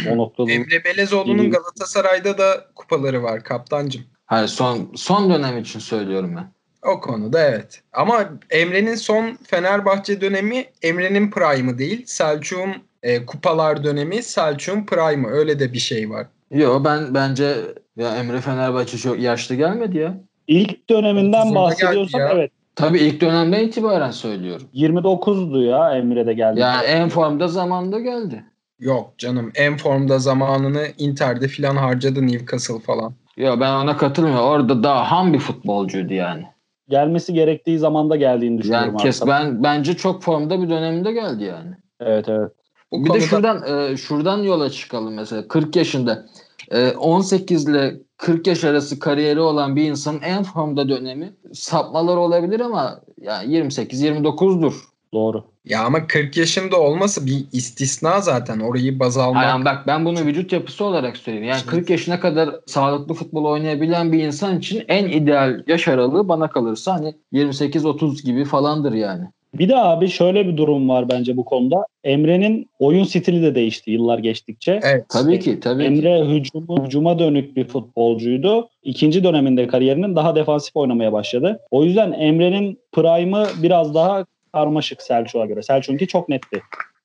O 0.10 0.18
noktada 0.18 0.52
Emre 0.52 0.84
Belezoğlu'nun. 0.86 1.52
Galatasaray'da 1.52 2.38
da 2.38 2.66
kupaları 2.76 3.24
var 3.24 3.44
kaptancım. 3.44 4.04
Hayır 4.26 4.48
son 4.48 4.92
son 4.96 5.30
dönem 5.30 5.58
için 5.58 5.80
söylüyorum 5.80 6.36
ben. 6.36 6.54
O 6.86 7.00
konuda 7.02 7.42
evet. 7.42 7.82
Ama 7.94 8.30
Emre'nin 8.50 8.96
son 8.96 9.38
Fenerbahçe 9.48 10.22
dönemi 10.22 10.66
Emre'nin 10.82 11.32
prime'ı 11.32 11.78
değil. 11.78 12.04
Selçuk'un 12.06 12.74
e, 13.04 13.26
kupalar 13.26 13.84
dönemi 13.84 14.24
Selçuk'un 14.24 14.86
prime'ı. 14.86 15.32
Öyle 15.32 15.60
de 15.60 15.74
bir 15.74 15.80
şey 15.80 16.10
var. 16.10 16.28
Yo 16.52 16.84
ben 16.84 17.14
bence 17.14 17.56
ya 17.98 18.16
Emre 18.18 18.42
Fenerbahçe 18.42 18.98
çok 18.98 19.20
yaşlı 19.20 19.56
gelmedi 19.56 19.98
ya. 19.98 20.18
ilk 20.48 20.90
döneminden 20.90 21.56
bahsediyorsak 21.56 22.22
ya. 22.22 22.32
evet. 22.34 22.52
Tabii 22.76 23.00
ilk 23.00 23.22
dönemden 23.22 23.60
itibaren 23.60 24.12
söylüyorum. 24.12 24.68
29'du 24.74 25.64
ya 25.64 25.98
Emre'de 25.98 26.34
geldi. 26.34 26.60
Yani 26.60 26.86
en 26.86 27.10
formda 27.10 27.48
zamanda 27.48 28.00
geldi. 28.00 28.44
Yok 28.80 29.14
canım 29.18 29.52
en 29.56 29.78
formda 29.78 30.20
zamanını 30.20 30.88
Inter'de 30.98 31.48
filan 31.48 31.76
harcadı 31.76 32.28
Newcastle 32.28 32.80
falan. 32.80 33.14
Yo 33.38 33.60
ben 33.60 33.74
ona 33.74 33.98
katılmıyorum. 33.98 34.46
Orada 34.46 34.84
daha 34.84 35.12
ham 35.12 35.34
bir 35.34 35.40
futbolcuydu 35.40 36.14
yani. 36.14 36.46
Gelmesi 36.90 37.34
gerektiği 37.34 37.80
zamanda 37.80 38.16
geldiğini 38.16 38.58
düşünüyorum. 38.58 38.88
Yani 38.88 38.98
kes 38.98 39.22
artık. 39.22 39.34
ben 39.34 39.64
bence 39.64 39.98
çok 39.98 40.24
formda 40.24 40.62
bir 40.62 40.70
döneminde 40.70 41.12
geldi 41.12 41.44
yani. 41.44 41.72
Evet 42.00 42.30
evet. 42.30 42.52
Bu 42.92 43.04
bir 43.04 43.10
konuda 43.10 43.22
de 43.22 43.28
şuradan 43.28 43.64
e, 43.92 43.98
şuradan 43.98 44.38
yola 44.38 44.70
çıkalım 44.70 45.14
mesela 45.14 45.48
40 45.48 45.76
yaşında 45.76 46.26
e, 46.72 46.92
18 46.92 47.70
ile 47.70 47.96
40 48.18 48.48
yaş 48.48 48.64
arası 48.64 49.00
kariyeri 49.00 49.40
olan 49.40 49.76
bir 49.76 49.84
insanın 49.84 50.22
en 50.22 50.44
formda 50.44 50.90
dönemi 50.90 51.34
sapmalar 51.54 52.18
olabilir 52.18 52.60
ama 52.60 53.02
yani 53.22 53.54
28 53.54 54.04
29'dur. 54.04 54.74
Doğru. 55.14 55.44
ya 55.66 55.84
ama 55.84 56.08
40 56.08 56.38
yaşında 56.38 56.80
olması 56.80 57.26
bir 57.26 57.46
istisna 57.52 58.22
zaten. 58.22 58.60
Orayı 58.60 59.00
baz 59.00 59.18
almak. 59.18 59.44
Yani 59.44 59.66
bak 59.66 59.88
ben 59.88 60.06
bunu 60.06 60.20
vücut 60.20 60.54
yapısı 60.54 60.86
olarak 60.86 61.18
söyleyeyim. 61.18 61.48
Yani 61.48 61.62
40 61.68 61.90
yaşına 61.90 62.20
kadar 62.20 62.50
sağlıklı 62.66 63.14
futbol 63.14 63.46
oynayabilen 63.46 64.12
bir 64.12 64.24
insan 64.24 64.60
için 64.60 64.84
en 64.88 65.08
ideal 65.08 65.64
yaş 65.68 65.88
aralığı 65.88 66.30
bana 66.30 66.50
kalırsa 66.50 66.94
hani 66.94 67.14
28-30 67.34 68.24
gibi 68.26 68.46
falandır 68.46 68.94
yani. 68.94 69.26
Bir 69.54 69.70
de 69.70 69.78
abi 69.78 70.08
şöyle 70.08 70.48
bir 70.48 70.58
durum 70.58 70.90
var 70.90 71.10
bence 71.10 71.38
bu 71.38 71.46
konuda. 71.46 71.86
Emre'nin 72.04 72.70
oyun 72.80 73.04
stili 73.04 73.42
de 73.44 73.56
değişti 73.56 73.92
yıllar 73.92 74.20
geçtikçe. 74.20 74.80
Evet. 74.84 75.06
Tabii 75.10 75.40
ki 75.40 75.60
tabii 75.60 75.84
ki. 75.84 75.88
Emre 75.88 76.26
hücumu, 76.26 76.86
hücuma 76.86 77.20
dönük 77.20 77.56
bir 77.56 77.66
futbolcuydu. 77.66 78.70
İkinci 78.84 79.24
döneminde 79.24 79.68
kariyerinin 79.68 80.16
daha 80.16 80.36
defansif 80.36 80.76
oynamaya 80.76 81.14
başladı. 81.14 81.60
O 81.72 81.84
yüzden 81.84 82.12
Emre'nin 82.12 82.80
prime'ı 82.92 83.48
biraz 83.64 83.94
daha 83.94 84.26
karmaşık 84.54 85.02
Selçuk'a 85.02 85.46
göre. 85.46 85.64
Selçuk'unki 85.64 86.08
çok 86.08 86.30
netti. 86.30 86.62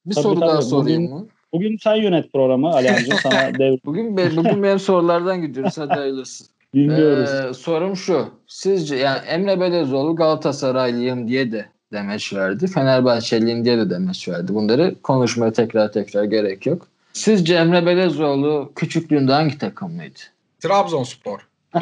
Bir 0.07 0.15
Tabii, 0.15 0.23
soru 0.23 0.41
tabii. 0.41 0.49
daha 0.51 0.63
sorayım 0.63 1.03
Bugün- 1.03 1.19
mı? 1.19 1.27
Bugün 1.53 1.77
sen 1.77 1.95
yönet 1.95 2.33
programı 2.33 2.71
Alihan'cığım 2.75 3.19
sana 3.23 3.55
dev 3.59 3.77
Bugün 3.85 4.17
be- 4.17 4.37
bugün 4.37 4.63
benim 4.63 4.79
sorulardan 4.79 5.43
gidiyoruz. 5.43 5.79
Hadi 5.79 5.95
hayırlısı. 5.95 6.45
dinliyoruz. 6.75 7.31
Ee, 7.35 7.55
sorum 7.55 7.97
şu. 7.97 8.29
Sizce 8.47 8.97
yani 8.97 9.19
Emre 9.19 9.61
Belezoğlu 9.61 10.17
Galatasaraylıyım 10.17 11.29
diye 11.29 11.53
de 11.53 11.67
demeç 11.93 12.33
verdi. 12.33 12.67
Fenerbahçeliyim 12.67 13.65
diye 13.65 13.79
de 13.79 13.91
demeç 13.91 14.29
verdi. 14.29 14.55
Bunları 14.55 14.95
konuşmaya 15.03 15.53
tekrar 15.53 15.93
tekrar 15.93 16.25
gerek 16.25 16.67
yok. 16.67 16.87
Sizce 17.13 17.55
Emre 17.55 17.87
Belezoğlu 17.87 18.73
küçüklüğünde 18.77 19.33
hangi 19.33 19.59
takımlıydı? 19.59 20.19
Trabzonspor. 20.61 21.49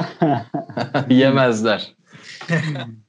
Yemezler. 1.11 1.93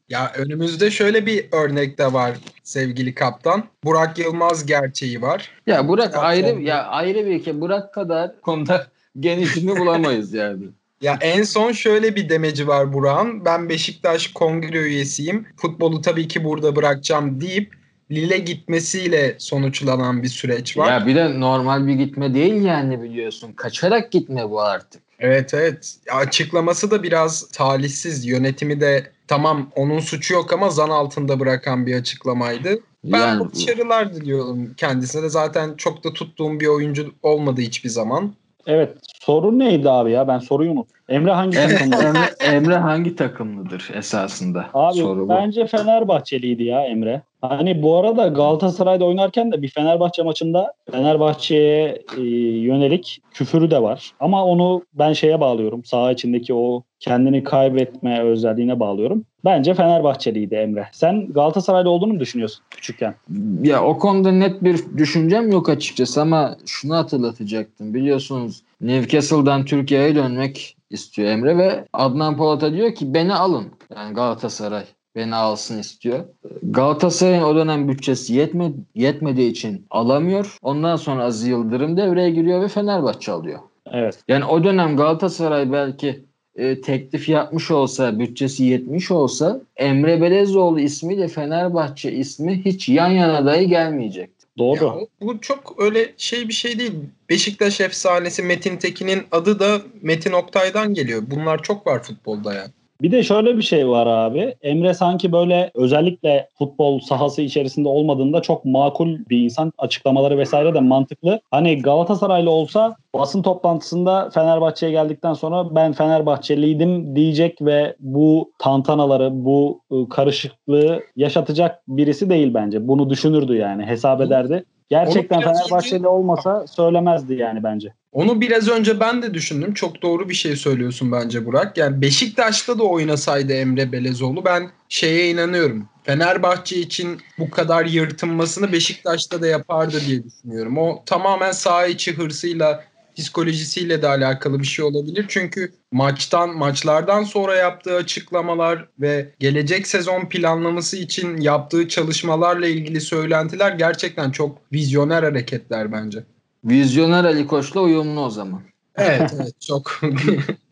Ya 0.09 0.31
önümüzde 0.35 0.91
şöyle 0.91 1.25
bir 1.25 1.45
örnek 1.51 1.97
de 1.97 2.13
var 2.13 2.37
sevgili 2.63 3.15
kaptan. 3.15 3.63
Burak 3.83 4.19
Yılmaz 4.19 4.65
gerçeği 4.65 5.21
var. 5.21 5.49
Ya 5.67 5.87
Burak 5.87 6.13
Trabzon. 6.13 6.27
ayrı 6.27 6.61
ya 6.61 6.83
ayrı 6.83 7.25
bir 7.25 7.43
ki 7.43 7.61
Burak 7.61 7.93
kadar 7.93 8.41
konuda 8.41 8.87
genişini 9.19 9.79
bulamayız 9.79 10.33
yani. 10.33 10.65
Ya 11.01 11.17
en 11.21 11.43
son 11.43 11.71
şöyle 11.71 12.15
bir 12.15 12.29
demeci 12.29 12.67
var 12.67 12.93
Burak'ın. 12.93 13.45
Ben 13.45 13.69
Beşiktaş 13.69 14.27
kongre 14.27 14.77
üyesiyim. 14.77 15.47
Futbolu 15.57 16.01
tabii 16.01 16.27
ki 16.27 16.43
burada 16.43 16.75
bırakacağım 16.75 17.41
deyip 17.41 17.73
Lille 18.11 18.37
gitmesiyle 18.37 19.35
sonuçlanan 19.37 20.23
bir 20.23 20.27
süreç 20.27 20.77
var. 20.77 20.91
Ya 20.91 21.07
bir 21.07 21.15
de 21.15 21.39
normal 21.39 21.87
bir 21.87 21.93
gitme 21.93 22.33
değil 22.33 22.61
yani 22.61 23.01
biliyorsun. 23.01 23.53
Kaçarak 23.53 24.11
gitme 24.11 24.49
bu 24.49 24.61
artık. 24.61 25.01
Evet 25.23 25.53
evet. 25.53 25.95
Açıklaması 26.12 26.91
da 26.91 27.03
biraz 27.03 27.47
talihsiz. 27.47 28.25
Yönetimi 28.25 28.81
de 28.81 29.12
tamam 29.27 29.71
onun 29.75 29.99
suçu 29.99 30.33
yok 30.33 30.53
ama 30.53 30.69
zan 30.69 30.89
altında 30.89 31.39
bırakan 31.39 31.86
bir 31.86 31.95
açıklamaydı. 31.95 32.79
Ben 33.03 33.19
yani 33.19 33.45
başarılar 33.45 34.13
diliyorum 34.15 34.73
kendisine 34.77 35.23
de 35.23 35.29
zaten 35.29 35.73
çok 35.77 36.03
da 36.03 36.13
tuttuğum 36.13 36.59
bir 36.59 36.67
oyuncu 36.67 37.13
olmadı 37.23 37.62
hiçbir 37.62 37.89
zaman. 37.89 38.33
Evet. 38.67 38.97
Soru 39.21 39.59
neydi 39.59 39.89
abi 39.89 40.12
ya? 40.12 40.27
Ben 40.27 40.39
soruyu 40.39 40.71
unuttum. 40.71 40.97
Emre 41.09 41.31
hangi 41.31 41.57
takımda? 41.57 42.07
Emre, 42.07 42.55
Emre 42.55 42.75
hangi 42.75 43.15
takımlıdır 43.15 43.91
esasında? 43.93 44.65
Abi 44.73 44.97
Soru 44.97 45.25
bu. 45.25 45.29
bence 45.29 45.67
Fenerbahçeliydi 45.67 46.63
ya 46.63 46.85
Emre. 46.85 47.21
Hani 47.41 47.81
bu 47.81 47.97
arada 47.97 48.27
Galatasaray'da 48.27 49.05
oynarken 49.05 49.51
de 49.51 49.61
bir 49.61 49.69
Fenerbahçe 49.69 50.23
maçında 50.23 50.73
Fenerbahçe'ye 50.91 52.01
e, 52.17 52.21
yönelik 52.59 53.21
küfürü 53.31 53.71
de 53.71 53.81
var. 53.81 54.11
Ama 54.19 54.45
onu 54.45 54.85
ben 54.93 55.13
şeye 55.13 55.39
bağlıyorum. 55.39 55.85
Saha 55.85 56.11
içindeki 56.11 56.53
o 56.53 56.83
kendini 56.99 57.43
kaybetme 57.43 58.21
özelliğine 58.21 58.79
bağlıyorum. 58.79 59.25
Bence 59.45 59.73
Fenerbahçeliydi 59.73 60.55
Emre. 60.55 60.87
Sen 60.91 61.27
Galatasaraylı 61.33 61.89
olduğunu 61.89 62.13
mu 62.13 62.19
düşünüyorsun 62.19 62.63
küçükken? 62.69 63.15
Ya 63.63 63.83
o 63.83 63.97
konuda 63.97 64.31
net 64.31 64.63
bir 64.63 64.79
düşüncem 64.97 65.51
yok 65.51 65.69
açıkçası 65.69 66.21
ama 66.21 66.57
şunu 66.65 66.95
hatırlatacaktım. 66.95 67.93
Biliyorsunuz 67.93 68.63
Newcastle'dan 68.81 69.65
Türkiye'ye 69.65 70.15
dönmek 70.15 70.75
istiyor 70.93 71.27
Emre 71.27 71.58
ve 71.58 71.86
Adnan 71.93 72.38
Polat'a 72.38 72.73
diyor 72.73 72.95
ki 72.95 73.13
beni 73.13 73.34
alın. 73.34 73.65
Yani 73.95 74.13
Galatasaray. 74.13 74.84
beni 75.15 75.36
alsın 75.36 75.79
istiyor. 75.79 76.19
Galatasaray'ın 76.63 77.43
o 77.43 77.56
dönem 77.56 77.88
bütçesi 77.89 78.34
yetme, 78.34 78.71
yetmediği 78.95 79.51
için 79.51 79.86
alamıyor. 79.89 80.58
Ondan 80.62 80.95
sonra 80.95 81.23
Aziz 81.23 81.47
Yıldırım 81.47 81.97
devreye 81.97 82.29
giriyor 82.29 82.62
ve 82.62 82.67
Fenerbahçe 82.67 83.32
alıyor. 83.32 83.60
Evet. 83.91 84.19
Yani 84.27 84.45
o 84.45 84.63
dönem 84.63 84.97
Galatasaray 84.97 85.71
belki 85.71 86.25
e, 86.56 86.82
teklif 86.82 87.29
yapmış 87.29 87.71
olsa, 87.71 88.19
bütçesi 88.19 88.63
yetmiş 88.63 89.12
olsa 89.12 89.62
Emre 89.77 90.21
Belezoğlu 90.21 90.79
ismiyle 90.79 91.27
Fenerbahçe 91.27 92.12
ismi 92.12 92.65
hiç 92.65 92.89
yan 92.89 93.10
yana 93.10 93.45
dahi 93.45 93.67
gelmeyecekti. 93.67 94.32
Doğru. 94.57 94.85
Ya, 94.85 95.07
bu 95.21 95.41
çok 95.41 95.75
öyle 95.77 96.13
şey 96.17 96.47
bir 96.47 96.53
şey 96.53 96.79
değil. 96.79 96.93
Beşiktaş 97.29 97.81
efsanesi 97.81 98.43
Metin 98.43 98.77
Tekin'in 98.77 99.23
adı 99.31 99.59
da 99.59 99.81
Metin 100.01 100.31
Oktay'dan 100.31 100.93
geliyor. 100.93 101.23
Bunlar 101.27 101.63
çok 101.63 101.87
var 101.87 102.03
futbolda 102.03 102.53
ya. 102.53 102.71
Bir 103.03 103.11
de 103.11 103.23
şöyle 103.23 103.57
bir 103.57 103.61
şey 103.61 103.87
var 103.89 104.07
abi. 104.07 104.55
Emre 104.61 104.93
sanki 104.93 105.31
böyle 105.31 105.71
özellikle 105.75 106.47
futbol 106.57 106.99
sahası 106.99 107.41
içerisinde 107.41 107.87
olmadığında 107.87 108.41
çok 108.41 108.65
makul 108.65 109.17
bir 109.29 109.37
insan. 109.43 109.71
Açıklamaları 109.77 110.37
vesaire 110.37 110.73
de 110.73 110.79
mantıklı. 110.79 111.39
Hani 111.51 111.81
Galatasaraylı 111.81 112.51
olsa 112.51 112.95
basın 113.15 113.41
toplantısında 113.41 114.29
Fenerbahçe'ye 114.33 114.91
geldikten 114.91 115.33
sonra 115.33 115.75
ben 115.75 115.93
Fenerbahçeliydim 115.93 117.15
diyecek 117.15 117.61
ve 117.61 117.95
bu 117.99 118.51
tantanaları, 118.59 119.29
bu 119.45 119.81
ı, 119.91 120.09
karışıklığı 120.09 120.99
yaşatacak 121.15 121.81
birisi 121.87 122.29
değil 122.29 122.53
bence. 122.53 122.87
Bunu 122.87 123.09
düşünürdü 123.09 123.55
yani. 123.57 123.85
Hesap 123.85 124.21
ederdi. 124.21 124.65
Gerçekten 124.89 125.41
Fenerbahçeli 125.41 126.07
olmasa 126.07 126.67
söylemezdi 126.67 127.33
yani 127.33 127.63
bence. 127.63 127.93
Onu 128.11 128.41
biraz 128.41 128.69
önce 128.69 128.99
ben 128.99 129.21
de 129.21 129.33
düşündüm. 129.33 129.73
Çok 129.73 130.01
doğru 130.01 130.29
bir 130.29 130.33
şey 130.33 130.55
söylüyorsun 130.55 131.11
bence 131.11 131.45
Burak. 131.45 131.77
Yani 131.77 132.01
Beşiktaş'ta 132.01 132.79
da 132.79 132.83
oynasaydı 132.83 133.53
Emre 133.53 133.91
Belezoğlu 133.91 134.45
ben 134.45 134.69
şeye 134.89 135.29
inanıyorum. 135.29 135.89
Fenerbahçe 136.03 136.77
için 136.77 137.21
bu 137.39 137.49
kadar 137.49 137.85
yırtınmasını 137.85 138.71
Beşiktaş'ta 138.71 139.41
da 139.41 139.47
yapardı 139.47 140.01
diye 140.07 140.23
düşünüyorum. 140.23 140.77
O 140.77 141.03
tamamen 141.05 141.51
saha 141.51 141.87
içi 141.87 142.13
hırsıyla 142.13 142.83
psikolojisiyle 143.15 144.02
de 144.02 144.08
alakalı 144.08 144.60
bir 144.60 144.65
şey 144.65 144.86
olabilir. 144.86 145.26
Çünkü 145.28 145.71
maçtan 145.91 146.58
maçlardan 146.58 147.23
sonra 147.23 147.56
yaptığı 147.56 147.95
açıklamalar 147.95 148.88
ve 148.99 149.30
gelecek 149.39 149.88
sezon 149.88 150.26
planlaması 150.26 150.97
için 150.97 151.38
yaptığı 151.38 151.88
çalışmalarla 151.88 152.67
ilgili 152.67 153.02
söylentiler 153.02 153.71
gerçekten 153.71 154.32
çok 154.32 154.58
vizyoner 154.73 155.23
hareketler 155.23 155.91
bence. 155.91 156.23
Vizyoner 156.65 157.23
Ali 157.23 157.47
Koç'la 157.47 157.82
uyumlu 157.82 158.21
o 158.21 158.30
zaman. 158.30 158.62
Evet 158.95 159.34
evet 159.36 159.62
çok. 159.62 160.02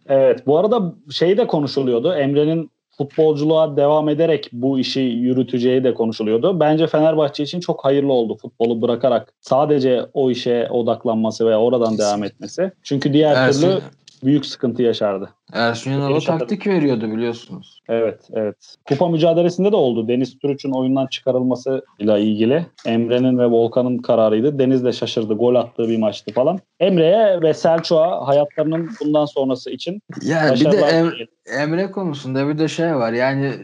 Evet 0.10 0.48
bu 0.48 0.58
arada 0.58 0.94
şey 1.12 1.38
de 1.38 1.48
konuşuluyordu. 1.48 2.14
Emre'nin 2.14 2.72
futbolculuğa 3.02 3.78
devam 3.78 4.10
ederek 4.10 4.50
bu 4.52 4.80
işi 4.80 5.00
yürüteceği 5.00 5.84
de 5.84 5.94
konuşuluyordu. 5.94 6.60
Bence 6.60 6.88
Fenerbahçe 6.88 7.44
için 7.44 7.60
çok 7.60 7.86
hayırlı 7.86 8.14
oldu 8.14 8.38
futbolu 8.42 8.82
bırakarak 8.82 9.34
sadece 9.42 10.06
o 10.14 10.32
işe 10.32 10.68
odaklanması 10.70 11.46
ve 11.46 11.58
oradan 11.58 11.98
devam 11.98 12.24
etmesi. 12.24 12.72
Çünkü 12.84 13.14
diğer 13.14 13.36
Ersun, 13.36 13.62
türlü 13.62 13.82
büyük 14.24 14.46
sıkıntı 14.46 14.82
yaşardı. 14.84 15.30
Ersun 15.54 15.92
Yanal'a 15.92 16.20
taktik 16.20 16.68
veriyordu 16.68 17.12
biliyorsunuz. 17.12 17.82
Evet, 17.90 18.30
evet. 18.34 18.76
Kupa 18.88 19.10
mücadelesinde 19.10 19.72
de 19.72 19.76
oldu. 19.76 20.08
Deniz 20.08 20.40
Türüç'ün 20.40 20.72
oyundan 20.72 21.08
çıkarılması 21.08 21.86
ile 22.00 22.22
ilgili 22.22 22.66
Emre'nin 22.86 23.38
ve 23.38 23.46
Volkan'ın 23.46 23.98
kararıydı. 23.98 24.60
Deniz 24.60 24.86
de 24.86 24.92
şaşırdı. 24.92 25.34
Gol 25.34 25.56
attığı 25.56 25.90
bir 25.90 25.98
maçtı 25.98 26.34
falan. 26.34 26.60
Emre'ye 26.80 27.42
ve 27.42 27.54
Selçuk'a 27.54 28.28
hayatlarının 28.28 28.90
bundan 29.02 29.26
sonrası 29.26 29.72
için 29.72 30.02
Yani 30.22 30.60
bir 30.60 30.72
de 30.72 30.78
Em-. 30.78 31.14
Emre 31.60 31.92
konusunda 31.92 32.48
bir 32.48 32.58
de 32.58 32.68
şey 32.68 32.96
var. 32.96 33.14
Yani 33.14 33.46
e, 33.46 33.56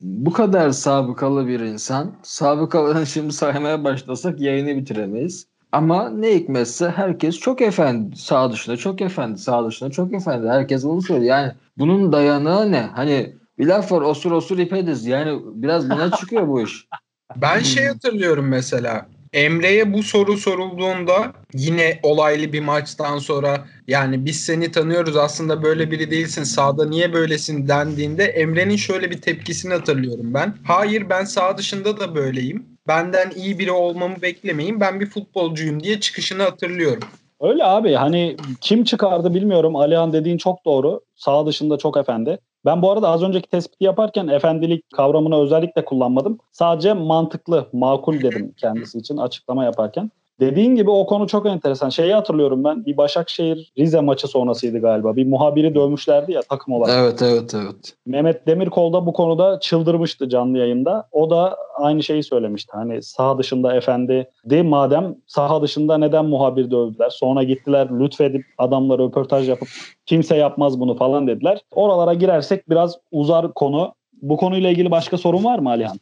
bu 0.00 0.32
kadar 0.32 0.70
sabıkalı 0.70 1.46
bir 1.46 1.60
insan. 1.60 2.14
Sabıkalarını 2.22 3.06
şimdi 3.14 3.32
saymaya 3.32 3.84
başlasak 3.84 4.40
yayını 4.40 4.76
bitiremeyiz. 4.76 5.46
Ama 5.72 6.10
ne 6.10 6.34
hikmetse 6.34 6.90
herkes 6.90 7.38
çok 7.38 7.60
efendi. 7.62 8.16
Sağ 8.16 8.52
dışında 8.52 8.76
çok 8.76 9.00
efendi. 9.00 9.38
Sağ 9.38 9.66
dışında 9.66 9.90
çok 9.90 10.14
efendi. 10.14 10.48
Herkes 10.48 10.84
bunu 10.84 11.02
söylüyor. 11.02 11.36
Yani 11.36 11.52
bunun 11.78 12.12
dayanağı 12.12 12.72
ne? 12.72 12.80
Hani 12.80 13.36
bir 13.58 13.66
laf 13.66 13.92
var 13.92 14.02
osur 14.02 14.32
osur 14.32 14.58
ipediz. 14.58 15.06
Yani 15.06 15.40
biraz 15.44 15.90
buna 15.90 16.10
çıkıyor 16.10 16.48
bu 16.48 16.62
iş. 16.62 16.86
Ben 17.36 17.60
şey 17.60 17.86
hatırlıyorum 17.86 18.48
mesela. 18.48 19.06
Emre'ye 19.32 19.92
bu 19.92 20.02
soru 20.02 20.36
sorulduğunda 20.36 21.32
yine 21.54 22.00
olaylı 22.02 22.52
bir 22.52 22.60
maçtan 22.60 23.18
sonra 23.18 23.64
yani 23.86 24.24
biz 24.24 24.40
seni 24.40 24.72
tanıyoruz 24.72 25.16
aslında 25.16 25.62
böyle 25.62 25.90
biri 25.90 26.10
değilsin 26.10 26.42
sahada 26.42 26.88
niye 26.88 27.12
böylesin 27.12 27.68
dendiğinde 27.68 28.24
Emre'nin 28.24 28.76
şöyle 28.76 29.10
bir 29.10 29.20
tepkisini 29.20 29.72
hatırlıyorum 29.72 30.34
ben. 30.34 30.54
Hayır 30.64 31.10
ben 31.10 31.24
sağ 31.24 31.58
dışında 31.58 32.00
da 32.00 32.14
böyleyim. 32.14 32.66
Benden 32.90 33.30
iyi 33.30 33.58
biri 33.58 33.72
olmamı 33.72 34.22
beklemeyin 34.22 34.80
ben 34.80 35.00
bir 35.00 35.06
futbolcuyum 35.06 35.82
diye 35.82 36.00
çıkışını 36.00 36.42
hatırlıyorum. 36.42 37.02
Öyle 37.40 37.64
abi 37.64 37.94
hani 37.94 38.36
kim 38.60 38.84
çıkardı 38.84 39.34
bilmiyorum. 39.34 39.76
Alihan 39.76 40.12
dediğin 40.12 40.38
çok 40.38 40.64
doğru. 40.64 41.00
Sağ 41.16 41.46
dışında 41.46 41.78
çok 41.78 41.96
efendi. 41.96 42.38
Ben 42.64 42.82
bu 42.82 42.90
arada 42.90 43.08
az 43.08 43.22
önceki 43.22 43.50
tespiti 43.50 43.84
yaparken 43.84 44.28
efendilik 44.28 44.84
kavramını 44.96 45.42
özellikle 45.42 45.84
kullanmadım. 45.84 46.38
Sadece 46.52 46.92
mantıklı, 46.92 47.68
makul 47.72 48.22
dedim 48.22 48.54
kendisi 48.56 48.98
için 48.98 49.16
açıklama 49.16 49.64
yaparken. 49.64 50.10
Dediğin 50.40 50.74
gibi 50.74 50.90
o 50.90 51.06
konu 51.06 51.26
çok 51.26 51.46
enteresan. 51.46 51.88
Şeyi 51.88 52.14
hatırlıyorum 52.14 52.64
ben 52.64 52.86
bir 52.86 52.96
Başakşehir 52.96 53.72
Rize 53.78 54.00
maçı 54.00 54.28
sonrasıydı 54.28 54.78
galiba. 54.80 55.16
Bir 55.16 55.26
muhabiri 55.26 55.74
dövmüşlerdi 55.74 56.32
ya 56.32 56.42
takım 56.42 56.74
olarak. 56.74 56.96
Evet 56.98 57.22
evet 57.22 57.54
evet. 57.54 57.94
Mehmet 58.06 58.46
Demirkol 58.46 58.92
da 58.92 59.06
bu 59.06 59.12
konuda 59.12 59.60
çıldırmıştı 59.60 60.28
canlı 60.28 60.58
yayında. 60.58 61.08
O 61.12 61.30
da 61.30 61.56
aynı 61.74 62.02
şeyi 62.02 62.22
söylemişti. 62.22 62.72
Hani 62.74 63.02
saha 63.02 63.38
dışında 63.38 63.74
efendi 63.74 64.30
de 64.44 64.62
madem 64.62 65.14
saha 65.26 65.62
dışında 65.62 65.98
neden 65.98 66.24
muhabir 66.24 66.70
dövdüler? 66.70 67.10
Sonra 67.10 67.42
gittiler 67.42 67.88
lütfedip 68.00 68.44
adamla 68.58 68.98
röportaj 68.98 69.48
yapıp 69.48 69.68
kimse 70.06 70.36
yapmaz 70.36 70.80
bunu 70.80 70.96
falan 70.96 71.26
dediler. 71.26 71.60
Oralara 71.70 72.14
girersek 72.14 72.70
biraz 72.70 72.96
uzar 73.12 73.54
konu. 73.54 73.94
Bu 74.22 74.36
konuyla 74.36 74.70
ilgili 74.70 74.90
başka 74.90 75.18
sorun 75.18 75.44
var 75.44 75.58
mı 75.58 75.70
Alihan? 75.70 75.96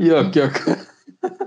yok 0.00 0.36
yok. 0.36 0.52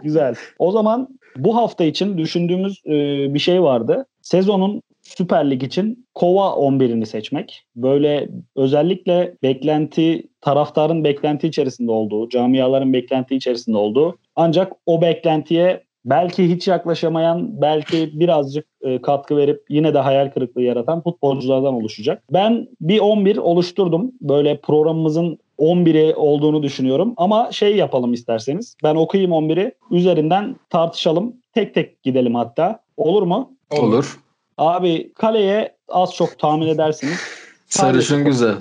Güzel. 0.04 0.36
O 0.60 0.72
zaman 0.72 1.08
bu 1.38 1.56
hafta 1.56 1.84
için 1.84 2.18
düşündüğümüz 2.18 2.82
e, 2.86 2.92
bir 3.34 3.40
şey 3.40 3.64
vardı. 3.64 4.06
Sezonun 4.22 4.82
Süper 5.02 5.52
Lig 5.52 5.64
için 5.64 6.08
Kova 6.14 6.48
11'ini 6.48 7.06
seçmek. 7.06 7.66
Böyle 7.76 8.30
özellikle 8.56 9.36
beklenti, 9.44 10.28
taraftarın 10.42 11.04
beklenti 11.04 11.48
içerisinde 11.48 11.92
olduğu, 11.92 12.30
camiaların 12.30 12.94
beklenti 12.94 13.36
içerisinde 13.36 13.78
olduğu 13.78 14.18
ancak 14.36 14.74
o 14.86 15.02
beklentiye 15.02 15.84
belki 16.06 16.50
hiç 16.50 16.68
yaklaşamayan, 16.68 17.62
belki 17.62 18.20
birazcık 18.20 18.66
e, 18.82 19.02
katkı 19.02 19.38
verip 19.38 19.66
yine 19.70 19.94
de 19.94 20.00
hayal 20.00 20.32
kırıklığı 20.32 20.62
yaratan 20.62 21.02
futbolculardan 21.02 21.74
oluşacak. 21.74 22.24
Ben 22.34 22.68
bir 22.82 23.00
11 23.00 23.38
oluşturdum. 23.38 24.12
Böyle 24.22 24.58
programımızın 24.58 25.38
11'i 25.60 26.16
olduğunu 26.16 26.64
düşünüyorum. 26.64 27.14
Ama 27.18 27.52
şey 27.52 27.76
yapalım 27.76 28.14
isterseniz. 28.14 28.76
Ben 28.84 28.96
okuyayım 28.96 29.32
11'i. 29.32 29.72
Üzerinden 29.92 30.56
tartışalım. 30.70 31.34
Tek 31.54 31.74
tek 31.74 32.04
gidelim 32.04 32.36
hatta. 32.36 32.80
Olur 32.98 33.24
mu? 33.24 33.52
Olur. 33.72 34.20
Abi 34.58 35.14
kaleye 35.14 35.76
az 35.90 36.14
çok 36.16 36.40
tahmin 36.40 36.68
edersiniz. 36.68 37.20
Sarışın 37.68 38.26
güzel. 38.26 38.56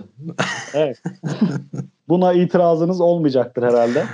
Evet. 0.75 1.03
Buna 2.09 2.33
itirazınız 2.33 3.01
olmayacaktır 3.01 3.63
herhalde. 3.63 3.99
Ya 3.99 4.07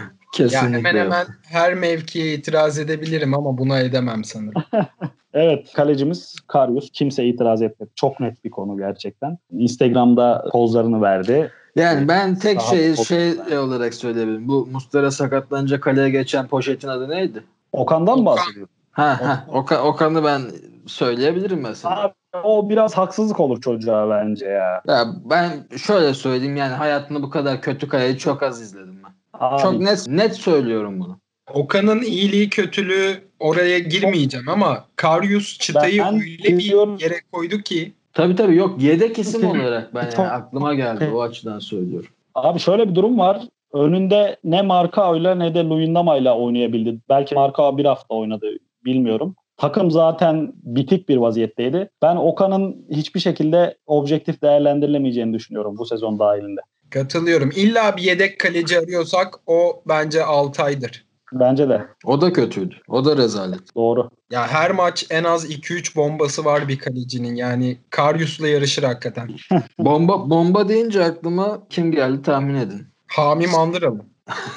Kesinlikle. 0.47 0.79
hemen 0.79 1.05
yok. 1.05 1.05
hemen 1.05 1.27
her 1.49 1.75
mevkiye 1.75 2.35
itiraz 2.35 2.79
edebilirim 2.79 3.35
ama 3.35 3.59
buna 3.59 3.81
edemem 3.81 4.25
sanırım. 4.25 4.63
Evet 5.35 5.73
kalecimiz 5.73 6.37
Karius. 6.47 6.91
Kimse 6.93 7.25
itiraz 7.25 7.63
etmedi. 7.63 7.91
Çok 7.95 8.21
net 8.21 8.45
bir 8.45 8.51
konu 8.51 8.77
gerçekten. 8.77 9.39
Instagram'da 9.51 10.45
pozlarını 10.53 11.03
verdi. 11.03 11.51
Yani 11.77 12.09
ben 12.09 12.35
tek 12.35 12.61
şey 12.61 12.97
şey 12.97 13.29
yani. 13.29 13.59
olarak 13.59 13.95
söyleyebilirim. 13.95 14.49
Bu 14.49 14.69
Mustara 14.73 15.11
sakatlanınca 15.11 15.81
kaleye 15.81 16.11
geçen 16.11 16.47
poşetin 16.47 16.89
adı 16.89 17.09
neydi? 17.09 17.45
Okan'dan 17.73 18.13
Okan. 18.13 18.27
bahsediyorum. 18.27 18.73
Ha 18.93 19.21
ha 19.23 19.47
Okan, 19.53 19.87
Okan'ı 19.87 20.25
ben 20.25 20.43
söyleyebilirim 20.87 21.61
mesela. 21.61 22.03
Abi, 22.03 22.15
o 22.43 22.69
biraz 22.69 22.95
haksızlık 22.95 23.41
olur 23.41 23.61
çocuğa 23.61 24.11
bence 24.11 24.47
ya. 24.47 24.83
Ya 24.87 25.07
ben 25.25 25.77
şöyle 25.77 26.15
söyleyeyim 26.15 26.57
yani 26.57 26.75
hayatımda 26.75 27.23
bu 27.23 27.31
kadar 27.31 27.63
kötü 27.63 27.89
kaleyi 27.89 28.19
çok 28.19 28.43
az 28.43 28.63
izledim 28.63 29.01
ben. 29.05 29.13
Abi, 29.33 29.63
Çok 29.63 29.81
net 29.81 30.09
net 30.09 30.37
söylüyorum 30.37 31.01
bunu. 31.01 31.19
Okan'ın 31.53 32.03
iyiliği 32.03 32.51
kötülüğü 32.51 33.29
oraya 33.41 33.79
girmeyeceğim 33.79 34.49
ama 34.49 34.85
Karius 34.97 35.59
çıtayı 35.59 36.03
Ben 36.03 36.15
öyle 36.15 36.59
bir 36.59 37.01
yere 37.01 37.21
koydu 37.33 37.59
ki 37.59 37.93
Tabii 38.13 38.37
tabii 38.37 38.57
yok 38.57 38.83
yedek 38.83 39.19
isim 39.19 39.51
olarak 39.51 39.95
ben 39.95 40.11
yani 40.19 40.29
aklıma 40.29 40.75
geldi 40.75 41.11
o 41.15 41.23
açıdan 41.23 41.59
söylüyorum. 41.59 42.09
Abi 42.35 42.59
şöyle 42.59 42.91
bir 42.91 42.95
durum 42.95 43.19
var. 43.19 43.43
Önünde 43.73 44.37
ne 44.45 44.63
Marka 44.63 45.17
ile 45.17 45.39
ne 45.39 45.55
de 45.55 45.65
Luyendama 45.65 46.17
ile 46.17 46.31
oynayabildi. 46.31 46.99
Belki 47.09 47.35
Marka 47.35 47.79
bir 47.79 47.85
hafta 47.85 48.15
oynadı 48.15 48.47
bilmiyorum. 48.85 49.37
Takım 49.57 49.91
zaten 49.91 50.53
bitik 50.63 51.09
bir 51.09 51.17
vaziyetteydi. 51.17 51.91
Ben 52.03 52.17
Okan'ın 52.17 52.87
hiçbir 52.91 53.21
şekilde 53.21 53.77
objektif 53.87 54.43
değerlendirilemeyeceğini 54.43 55.35
düşünüyorum 55.35 55.79
bu 55.79 55.87
sezon 55.87 56.19
dahilinde. 56.19 56.61
Katılıyorum. 56.91 57.51
İlla 57.57 57.97
bir 57.97 58.03
yedek 58.03 58.39
kaleci 58.41 58.79
arıyorsak 58.79 59.35
o 59.47 59.83
bence 59.89 60.25
Altay'dır. 60.25 61.08
Bence 61.33 61.69
de. 61.69 61.87
O 62.05 62.21
da 62.21 62.33
kötüydü. 62.33 62.75
O 62.89 63.05
da 63.05 63.17
rezalet. 63.17 63.75
Doğru. 63.77 64.11
Ya 64.31 64.49
her 64.49 64.71
maç 64.71 65.07
en 65.11 65.25
az 65.25 65.51
2-3 65.51 65.97
bombası 65.97 66.45
var 66.45 66.69
bir 66.69 66.79
kalecinin. 66.79 67.35
Yani 67.35 67.79
Karyus'la 67.91 68.49
yarışır 68.49 68.83
hakikaten. 68.83 69.31
Bomba 69.79 70.31
bomba 70.31 70.69
deyince 70.69 71.05
aklıma 71.05 71.59
kim 71.71 71.93
geldi 71.93 72.23
tahmin 72.23 72.55
edin. 72.55 72.87
Hami 73.07 73.47
Mandıralı. 73.47 74.05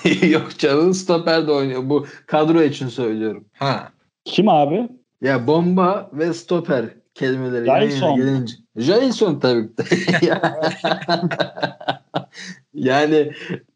Yok 0.30 0.60
canım 0.60 0.94
stoper 0.94 1.48
de 1.48 1.52
oynuyor. 1.52 1.82
Bu 1.90 2.06
kadro 2.28 2.62
için 2.62 2.88
söylüyorum. 2.88 3.46
Ha. 3.54 3.92
Kim 4.26 4.50
abi? 4.50 4.90
Ya 5.22 5.48
bomba 5.48 6.10
ve 6.14 6.34
stoper 6.34 6.86
kelimeleri 7.14 7.66
Jailson. 7.66 8.16
gelince. 8.16 8.54
Jailson 8.78 9.40
tabii 9.40 9.76
ki 9.76 10.32
yani 12.74 13.32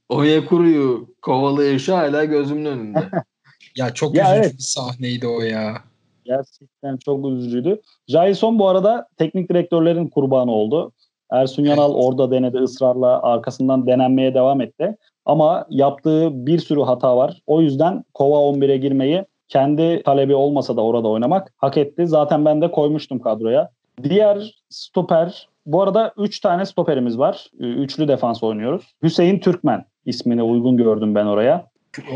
Onyekuru'yu 0.10 1.08
kovalayışı 1.22 1.94
hala 1.94 2.26
gözümün 2.26 2.66
önünde. 2.66 3.00
Ya 3.78 3.94
çok 3.94 4.16
Ya 4.16 4.24
üzücü 4.24 4.40
evet. 4.40 4.54
bir 4.54 4.64
sahneydi 4.64 5.28
o 5.28 5.42
ya. 5.42 5.74
Gerçekten 6.26 6.98
çok 6.98 7.26
üzücüydü. 7.26 7.82
Jailson 8.08 8.60
bu 8.60 8.70
arada 8.70 9.08
teknik 9.18 9.50
direktörlerin 9.50 10.08
kurbanı 10.08 10.52
oldu. 10.52 10.92
Ersun 11.32 11.64
Yanal 11.64 11.92
Evet. 11.92 12.04
orada 12.04 12.32
denedi 12.32 12.58
ısrarla 12.58 13.22
arkasından 13.24 13.88
denenmeye 13.88 14.34
devam 14.34 14.62
etti. 14.62 14.98
Ama 15.26 15.66
yaptığı 15.70 16.46
bir 16.46 16.60
sürü 16.60 16.82
hata 16.82 17.18
var. 17.18 17.42
O 17.48 17.62
yüzden 17.62 18.04
Kova 18.14 18.38
11'e 18.38 18.78
girmeyi 18.78 19.26
kendi 19.48 20.04
talebi 20.04 20.36
olmasa 20.36 20.76
da 20.78 20.82
orada 20.82 21.08
oynamak 21.08 21.54
hak 21.58 21.78
etti. 21.78 22.08
Zaten 22.08 22.46
ben 22.46 22.62
de 22.62 22.72
koymuştum 22.72 23.20
kadroya. 23.20 23.70
Diğer 24.04 24.62
stoper 24.70 25.50
bu 25.66 25.82
arada 25.82 26.14
3 26.18 26.40
tane 26.40 26.66
stoperimiz 26.66 27.18
var. 27.18 27.50
Üçlü 27.60 28.08
defans 28.08 28.44
oynuyoruz. 28.44 28.94
Hüseyin 29.04 29.40
Türkmen 29.40 29.86
ismini 30.06 30.44
uygun 30.44 30.78
gördüm 30.78 31.16
ben 31.16 31.26
oraya. 31.26 31.68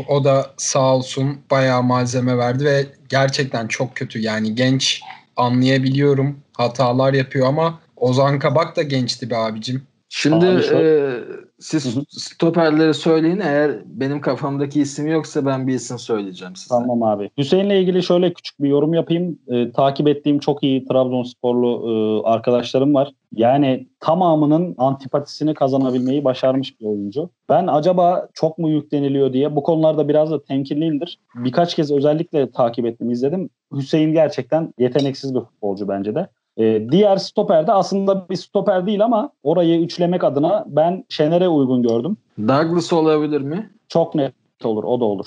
O 0.08 0.24
da 0.24 0.46
sağ 0.56 0.96
olsun 0.96 1.38
bayağı 1.50 1.82
malzeme 1.82 2.38
verdi 2.38 2.64
ve 2.64 2.86
gerçekten 3.08 3.66
çok 3.66 3.96
kötü. 3.96 4.18
Yani 4.18 4.54
genç 4.54 5.02
anlayabiliyorum. 5.36 6.38
Hatalar 6.56 7.14
yapıyor 7.14 7.46
ama 7.46 7.80
Ozan 7.96 8.38
Kabak 8.38 8.76
da 8.76 8.82
gençti 8.82 9.30
be 9.30 9.36
abicim. 9.36 9.82
Şimdi 10.12 10.46
Abi 10.46 10.60
e, 10.74 11.18
siz 11.58 11.96
Hı 11.96 12.00
hı. 12.00 12.04
stoperleri 12.08 12.94
söyleyin. 12.94 13.40
Eğer 13.40 13.70
benim 13.86 14.20
kafamdaki 14.20 14.80
isim 14.80 15.06
yoksa 15.06 15.46
ben 15.46 15.66
bir 15.66 15.74
isim 15.74 15.98
söyleyeceğim 15.98 16.56
size. 16.56 16.68
Tamam 16.68 17.02
abi. 17.02 17.30
Hüseyin'le 17.38 17.70
ilgili 17.70 18.02
şöyle 18.02 18.32
küçük 18.32 18.62
bir 18.62 18.68
yorum 18.68 18.94
yapayım. 18.94 19.38
Ee, 19.48 19.72
takip 19.72 20.08
ettiğim 20.08 20.38
çok 20.38 20.62
iyi 20.62 20.84
Trabzonsporlu 20.84 21.82
e, 21.88 22.28
arkadaşlarım 22.28 22.94
var. 22.94 23.12
Yani 23.32 23.86
tamamının 24.00 24.74
antipatisini 24.78 25.54
kazanabilmeyi 25.54 26.24
başarmış 26.24 26.80
bir 26.80 26.86
oyuncu. 26.86 27.30
Ben 27.48 27.66
acaba 27.66 28.28
çok 28.34 28.58
mu 28.58 28.70
yükleniliyor 28.70 29.32
diye 29.32 29.56
bu 29.56 29.62
konularda 29.62 30.08
biraz 30.08 30.30
da 30.30 30.42
temkinliyimdir. 30.42 31.18
Birkaç 31.34 31.74
kez 31.74 31.90
özellikle 31.90 32.50
takip 32.50 32.86
ettim, 32.86 33.10
izledim. 33.10 33.50
Hüseyin 33.74 34.12
gerçekten 34.12 34.74
yeteneksiz 34.78 35.34
bir 35.34 35.40
futbolcu 35.40 35.88
bence 35.88 36.14
de. 36.14 36.28
Ee, 36.60 36.86
diğer 36.90 37.16
stoper 37.16 37.66
de 37.66 37.72
aslında 37.72 38.28
bir 38.28 38.36
stoper 38.36 38.86
değil 38.86 39.04
ama 39.04 39.32
orayı 39.42 39.80
üçlemek 39.80 40.24
adına 40.24 40.64
ben 40.66 41.04
Şener'e 41.08 41.48
uygun 41.48 41.82
gördüm. 41.82 42.16
Douglas 42.38 42.92
olabilir 42.92 43.40
mi? 43.40 43.70
Çok 43.88 44.14
net 44.14 44.34
olur, 44.64 44.84
o 44.84 45.00
da 45.00 45.04
olur. 45.04 45.26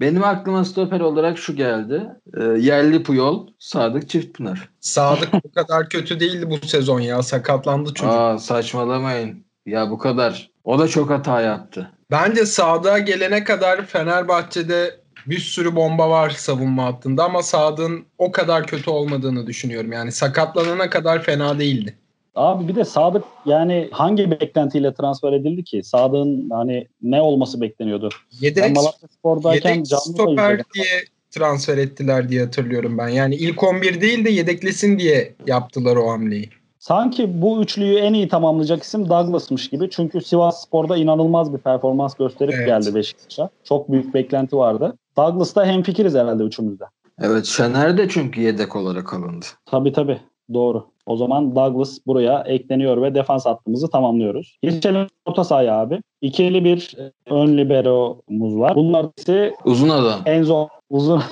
Benim 0.00 0.24
aklıma 0.24 0.64
stoper 0.64 1.00
olarak 1.00 1.38
şu 1.38 1.56
geldi. 1.56 2.02
E, 2.36 2.44
yerli 2.44 3.02
Puyol, 3.02 3.46
Sadık 3.58 4.08
Çiftpınar. 4.08 4.68
Sadık 4.80 5.28
bu 5.44 5.52
kadar 5.52 5.88
kötü 5.88 6.20
değildi 6.20 6.50
bu 6.50 6.66
sezon 6.66 7.00
ya. 7.00 7.22
Sakatlandı 7.22 7.94
çocuk. 7.94 8.14
Aa 8.14 8.38
saçmalamayın. 8.38 9.44
Ya 9.66 9.90
bu 9.90 9.98
kadar. 9.98 10.50
O 10.64 10.78
da 10.78 10.88
çok 10.88 11.10
hata 11.10 11.40
yaptı. 11.40 11.90
Bence 12.10 12.46
Sadık'a 12.46 12.98
gelene 12.98 13.44
kadar 13.44 13.86
Fenerbahçe'de 13.86 15.01
bir 15.26 15.38
sürü 15.38 15.76
bomba 15.76 16.10
var 16.10 16.30
savunma 16.30 16.84
hattında 16.84 17.24
ama 17.24 17.42
Sadık'ın 17.42 18.04
o 18.18 18.32
kadar 18.32 18.66
kötü 18.66 18.90
olmadığını 18.90 19.46
düşünüyorum. 19.46 19.92
Yani 19.92 20.12
sakatlanana 20.12 20.90
kadar 20.90 21.22
fena 21.22 21.58
değildi. 21.58 21.94
Abi 22.34 22.68
bir 22.68 22.74
de 22.74 22.84
Sadık 22.84 23.24
yani 23.46 23.88
hangi 23.92 24.30
beklentiyle 24.30 24.94
transfer 24.94 25.32
edildi 25.32 25.64
ki? 25.64 25.82
Sadık'ın 25.82 26.50
hani 26.50 26.86
ne 27.02 27.20
olması 27.20 27.60
bekleniyordu? 27.60 28.08
Ben 28.32 28.46
Yedek, 28.46 28.76
Malatya 28.76 29.08
Spor'dayken 29.18 29.70
yedek 29.70 29.86
canlı 29.86 30.02
stoper 30.02 30.62
diye 30.74 30.86
transfer 31.30 31.78
ettiler 31.78 32.28
diye 32.28 32.44
hatırlıyorum 32.44 32.98
ben. 32.98 33.08
Yani 33.08 33.34
ilk 33.34 33.62
11 33.62 34.00
değil 34.00 34.24
de 34.24 34.30
yedeklesin 34.30 34.98
diye 34.98 35.34
yaptılar 35.46 35.96
o 35.96 36.10
hamleyi. 36.10 36.50
Sanki 36.78 37.42
bu 37.42 37.62
üçlüyü 37.62 37.98
en 37.98 38.14
iyi 38.14 38.28
tamamlayacak 38.28 38.82
isim 38.82 39.08
Douglas'mış 39.08 39.70
gibi. 39.70 39.90
Çünkü 39.90 40.20
Sivas 40.20 40.64
Spor'da 40.64 40.96
inanılmaz 40.96 41.52
bir 41.54 41.58
performans 41.58 42.14
gösterip 42.14 42.54
Evet. 42.54 42.66
geldi 42.66 42.94
Beşiktaş'a. 42.94 43.48
Çok 43.64 43.92
büyük 43.92 44.14
beklenti 44.14 44.56
vardı. 44.56 44.96
Douglas'ta 45.16 45.66
hemfikiriz 45.66 46.14
herhalde 46.14 46.42
üçümüzde. 46.42 46.84
Evet 47.20 47.44
Şener 47.44 47.98
de 47.98 48.08
çünkü 48.08 48.40
yedek 48.40 48.76
olarak 48.76 49.14
alındı. 49.14 49.46
Tabii 49.66 49.92
tabii. 49.92 50.20
Doğru. 50.54 50.86
O 51.06 51.16
zaman 51.16 51.56
Douglas 51.56 51.98
buraya 52.06 52.40
ekleniyor 52.40 53.02
ve 53.02 53.14
defans 53.14 53.46
hattımızı 53.46 53.90
tamamlıyoruz. 53.90 54.58
Geçelim 54.62 55.06
orta 55.26 55.44
sahaya 55.44 55.74
abi. 55.74 56.00
İkili 56.20 56.64
bir 56.64 56.96
e, 56.98 57.12
ön 57.34 57.58
liberomuz 57.58 58.58
var. 58.58 58.74
Bunlar 58.74 59.06
ise 59.16 59.54
Uzun 59.64 59.88
adam. 59.88 60.20
Enzo 60.26 60.68
uzun 60.90 61.22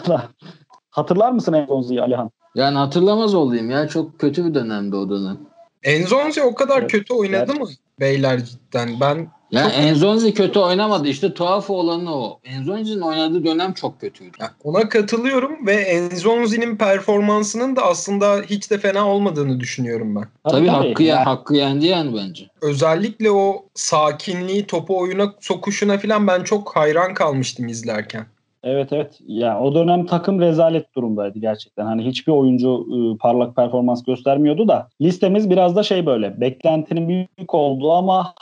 Hatırlar 0.90 1.33
mısın 1.33 1.53
Enzo'yu 1.53 2.03
Alihan? 2.03 2.31
Yani 2.55 2.79
hatırlamaz 2.79 3.35
olayım 3.35 3.71
ya. 3.71 3.88
Çok 3.88 4.19
kötü 4.19 4.45
bir 4.47 4.55
dönemdi 4.55 4.97
o 4.97 5.11
dönem. 5.11 5.37
Enzonzi 5.83 6.43
o 6.43 6.55
kadar 6.55 6.79
Evet, 6.79 6.90
kötü 6.90 7.14
oynadı 7.14 7.31
gerçekten. 7.33 7.62
mı 7.62 7.69
beyler 8.01 8.45
cidden? 8.45 8.88
Ben 9.01 9.29
Ya 9.52 9.64
Çok- 9.64 9.78
Enzonzi 9.78 10.34
kötü 10.34 10.58
oynamadı. 10.58 11.08
İşte 11.08 11.34
tuhaf 11.34 11.70
olanı 11.70 12.14
o. 12.14 12.40
Enzonzi'nin 12.44 13.00
oynadığı 13.00 13.44
dönem 13.44 13.72
çok 13.72 14.00
kötüydü. 14.00 14.36
Ya 14.40 14.50
ona 14.64 14.88
katılıyorum 14.88 15.66
ve 15.66 15.74
Enzonzi'nin 15.74 16.76
performansının 16.76 17.76
da 17.76 17.82
aslında 17.82 18.42
hiç 18.42 18.70
de 18.70 18.78
fena 18.78 19.08
olmadığını 19.08 19.60
düşünüyorum 19.60 20.16
ben. 20.16 20.24
Tabii, 20.50 20.68
hakkı, 20.68 21.02
ya, 21.02 21.26
hakkı 21.26 21.54
yendi 21.54 21.86
yani 21.86 22.16
bence. 22.16 22.46
Özellikle 22.62 23.30
o 23.30 23.64
sakinliği, 23.74 24.66
topu 24.66 24.98
oyuna 24.98 25.34
sokuşuna 25.40 25.98
falan 25.98 26.26
ben 26.26 26.42
çok 26.42 26.76
hayran 26.76 27.14
kalmıştım 27.14 27.68
izlerken. 27.68 28.26
Evet 28.62 28.92
evet. 28.92 29.20
Ya 29.27 29.61
o 29.61 29.75
dönem 29.75 30.07
takım 30.07 30.40
rezalet 30.40 30.94
durumdaydı 30.94 31.38
gerçekten. 31.38 31.85
Hani 31.87 32.07
hiçbir 32.07 32.33
oyuncu 32.33 32.87
ıı, 32.92 33.18
parlak 33.18 33.57
performans 33.57 34.05
göstermiyordu 34.05 34.68
da 34.68 34.88
listemiz 35.01 35.51
biraz 35.51 35.77
da 35.77 35.83
şey 35.83 36.07
böyle. 36.07 36.40
Beklentinin 36.40 37.09
büyük 37.09 37.55
olduğu 37.55 37.92
ama 37.92 38.35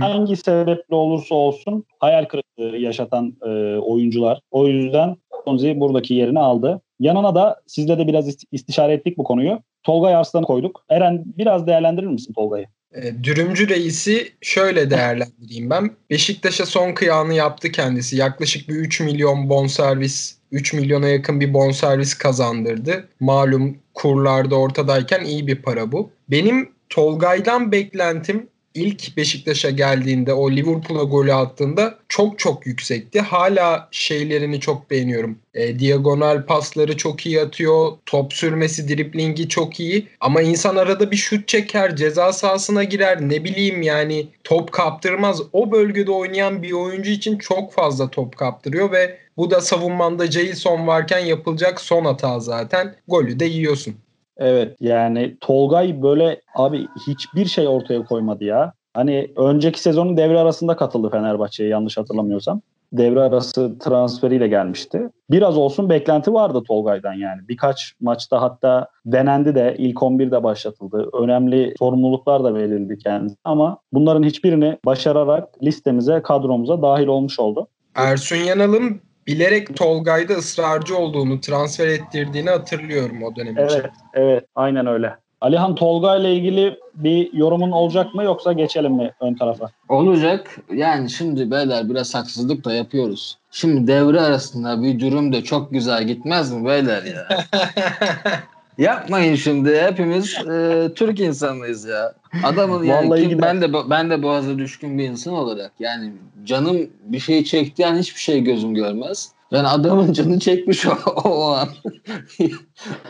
hangi 0.00 0.36
sebeple 0.36 0.94
olursa 0.94 1.34
olsun 1.34 1.84
hayal 1.98 2.24
kırıklığı 2.24 2.76
yaşatan 2.76 3.36
e, 3.46 3.76
oyuncular. 3.76 4.40
O 4.50 4.66
yüzden 4.66 5.16
Tonzi 5.44 5.80
buradaki 5.80 6.14
yerini 6.14 6.40
aldı. 6.40 6.80
Yanına 7.00 7.34
da 7.34 7.60
sizle 7.66 7.98
de 7.98 8.06
biraz 8.06 8.28
ist- 8.28 8.46
istişare 8.52 8.92
ettik 8.92 9.18
bu 9.18 9.24
konuyu. 9.24 9.58
Tolga 9.82 10.08
Arslan'ı 10.08 10.44
koyduk. 10.46 10.84
Eren 10.88 11.24
biraz 11.26 11.66
değerlendirir 11.66 12.06
misin 12.06 12.32
Tolga'yı? 12.32 12.66
E, 12.94 13.24
Dürümcü 13.24 13.68
reisi 13.68 14.32
şöyle 14.40 14.90
değerlendireyim 14.90 15.70
ben. 15.70 15.90
Beşiktaş'a 16.10 16.66
son 16.66 16.92
kıyağını 16.92 17.34
yaptı 17.34 17.72
kendisi. 17.72 18.16
Yaklaşık 18.16 18.68
bir 18.68 18.74
3 18.74 19.00
milyon 19.00 19.48
bonservis, 19.48 20.36
3 20.52 20.72
milyona 20.72 21.08
yakın 21.08 21.40
bir 21.40 21.54
bonservis 21.54 22.14
kazandırdı. 22.14 23.08
Malum 23.20 23.78
kurlarda 23.94 24.56
ortadayken 24.56 25.24
iyi 25.24 25.46
bir 25.46 25.62
para 25.62 25.92
bu. 25.92 26.10
Benim 26.30 26.70
Tolgay'dan 26.88 27.72
beklentim 27.72 28.48
ilk 28.78 29.16
Beşiktaş'a 29.16 29.70
geldiğinde 29.70 30.32
o 30.32 30.50
Liverpool'a 30.50 31.02
golü 31.02 31.32
attığında 31.32 31.98
çok 32.08 32.38
çok 32.38 32.66
yüksekti. 32.66 33.20
Hala 33.20 33.88
şeylerini 33.90 34.60
çok 34.60 34.90
beğeniyorum. 34.90 35.38
E, 35.54 35.78
diagonal 35.78 36.46
pasları 36.46 36.96
çok 36.96 37.26
iyi 37.26 37.40
atıyor. 37.40 37.92
Top 38.06 38.32
sürmesi, 38.32 38.88
driblingi 38.88 39.48
çok 39.48 39.80
iyi. 39.80 40.08
Ama 40.20 40.42
insan 40.42 40.76
arada 40.76 41.10
bir 41.10 41.16
şut 41.16 41.48
çeker, 41.48 41.96
ceza 41.96 42.32
sahasına 42.32 42.84
girer. 42.84 43.20
Ne 43.20 43.44
bileyim 43.44 43.82
yani 43.82 44.26
top 44.44 44.72
kaptırmaz. 44.72 45.42
O 45.52 45.72
bölgede 45.72 46.10
oynayan 46.10 46.62
bir 46.62 46.72
oyuncu 46.72 47.10
için 47.10 47.38
çok 47.38 47.72
fazla 47.72 48.10
top 48.10 48.36
kaptırıyor 48.36 48.92
ve 48.92 49.18
bu 49.36 49.50
da 49.50 49.60
savunmanda 49.60 50.26
Jason 50.26 50.86
varken 50.86 51.18
yapılacak 51.18 51.80
son 51.80 52.04
hata 52.04 52.40
zaten. 52.40 52.94
Golü 53.08 53.40
de 53.40 53.44
yiyorsun. 53.44 53.94
Evet 54.38 54.76
yani 54.80 55.36
Tolgay 55.40 56.02
böyle 56.02 56.40
abi 56.54 56.86
hiçbir 57.06 57.44
şey 57.44 57.68
ortaya 57.68 58.04
koymadı 58.04 58.44
ya. 58.44 58.72
Hani 58.94 59.30
önceki 59.36 59.80
sezonun 59.80 60.16
devre 60.16 60.38
arasında 60.38 60.76
katıldı 60.76 61.10
Fenerbahçe'ye 61.10 61.68
yanlış 61.68 61.96
hatırlamıyorsam. 61.96 62.60
Devre 62.92 63.20
arası 63.20 63.78
transferiyle 63.78 64.48
gelmişti. 64.48 65.08
Biraz 65.30 65.58
olsun 65.58 65.90
beklenti 65.90 66.32
vardı 66.32 66.62
Tolgay'dan 66.68 67.12
yani. 67.12 67.40
Birkaç 67.48 67.92
maçta 68.00 68.42
hatta 68.42 68.88
denendi 69.06 69.54
de 69.54 69.74
ilk 69.78 69.96
11'de 69.96 70.42
başlatıldı. 70.42 71.08
Önemli 71.12 71.74
sorumluluklar 71.78 72.44
da 72.44 72.54
verildi 72.54 72.98
kendisine 72.98 73.38
ama 73.44 73.78
bunların 73.92 74.22
hiçbirini 74.22 74.78
başararak 74.84 75.62
listemize, 75.62 76.22
kadromuza 76.22 76.82
dahil 76.82 77.06
olmuş 77.06 77.40
oldu. 77.40 77.68
Ersun 77.94 78.36
Yanal'ın 78.36 79.00
bilerek 79.28 79.76
Tolgay'da 79.76 80.34
ısrarcı 80.34 80.96
olduğunu, 80.98 81.40
transfer 81.40 81.86
ettirdiğini 81.86 82.50
hatırlıyorum 82.50 83.22
o 83.22 83.36
dönem 83.36 83.52
için. 83.52 83.78
Evet, 83.80 83.90
evet 84.14 84.44
aynen 84.54 84.86
öyle. 84.86 85.16
Alihan 85.40 85.74
Tolga 85.74 86.16
ile 86.16 86.34
ilgili 86.34 86.78
bir 86.94 87.32
yorumun 87.32 87.70
olacak 87.70 88.14
mı 88.14 88.24
yoksa 88.24 88.52
geçelim 88.52 88.92
mi 88.92 89.12
ön 89.20 89.34
tarafa? 89.34 89.70
Olacak. 89.88 90.56
Yani 90.72 91.10
şimdi 91.10 91.50
beyler 91.50 91.88
biraz 91.90 92.14
haksızlık 92.14 92.64
da 92.64 92.72
yapıyoruz. 92.72 93.38
Şimdi 93.50 93.86
devre 93.86 94.20
arasında 94.20 94.82
bir 94.82 95.00
durum 95.00 95.32
da 95.32 95.44
çok 95.44 95.70
güzel 95.70 96.04
gitmez 96.04 96.52
mi 96.52 96.64
beyler 96.64 97.02
ya? 97.02 97.28
Yapmayın 98.78 99.34
şimdi 99.34 99.80
hepimiz 99.80 100.34
e, 100.34 100.88
Türk 100.94 101.20
insanıyız 101.20 101.84
ya. 101.84 102.14
Adamın 102.44 102.84
yani 102.84 103.08
Vallahi 103.08 103.20
kim- 103.20 103.30
gider. 103.30 103.42
ben 103.42 103.62
de 103.62 103.90
ben 103.90 104.10
de 104.10 104.22
boğaza 104.22 104.58
düşkün 104.58 104.98
bir 104.98 105.04
insan 105.04 105.34
olarak 105.34 105.72
yani 105.78 106.12
canım 106.44 106.90
bir 107.04 107.20
şey 107.20 107.44
çektiği 107.44 107.86
an 107.86 107.98
hiçbir 107.98 108.20
şey 108.20 108.40
gözüm 108.44 108.74
görmez. 108.74 109.32
Ben 109.52 109.64
adamın 109.64 110.12
canı 110.12 110.38
çekmiş 110.38 110.86
o, 110.86 110.90
o 111.24 111.50
an. 111.52 111.68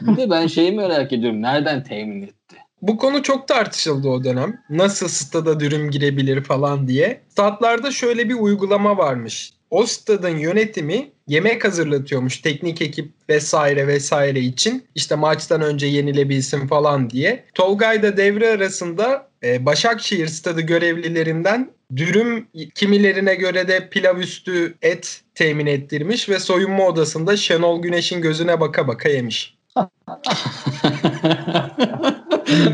bir 0.00 0.16
de 0.16 0.30
ben 0.30 0.46
şeyi 0.46 0.72
merak 0.72 1.12
ediyorum. 1.12 1.42
Nereden 1.42 1.84
temin 1.84 2.22
etti? 2.22 2.56
Bu 2.82 2.96
konu 2.96 3.22
çok 3.22 3.48
tartışıldı 3.48 4.08
o 4.08 4.24
dönem. 4.24 4.60
Nasıl 4.70 5.08
stada 5.08 5.60
dürüm 5.60 5.90
girebilir 5.90 6.44
falan 6.44 6.88
diye. 6.88 7.20
Statlarda 7.28 7.90
şöyle 7.90 8.28
bir 8.28 8.34
uygulama 8.34 8.96
varmış. 8.96 9.52
O 9.70 9.86
stadın 9.86 10.38
yönetimi 10.38 11.10
yemek 11.26 11.64
hazırlatıyormuş 11.64 12.38
teknik 12.38 12.82
ekip 12.82 13.12
vesaire 13.28 13.86
vesaire 13.86 14.40
için. 14.40 14.84
İşte 14.94 15.14
maçtan 15.14 15.62
önce 15.62 15.86
yenilebilsin 15.86 16.66
falan 16.66 17.10
diye. 17.10 17.44
Tolgay 17.54 18.02
da 18.02 18.16
devre 18.16 18.48
arasında 18.48 19.28
e, 19.44 19.66
Başakşehir 19.66 20.26
stadı 20.26 20.60
görevlilerinden 20.60 21.70
dürüm 21.96 22.46
kimilerine 22.74 23.34
göre 23.34 23.68
de 23.68 23.88
pilav 23.88 24.18
üstü 24.18 24.74
et 24.82 25.22
temin 25.34 25.66
ettirmiş 25.66 26.28
ve 26.28 26.38
soyunma 26.38 26.86
odasında 26.86 27.36
Şenol 27.36 27.82
Güneş'in 27.82 28.22
gözüne 28.22 28.60
baka 28.60 28.88
baka 28.88 29.08
yemiş. 29.08 29.58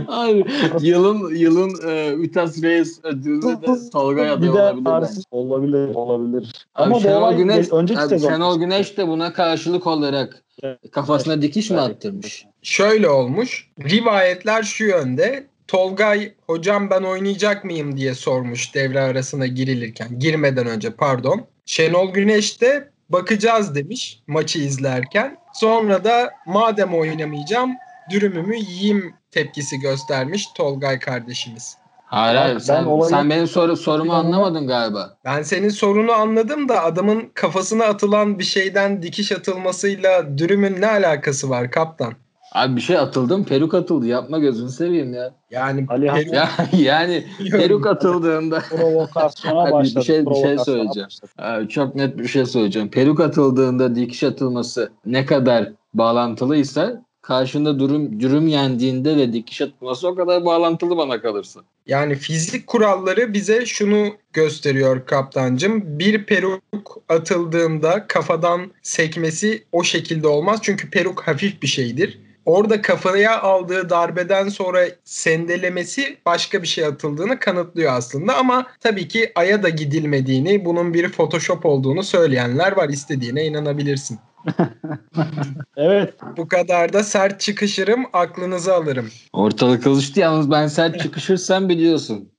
Abi 0.08 0.44
yılın 0.80 1.34
yılın 1.34 1.88
e, 1.88 2.18
Vitas 2.18 2.62
Reis 2.62 3.00
ödülünü 3.04 3.42
de 3.42 3.48
adıyor 3.92 4.54
de 4.54 4.58
olabilir. 4.82 5.24
olabilir 5.30 5.94
olabilir. 5.94 6.66
Abi 6.74 6.84
Ama 6.94 7.00
Şenol 7.00 7.22
olay 7.22 7.36
Güneş, 7.36 7.72
önceki 7.72 8.00
abi 8.00 8.08
sezon. 8.08 8.28
Şenol 8.28 8.58
Güneş 8.58 8.96
de 8.96 9.08
buna 9.08 9.32
karşılık 9.32 9.86
olarak 9.86 10.42
kafasına 10.90 11.42
dikiş 11.42 11.70
mi 11.70 11.80
attırmış? 11.80 12.46
Şöyle 12.62 13.08
olmuş. 13.08 13.70
Rivayetler 13.80 14.62
şu 14.62 14.84
yönde. 14.84 15.46
Tolgay 15.68 16.32
hocam 16.46 16.90
ben 16.90 17.02
oynayacak 17.02 17.64
mıyım 17.64 17.96
diye 17.96 18.14
sormuş 18.14 18.74
devre 18.74 19.00
arasına 19.00 19.46
girilirken. 19.46 20.18
Girmeden 20.18 20.66
önce 20.66 20.90
pardon. 20.90 21.40
Şenol 21.66 22.12
Güneş 22.12 22.60
de 22.60 22.88
bakacağız 23.08 23.74
demiş 23.74 24.20
maçı 24.26 24.58
izlerken. 24.58 25.36
Sonra 25.54 26.04
da 26.04 26.30
madem 26.46 26.94
oynamayacağım 26.94 27.70
dürümümü 28.10 28.56
yiyeyim 28.56 29.14
tepkisi 29.30 29.78
göstermiş 29.80 30.46
Tolgay 30.56 30.98
kardeşimiz. 30.98 31.76
Hayır 32.04 32.36
hayır 32.38 32.58
sen, 32.60 32.84
ben 32.84 32.90
olayı- 32.90 33.10
sen 33.10 33.30
benim 33.30 33.46
soru, 33.46 33.76
sorumu 33.76 34.12
anlamadın 34.12 34.66
galiba. 34.66 35.16
Ben 35.24 35.42
senin 35.42 35.68
sorunu 35.68 36.12
anladım 36.12 36.68
da 36.68 36.84
adamın 36.84 37.30
kafasına 37.34 37.84
atılan 37.84 38.38
bir 38.38 38.44
şeyden 38.44 39.02
dikiş 39.02 39.32
atılmasıyla 39.32 40.38
dürümün 40.38 40.80
ne 40.80 40.86
alakası 40.86 41.50
var 41.50 41.70
kaptan? 41.70 42.12
Abi 42.54 42.76
bir 42.76 42.80
şey 42.80 42.98
atıldım 42.98 43.44
peruk 43.44 43.74
atıldı 43.74 44.06
yapma 44.06 44.38
gözünü 44.38 44.70
seveyim 44.70 45.14
ya. 45.14 45.30
Yani 45.50 45.86
Ali 45.88 46.06
Peruk- 46.06 46.34
Ya 46.34 46.48
yani 46.72 47.26
peruk 47.50 47.86
atıldığında 47.86 48.60
provokasyona 48.60 49.60
Abi 49.60 49.68
bir 49.68 49.72
başladı. 49.72 50.04
şey- 50.04 50.26
bir 50.26 50.34
şey 50.34 50.58
söyleyeceğim. 50.58 51.08
başladı. 51.08 51.30
Abi 51.38 51.68
çok 51.68 51.94
net 51.94 52.18
bir 52.18 52.28
şey 52.28 52.46
söyleyeceğim. 52.46 52.90
Peruk 52.90 53.20
atıldığında 53.20 53.94
dikiş 53.94 54.24
atılması 54.24 54.92
ne 55.06 55.26
kadar 55.26 55.72
bağlantılıysa 55.94 57.03
karşında 57.26 57.78
durum 57.78 58.20
dürüm 58.20 58.46
yendiğinde 58.46 59.16
de 59.18 59.32
dikiş 59.32 59.60
atılması 59.60 60.08
o 60.08 60.14
kadar 60.14 60.44
bağlantılı 60.44 60.96
bana 60.96 61.22
kalırsa. 61.22 61.60
Yani 61.86 62.14
fizik 62.14 62.66
kuralları 62.66 63.34
bize 63.34 63.66
şunu 63.66 64.08
gösteriyor 64.32 65.06
kaptancım. 65.06 65.98
Bir 65.98 66.26
peruk 66.26 66.62
atıldığında 67.08 68.06
kafadan 68.06 68.72
sekmesi 68.82 69.64
o 69.72 69.84
şekilde 69.84 70.28
olmaz. 70.28 70.60
Çünkü 70.62 70.90
peruk 70.90 71.20
hafif 71.20 71.62
bir 71.62 71.66
şeydir. 71.66 72.20
Orada 72.46 72.82
kafaya 72.82 73.40
aldığı 73.40 73.90
darbeden 73.90 74.48
sonra 74.48 74.86
sendelemesi 75.04 76.16
başka 76.26 76.62
bir 76.62 76.66
şey 76.66 76.84
atıldığını 76.84 77.38
kanıtlıyor 77.38 77.92
aslında. 77.92 78.36
Ama 78.36 78.66
tabii 78.80 79.08
ki 79.08 79.32
aya 79.34 79.62
da 79.62 79.68
gidilmediğini, 79.68 80.64
bunun 80.64 80.94
bir 80.94 81.08
photoshop 81.08 81.66
olduğunu 81.66 82.02
söyleyenler 82.02 82.76
var. 82.76 82.88
İstediğine 82.88 83.44
inanabilirsin. 83.44 84.18
Evet. 85.76 86.14
Bu 86.36 86.48
kadar 86.48 86.92
da 86.92 87.02
sert 87.02 87.40
çıkışırım, 87.40 88.04
aklınızı 88.12 88.74
alırım. 88.74 89.08
Ortalık 89.32 89.82
kızıştı 89.82 90.20
yalnız 90.20 90.50
ben 90.50 90.66
sert 90.66 91.00
çıkışırsam 91.00 91.68
biliyorsun. 91.68 92.32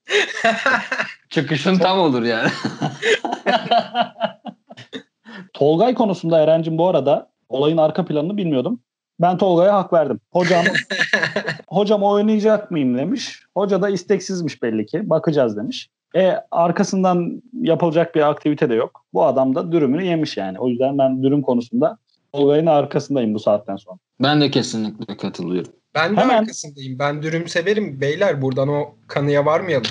Çıkışın 1.29 1.75
tam 1.75 1.99
olur 1.99 2.23
yani. 2.23 2.49
Tolgay 5.53 5.93
konusunda 5.93 6.39
Eren'cim 6.39 6.77
bu 6.77 6.87
arada 6.87 7.31
olayın 7.49 7.77
arka 7.77 8.05
planını 8.05 8.37
bilmiyordum. 8.37 8.79
Ben 9.19 9.37
Tolga'ya 9.37 9.73
hak 9.73 9.93
verdim. 9.93 10.19
Hocam 10.31 10.65
hocam 11.67 12.03
oynayacak 12.03 12.71
mıyım 12.71 12.97
demiş. 12.97 13.39
Hoca 13.57 13.81
da 13.81 13.89
isteksizmiş 13.89 14.63
belli 14.63 14.85
ki. 14.85 15.09
Bakacağız 15.09 15.57
demiş. 15.57 15.89
E 16.15 16.35
arkasından 16.51 17.41
yapılacak 17.61 18.15
bir 18.15 18.29
aktivite 18.29 18.69
de 18.69 18.73
yok. 18.75 19.05
Bu 19.13 19.25
adam 19.25 19.55
da 19.55 19.71
dürümünü 19.71 20.03
yemiş 20.05 20.37
yani. 20.37 20.59
O 20.59 20.69
yüzden 20.69 20.97
ben 20.97 21.23
dürüm 21.23 21.41
konusunda 21.41 21.97
Tolga'nın 22.33 22.65
arkasındayım 22.65 23.33
bu 23.33 23.39
saatten 23.39 23.75
sonra. 23.75 23.97
Ben 24.21 24.41
de 24.41 24.51
kesinlikle 24.51 25.17
katılıyorum. 25.17 25.71
Ben 25.95 26.15
de 26.17 26.21
Hemen- 26.21 26.37
arkasındayım. 26.37 26.99
Ben 26.99 27.23
dürüm 27.23 27.47
severim. 27.47 28.01
Beyler 28.01 28.41
buradan 28.41 28.67
o 28.69 28.95
kanıya 29.07 29.45
varmayalım. 29.45 29.87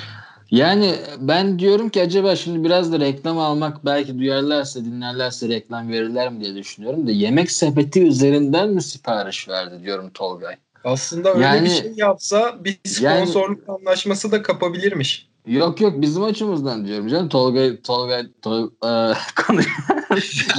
Yani 0.50 0.94
ben 1.20 1.58
diyorum 1.58 1.88
ki 1.88 2.02
acaba 2.02 2.36
şimdi 2.36 2.64
biraz 2.64 2.92
da 2.92 3.00
reklam 3.00 3.38
almak 3.38 3.84
belki 3.84 4.18
duyarlarsa 4.18 4.80
dinlerlerse 4.84 5.48
reklam 5.48 5.88
verirler 5.88 6.32
mi 6.32 6.40
diye 6.44 6.54
düşünüyorum 6.54 7.06
da 7.06 7.10
yemek 7.10 7.50
sepeti 7.50 8.02
üzerinden 8.06 8.68
mi 8.70 8.82
sipariş 8.82 9.48
verdi 9.48 9.82
diyorum 9.84 10.10
Tolgay. 10.14 10.56
Aslında 10.84 11.34
öyle 11.34 11.44
Yani- 11.44 11.64
bir 11.64 11.70
şey 11.70 11.92
yapsa 11.96 12.64
bir 12.64 12.78
Yani- 13.00 13.26
sponsorluk 13.26 13.68
anlaşması 13.68 14.32
da 14.32 14.42
kapabilirmiş. 14.42 15.28
Yok 15.46 15.80
yok 15.80 15.92
bizim 15.96 16.22
açımızdan 16.22 16.86
diyorum 16.86 17.08
canım 17.08 17.28
Tolgay 17.28 17.80
Tolgay 17.80 18.26
Tol, 18.42 18.66
e, 18.66 19.14
konuş 19.46 19.66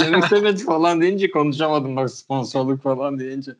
yemek 0.03 0.25
sepeti 0.25 0.65
falan 0.65 1.01
deyince 1.01 1.31
konuşamadım 1.31 1.95
bak 1.95 2.11
sponsorluk 2.11 2.83
falan 2.83 3.19
deyince. 3.19 3.51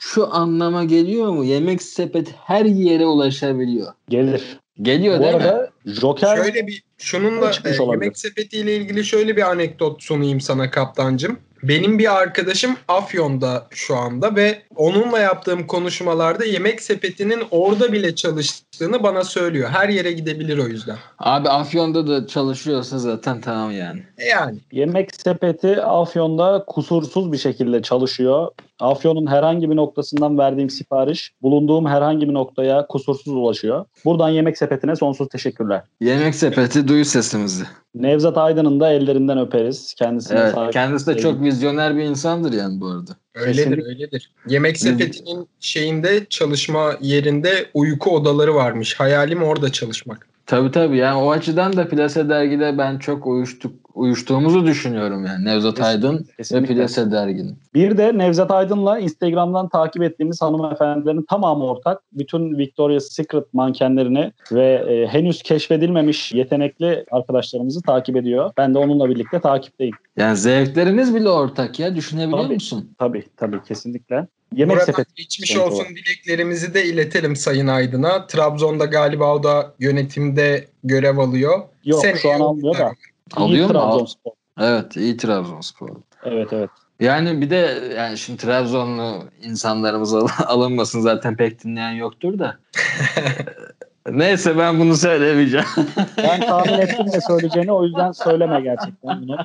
Şu 0.00 0.34
anlama 0.34 0.84
geliyor 0.84 1.32
mu? 1.32 1.44
Yemek 1.44 1.82
sepeti 1.82 2.32
her 2.44 2.64
yere 2.64 3.06
ulaşabiliyor. 3.06 3.92
Gelir. 4.08 4.58
Geliyor 4.82 5.18
Bu 5.18 5.22
değil 5.22 5.34
mi? 5.34 5.42
arada 5.42 5.70
Joker 5.86 6.36
Şöyle 6.36 6.66
bir 6.66 6.82
şununla 6.98 7.50
e, 7.64 7.84
yemek 7.90 8.18
sepetiyle 8.18 8.76
ilgili 8.76 9.04
şöyle 9.04 9.36
bir 9.36 9.50
anekdot 9.50 10.02
sunayım 10.02 10.40
sana 10.40 10.70
kaptancım. 10.70 11.38
Benim 11.68 11.98
bir 11.98 12.16
arkadaşım 12.16 12.76
Afyon'da 12.88 13.66
şu 13.70 13.96
anda 13.96 14.36
ve 14.36 14.62
onunla 14.76 15.18
yaptığım 15.18 15.66
konuşmalarda 15.66 16.44
yemek 16.44 16.82
sepetinin 16.82 17.42
orada 17.50 17.92
bile 17.92 18.14
çalıştığını 18.14 19.02
bana 19.02 19.24
söylüyor. 19.24 19.68
Her 19.70 19.88
yere 19.88 20.12
gidebilir 20.12 20.58
o 20.58 20.66
yüzden. 20.66 20.96
Abi 21.18 21.48
Afyon'da 21.48 22.06
da 22.06 22.26
çalışıyorsa 22.26 22.98
zaten 22.98 23.40
tamam 23.40 23.70
yani. 23.70 24.02
E 24.18 24.24
yani 24.24 24.58
Yemek 24.72 25.14
sepeti 25.14 25.82
Afyon'da 25.82 26.64
kusursuz 26.66 27.32
bir 27.32 27.38
şekilde 27.38 27.82
çalışıyor. 27.82 28.48
Afyon'un 28.84 29.26
herhangi 29.26 29.70
bir 29.70 29.76
noktasından 29.76 30.38
verdiğim 30.38 30.70
sipariş 30.70 31.32
bulunduğum 31.42 31.86
herhangi 31.86 32.28
bir 32.28 32.34
noktaya 32.34 32.86
kusursuz 32.86 33.34
ulaşıyor. 33.34 33.84
Buradan 34.04 34.28
yemek 34.28 34.58
sepetine 34.58 34.96
sonsuz 34.96 35.28
teşekkürler. 35.28 35.82
Yemek 36.00 36.34
sepeti 36.34 36.88
duy 36.88 37.04
sesimizi. 37.04 37.64
Nevzat 37.94 38.38
Aydın'ın 38.38 38.80
da 38.80 38.90
ellerinden 38.92 39.38
öperiz. 39.38 39.94
Kendisine 39.98 40.38
Evet, 40.38 40.54
sahip- 40.54 40.72
kendisi 40.72 41.06
de 41.06 41.18
çok 41.18 41.42
vizyoner 41.42 41.96
bir 41.96 42.02
insandır 42.02 42.52
yani 42.52 42.80
bu 42.80 42.86
arada. 42.86 43.10
öyledir 43.34 43.56
Kesinlikle. 43.56 43.84
öyledir. 43.84 44.30
Yemek 44.48 44.76
sepetinin 44.78 45.48
şeyinde 45.60 46.26
çalışma 46.30 46.92
yerinde 47.00 47.66
uyku 47.74 48.10
odaları 48.10 48.54
varmış. 48.54 48.94
Hayalim 49.00 49.42
orada 49.42 49.72
çalışmak. 49.72 50.28
Tabii 50.46 50.70
tabii 50.70 50.96
yani 50.96 51.22
o 51.22 51.30
açıdan 51.30 51.76
da 51.76 51.88
Plase 51.88 52.28
dergide 52.28 52.78
ben 52.78 52.98
çok 52.98 53.26
uyuştuk 53.26 53.72
uyuştuğumuzu 53.94 54.66
düşünüyorum 54.66 55.26
yani 55.26 55.44
Nevzat 55.44 55.80
Aydın 55.80 56.18
ve 56.18 56.36
kesinlikle. 56.36 56.74
Plase 56.74 57.10
derginin. 57.10 57.58
Bir 57.74 57.98
de 57.98 58.18
Nevzat 58.18 58.50
Aydın'la 58.50 58.98
Instagram'dan 58.98 59.68
takip 59.68 60.02
ettiğimiz 60.02 60.42
hanımefendilerin 60.42 61.24
tamamı 61.30 61.64
ortak. 61.64 62.00
Bütün 62.12 62.58
Victoria's 62.58 63.04
Secret 63.04 63.54
mankenlerini 63.54 64.32
ve 64.52 64.84
e, 64.88 65.06
henüz 65.06 65.42
keşfedilmemiş 65.42 66.32
yetenekli 66.32 67.04
arkadaşlarımızı 67.10 67.82
takip 67.82 68.16
ediyor. 68.16 68.52
Ben 68.56 68.74
de 68.74 68.78
onunla 68.78 69.10
birlikte 69.10 69.40
takipteyim. 69.40 69.94
Yani 70.16 70.36
zevklerimiz 70.36 71.14
bile 71.14 71.28
ortak 71.28 71.80
ya 71.80 71.96
düşünebiliyor 71.96 72.42
Tabii. 72.44 72.54
musun? 72.54 72.90
Tabii 72.98 73.24
tabii 73.36 73.62
kesinlikle. 73.68 74.26
Yemek 74.56 74.76
Buradan 74.76 74.84
sepeti. 74.84 75.14
geçmiş 75.14 75.56
olsun 75.56 75.78
var. 75.78 75.88
dileklerimizi 75.88 76.74
de 76.74 76.84
iletelim 76.84 77.36
Sayın 77.36 77.66
Aydın'a. 77.66 78.26
Trabzon'da 78.26 78.84
galiba 78.84 79.34
o 79.34 79.42
da 79.42 79.74
yönetimde 79.78 80.64
görev 80.84 81.18
alıyor. 81.18 81.60
Yok 81.84 82.00
Seneye 82.00 82.16
şu 82.16 82.30
an 82.30 82.40
almıyor 82.40 82.78
da. 82.78 82.92
Alıyor 83.36 83.58
İyi 83.58 83.66
mu? 83.66 83.72
Trabzonspor. 83.72 84.32
Evet 84.60 84.96
iyi 84.96 85.16
Trabzonspor. 85.16 85.88
Evet 86.24 86.52
evet. 86.52 86.70
Yani 87.00 87.40
bir 87.40 87.50
de 87.50 87.80
yani 87.98 88.18
şimdi 88.18 88.38
Trabzonlu 88.42 89.24
insanlarımız 89.42 90.14
al- 90.14 90.28
alınmasın 90.46 91.00
zaten 91.00 91.36
pek 91.36 91.64
dinleyen 91.64 91.92
yoktur 91.92 92.38
da. 92.38 92.56
Neyse 94.10 94.58
ben 94.58 94.80
bunu 94.80 94.96
söylemeyeceğim. 94.96 95.66
Ben 96.18 96.40
tahmin 96.40 96.78
ettim 96.78 97.06
ne 97.14 97.20
söyleyeceğini 97.28 97.72
o 97.72 97.84
yüzden 97.84 98.12
söyleme 98.12 98.60
gerçekten 98.60 99.22
bunu. 99.22 99.36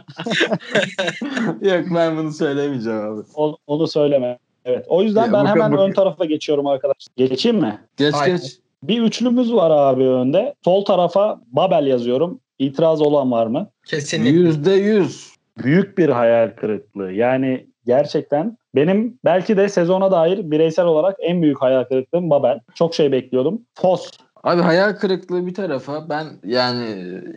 Yok 1.61 1.85
ben 1.95 2.17
bunu 2.17 2.31
söylemeyeceğim 2.31 2.99
abi. 2.99 3.21
Onu, 3.35 3.57
onu 3.67 3.87
söyleme. 3.87 4.39
Evet. 4.65 4.85
O 4.89 5.03
yüzden 5.03 5.25
Ya 5.27 5.33
ben 5.33 5.45
bu- 5.45 5.49
hemen 5.49 5.71
bu- 5.71 5.81
ön 5.81 5.91
tarafa 5.91 6.25
geçiyorum 6.25 6.67
arkadaşlar. 6.67 7.13
Geçeyim 7.17 7.57
mi? 7.57 7.79
Geç 7.97 8.15
Aynen. 8.15 8.37
geç. 8.37 8.59
Bir 8.83 9.01
üçlümüz 9.01 9.53
var 9.53 9.71
abi 9.71 10.03
önde. 10.03 10.53
Sol 10.63 10.85
tarafa 10.85 11.41
Babel 11.51 11.87
yazıyorum. 11.87 12.39
İtiraz 12.59 13.01
olan 13.01 13.31
var 13.31 13.47
mı? 13.47 13.69
Kesinlikle. 13.85 14.29
Yüzde 14.29 14.71
yüz. 14.71 15.33
Büyük 15.63 15.97
bir 15.97 16.09
hayal 16.09 16.49
kırıklığı. 16.55 17.11
Yani 17.11 17.67
gerçekten 17.85 18.57
benim 18.75 19.19
belki 19.25 19.57
de 19.57 19.69
sezona 19.69 20.11
dair 20.11 20.51
bireysel 20.51 20.85
olarak 20.85 21.15
en 21.19 21.41
büyük 21.41 21.61
hayal 21.61 21.83
kırıklığım 21.83 22.29
Babel. 22.29 22.59
Çok 22.75 22.95
şey 22.95 23.11
bekliyordum. 23.11 23.61
Fos. 23.73 24.09
Abi 24.43 24.61
hayal 24.61 24.93
kırıklığı 24.93 25.45
bir 25.45 25.53
tarafa 25.53 26.09
ben 26.09 26.25
yani 26.45 26.85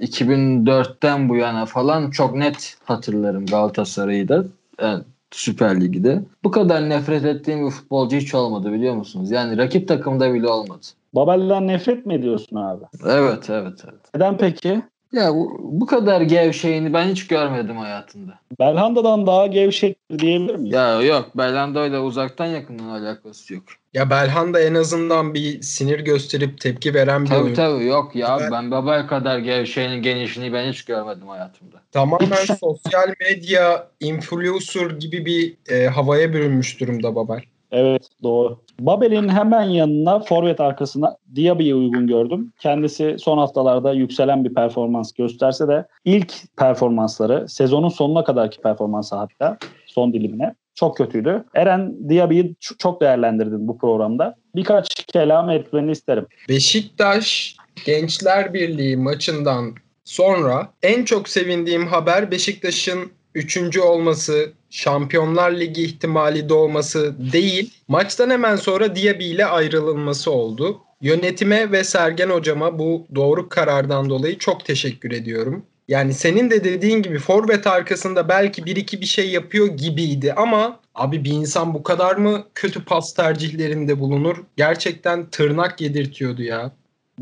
2004'ten 0.00 1.28
bu 1.28 1.36
yana 1.36 1.66
falan 1.66 2.10
çok 2.10 2.34
net 2.34 2.76
hatırlarım 2.84 3.46
Galatasaray'ı 3.46 4.28
da 4.28 4.44
yani 4.80 5.02
Süper 5.30 5.80
Lig'de. 5.80 6.22
Bu 6.44 6.50
kadar 6.50 6.88
nefret 6.88 7.24
ettiğim 7.24 7.66
bir 7.66 7.70
futbolcu 7.70 8.16
hiç 8.16 8.34
olmadı 8.34 8.72
biliyor 8.72 8.94
musunuz? 8.94 9.30
Yani 9.30 9.58
rakip 9.58 9.88
takımda 9.88 10.34
bile 10.34 10.48
olmadı. 10.48 10.86
Babel'den 11.14 11.66
nefret 11.66 12.06
mi 12.06 12.14
ediyorsun 12.14 12.56
abi? 12.56 12.84
Evet 13.06 13.50
evet 13.50 13.82
evet. 13.84 14.00
Neden 14.14 14.36
peki? 14.36 14.82
Ya 15.12 15.34
bu, 15.34 15.86
kadar 15.86 16.20
gevşeğini 16.20 16.92
ben 16.92 17.08
hiç 17.08 17.26
görmedim 17.26 17.76
hayatımda. 17.76 18.38
Belhanda'dan 18.58 19.26
daha 19.26 19.46
gevşek 19.46 19.98
diyebilir 20.18 20.54
miyiz? 20.54 20.74
Ya 20.74 21.02
yok 21.02 21.36
Belhanda 21.36 21.86
ile 21.86 21.98
uzaktan 21.98 22.46
yakından 22.46 22.88
alakası 22.88 23.54
yok. 23.54 23.62
Ya 23.94 24.10
Belhanda 24.10 24.60
en 24.60 24.74
azından 24.74 25.34
bir 25.34 25.62
sinir 25.62 26.00
gösterip 26.00 26.60
tepki 26.60 26.94
veren 26.94 27.24
bir 27.24 27.28
Tabii 27.28 27.42
oyuncu. 27.42 27.56
tabii 27.56 27.84
yok 27.84 28.16
ya 28.16 28.38
Ben- 28.40 28.50
ben 28.52 28.70
Babel 28.70 29.06
kadar 29.06 29.38
gevşeğini 29.38 30.02
genişliğini 30.02 30.52
ben 30.52 30.72
hiç 30.72 30.84
görmedim 30.84 31.28
hayatımda. 31.28 31.76
Tamamen 31.92 32.26
sosyal 32.60 33.14
medya 33.20 33.88
influencer 34.00 34.90
gibi 34.90 35.26
bir 35.26 35.56
e, 35.74 35.86
havaya 35.86 36.32
bürünmüş 36.32 36.80
durumda 36.80 37.14
Babel. 37.14 37.40
Evet 37.72 38.08
doğru. 38.22 38.58
Babel'in 38.80 39.28
hemen 39.28 39.62
yanına 39.62 40.20
forvet 40.20 40.60
arkasına 40.60 41.16
Diaby'i 41.36 41.74
uygun 41.74 42.06
gördüm. 42.06 42.52
Kendisi 42.60 43.16
son 43.18 43.38
haftalarda 43.38 43.92
yükselen 43.92 44.44
bir 44.44 44.54
performans 44.54 45.12
gösterse 45.12 45.68
de 45.68 45.86
ilk 46.04 46.32
performansları 46.56 47.48
sezonun 47.48 47.88
sonuna 47.88 48.24
kadarki 48.24 48.60
performansı 48.60 49.16
hatta 49.16 49.58
son 49.86 50.12
dilimine 50.12 50.54
çok 50.74 50.96
kötüydü. 50.96 51.44
Eren 51.54 52.08
Diaby'i 52.08 52.42
ç- 52.42 52.78
çok 52.78 53.00
değerlendirdin 53.00 53.68
bu 53.68 53.78
programda. 53.78 54.36
Birkaç 54.54 55.04
kelam 55.04 55.50
etmeni 55.50 55.90
isterim. 55.90 56.26
Beşiktaş 56.48 57.56
Gençler 57.86 58.54
Birliği 58.54 58.96
maçından 58.96 59.74
sonra 60.04 60.68
en 60.82 61.04
çok 61.04 61.28
sevindiğim 61.28 61.86
haber 61.86 62.30
Beşiktaş'ın 62.30 63.12
üçüncü 63.34 63.80
olması, 63.80 64.52
Şampiyonlar 64.70 65.52
Ligi 65.52 65.82
ihtimali 65.82 66.48
doğması 66.48 67.14
değil, 67.32 67.74
maçtan 67.88 68.30
hemen 68.30 68.56
sonra 68.56 68.96
Diaby 68.96 69.30
ile 69.30 69.46
ayrılınması 69.46 70.30
oldu. 70.30 70.80
Yönetime 71.00 71.72
ve 71.72 71.84
Sergen 71.84 72.30
hocama 72.30 72.78
bu 72.78 73.06
doğru 73.14 73.48
karardan 73.48 74.10
dolayı 74.10 74.38
çok 74.38 74.64
teşekkür 74.64 75.10
ediyorum. 75.10 75.64
Yani 75.88 76.14
senin 76.14 76.50
de 76.50 76.64
dediğin 76.64 77.02
gibi 77.02 77.18
forvet 77.18 77.66
arkasında 77.66 78.28
belki 78.28 78.64
bir 78.64 78.76
iki 78.76 79.00
bir 79.00 79.06
şey 79.06 79.30
yapıyor 79.30 79.66
gibiydi 79.66 80.32
ama 80.32 80.80
abi 80.94 81.24
bir 81.24 81.30
insan 81.30 81.74
bu 81.74 81.82
kadar 81.82 82.16
mı 82.16 82.44
kötü 82.54 82.84
pas 82.84 83.14
tercihlerinde 83.14 84.00
bulunur? 84.00 84.36
Gerçekten 84.56 85.30
tırnak 85.30 85.80
yedirtiyordu 85.80 86.42
ya. 86.42 86.72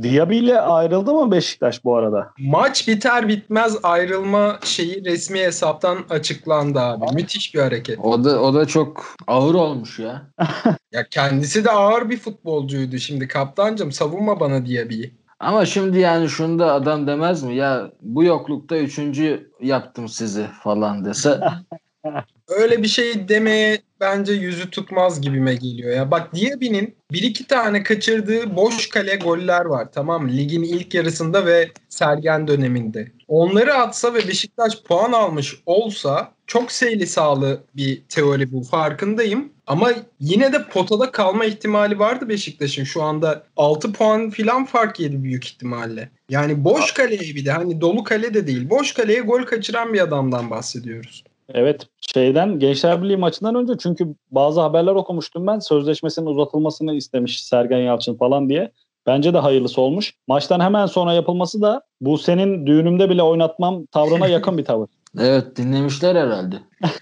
Diaby 0.03 0.39
ile 0.39 0.61
ayrıldı 0.61 1.15
mı 1.15 1.31
Beşiktaş 1.31 1.85
bu 1.85 1.97
arada? 1.97 2.31
Maç 2.39 2.89
biter 2.89 3.29
bitmez 3.29 3.77
ayrılma 3.83 4.59
şeyi 4.65 5.05
resmi 5.05 5.39
hesaptan 5.41 5.99
açıklandı 6.11 6.81
abi. 6.81 7.15
Müthiş 7.15 7.55
bir 7.55 7.61
hareket. 7.61 7.99
O 7.99 8.25
da 8.25 8.43
o 8.43 8.55
da 8.55 8.67
çok 8.67 9.07
ağır 9.27 9.55
olmuş 9.55 9.99
ya. 9.99 10.23
Ya 10.93 11.07
kendisi 11.11 11.65
de 11.65 11.71
ağır 11.71 12.11
bir 12.11 12.17
futbolcuydu. 12.17 12.99
Şimdi 12.99 13.29
kaptancım 13.29 13.93
savunma 13.93 14.41
bana 14.41 14.67
diye 14.67 14.89
bir. 14.89 15.13
Ama 15.41 15.67
şimdi 15.67 15.99
yani 15.99 16.29
şunu 16.29 16.59
da 16.59 16.73
adam 16.73 17.07
demez 17.07 17.43
mi? 17.43 17.57
Ya 17.57 17.91
bu 18.01 18.25
yoklukta 18.25 18.77
üçüncü 18.77 19.51
yaptım 19.61 20.09
sizi 20.09 20.47
falan 20.63 21.05
dese. 21.05 21.41
Öyle 22.49 22.83
bir 22.83 22.89
şey 22.89 23.29
demeye 23.29 23.79
bence 24.01 24.33
yüzü 24.33 24.71
tutmaz 24.71 25.21
gibime 25.21 25.55
geliyor 25.55 25.97
ya. 25.97 26.11
Bak 26.11 26.35
Diaby'nin 26.35 26.97
bir 27.13 27.23
iki 27.23 27.47
tane 27.47 27.83
kaçırdığı 27.83 28.57
boş 28.57 28.89
kale 28.89 29.17
goller 29.17 29.65
var 29.65 29.93
tamam? 29.93 30.29
Ligin 30.29 30.63
ilk 30.63 30.95
yarısında 30.95 31.47
ve 31.47 31.71
Sergen 31.89 32.49
döneminde. 32.49 33.13
Onları 33.29 33.75
atsa 33.75 34.15
ve 34.15 34.29
Beşiktaş 34.29 34.83
puan 34.83 35.13
almış 35.13 35.63
olsa 35.67 36.33
çok 36.47 36.73
seyli 36.73 37.07
sağlı 37.07 37.65
bir 37.77 38.03
teori 38.09 38.53
bu 38.53 38.63
farkındayım. 38.63 39.53
Ama 39.67 39.91
yine 40.21 40.53
de 40.53 40.69
potada 40.69 41.11
kalma 41.11 41.45
ihtimali 41.45 41.99
vardı 41.99 42.29
Beşiktaş'ın. 42.29 42.85
Şu 42.85 43.03
anda 43.03 43.47
6 43.57 43.93
puan 43.93 44.31
filan 44.31 44.65
fark 44.65 45.01
yedi 45.01 45.23
büyük 45.23 45.47
ihtimalle. 45.47 46.11
Yani 46.29 46.65
boş 46.65 46.93
kaleye 46.93 47.21
bir 47.21 47.45
de 47.45 47.53
hani 47.53 47.81
dolu 47.81 48.05
kale 48.05 48.35
de 48.35 48.47
değil. 48.47 48.71
Boş 48.71 48.93
kaleye 48.93 49.21
gol 49.21 49.43
kaçıran 49.43 49.93
bir 49.95 50.01
adamdan 50.01 50.51
bahsediyoruz. 50.51 51.25
Evet 51.55 51.87
şeyden 52.15 52.59
Gençler 52.59 53.03
Birliği 53.03 53.17
maçından 53.17 53.55
önce 53.55 53.73
çünkü 53.79 54.15
bazı 54.31 54.61
haberler 54.61 54.93
okumuştum 54.93 55.47
ben 55.47 55.59
sözleşmesinin 55.59 56.27
uzatılmasını 56.27 56.95
istemiş 56.95 57.45
Sergen 57.45 57.79
Yalçın 57.79 58.17
falan 58.17 58.49
diye. 58.49 58.73
Bence 59.07 59.35
de 59.35 59.39
hayırlısı 59.39 59.81
olmuş. 59.81 60.15
Maçtan 60.29 60.61
hemen 60.61 60.87
sonra 60.87 61.13
yapılması 61.13 61.63
da 61.63 61.83
bu 62.01 62.19
senin 62.19 62.67
düğünümde 62.67 63.11
bile 63.11 63.23
oynatmam 63.23 63.87
tavrına 63.87 64.27
yakın 64.27 64.59
bir 64.59 64.65
tavır. 64.65 64.89
evet 65.19 65.57
dinlemişler 65.57 66.17
herhalde. 66.17 66.57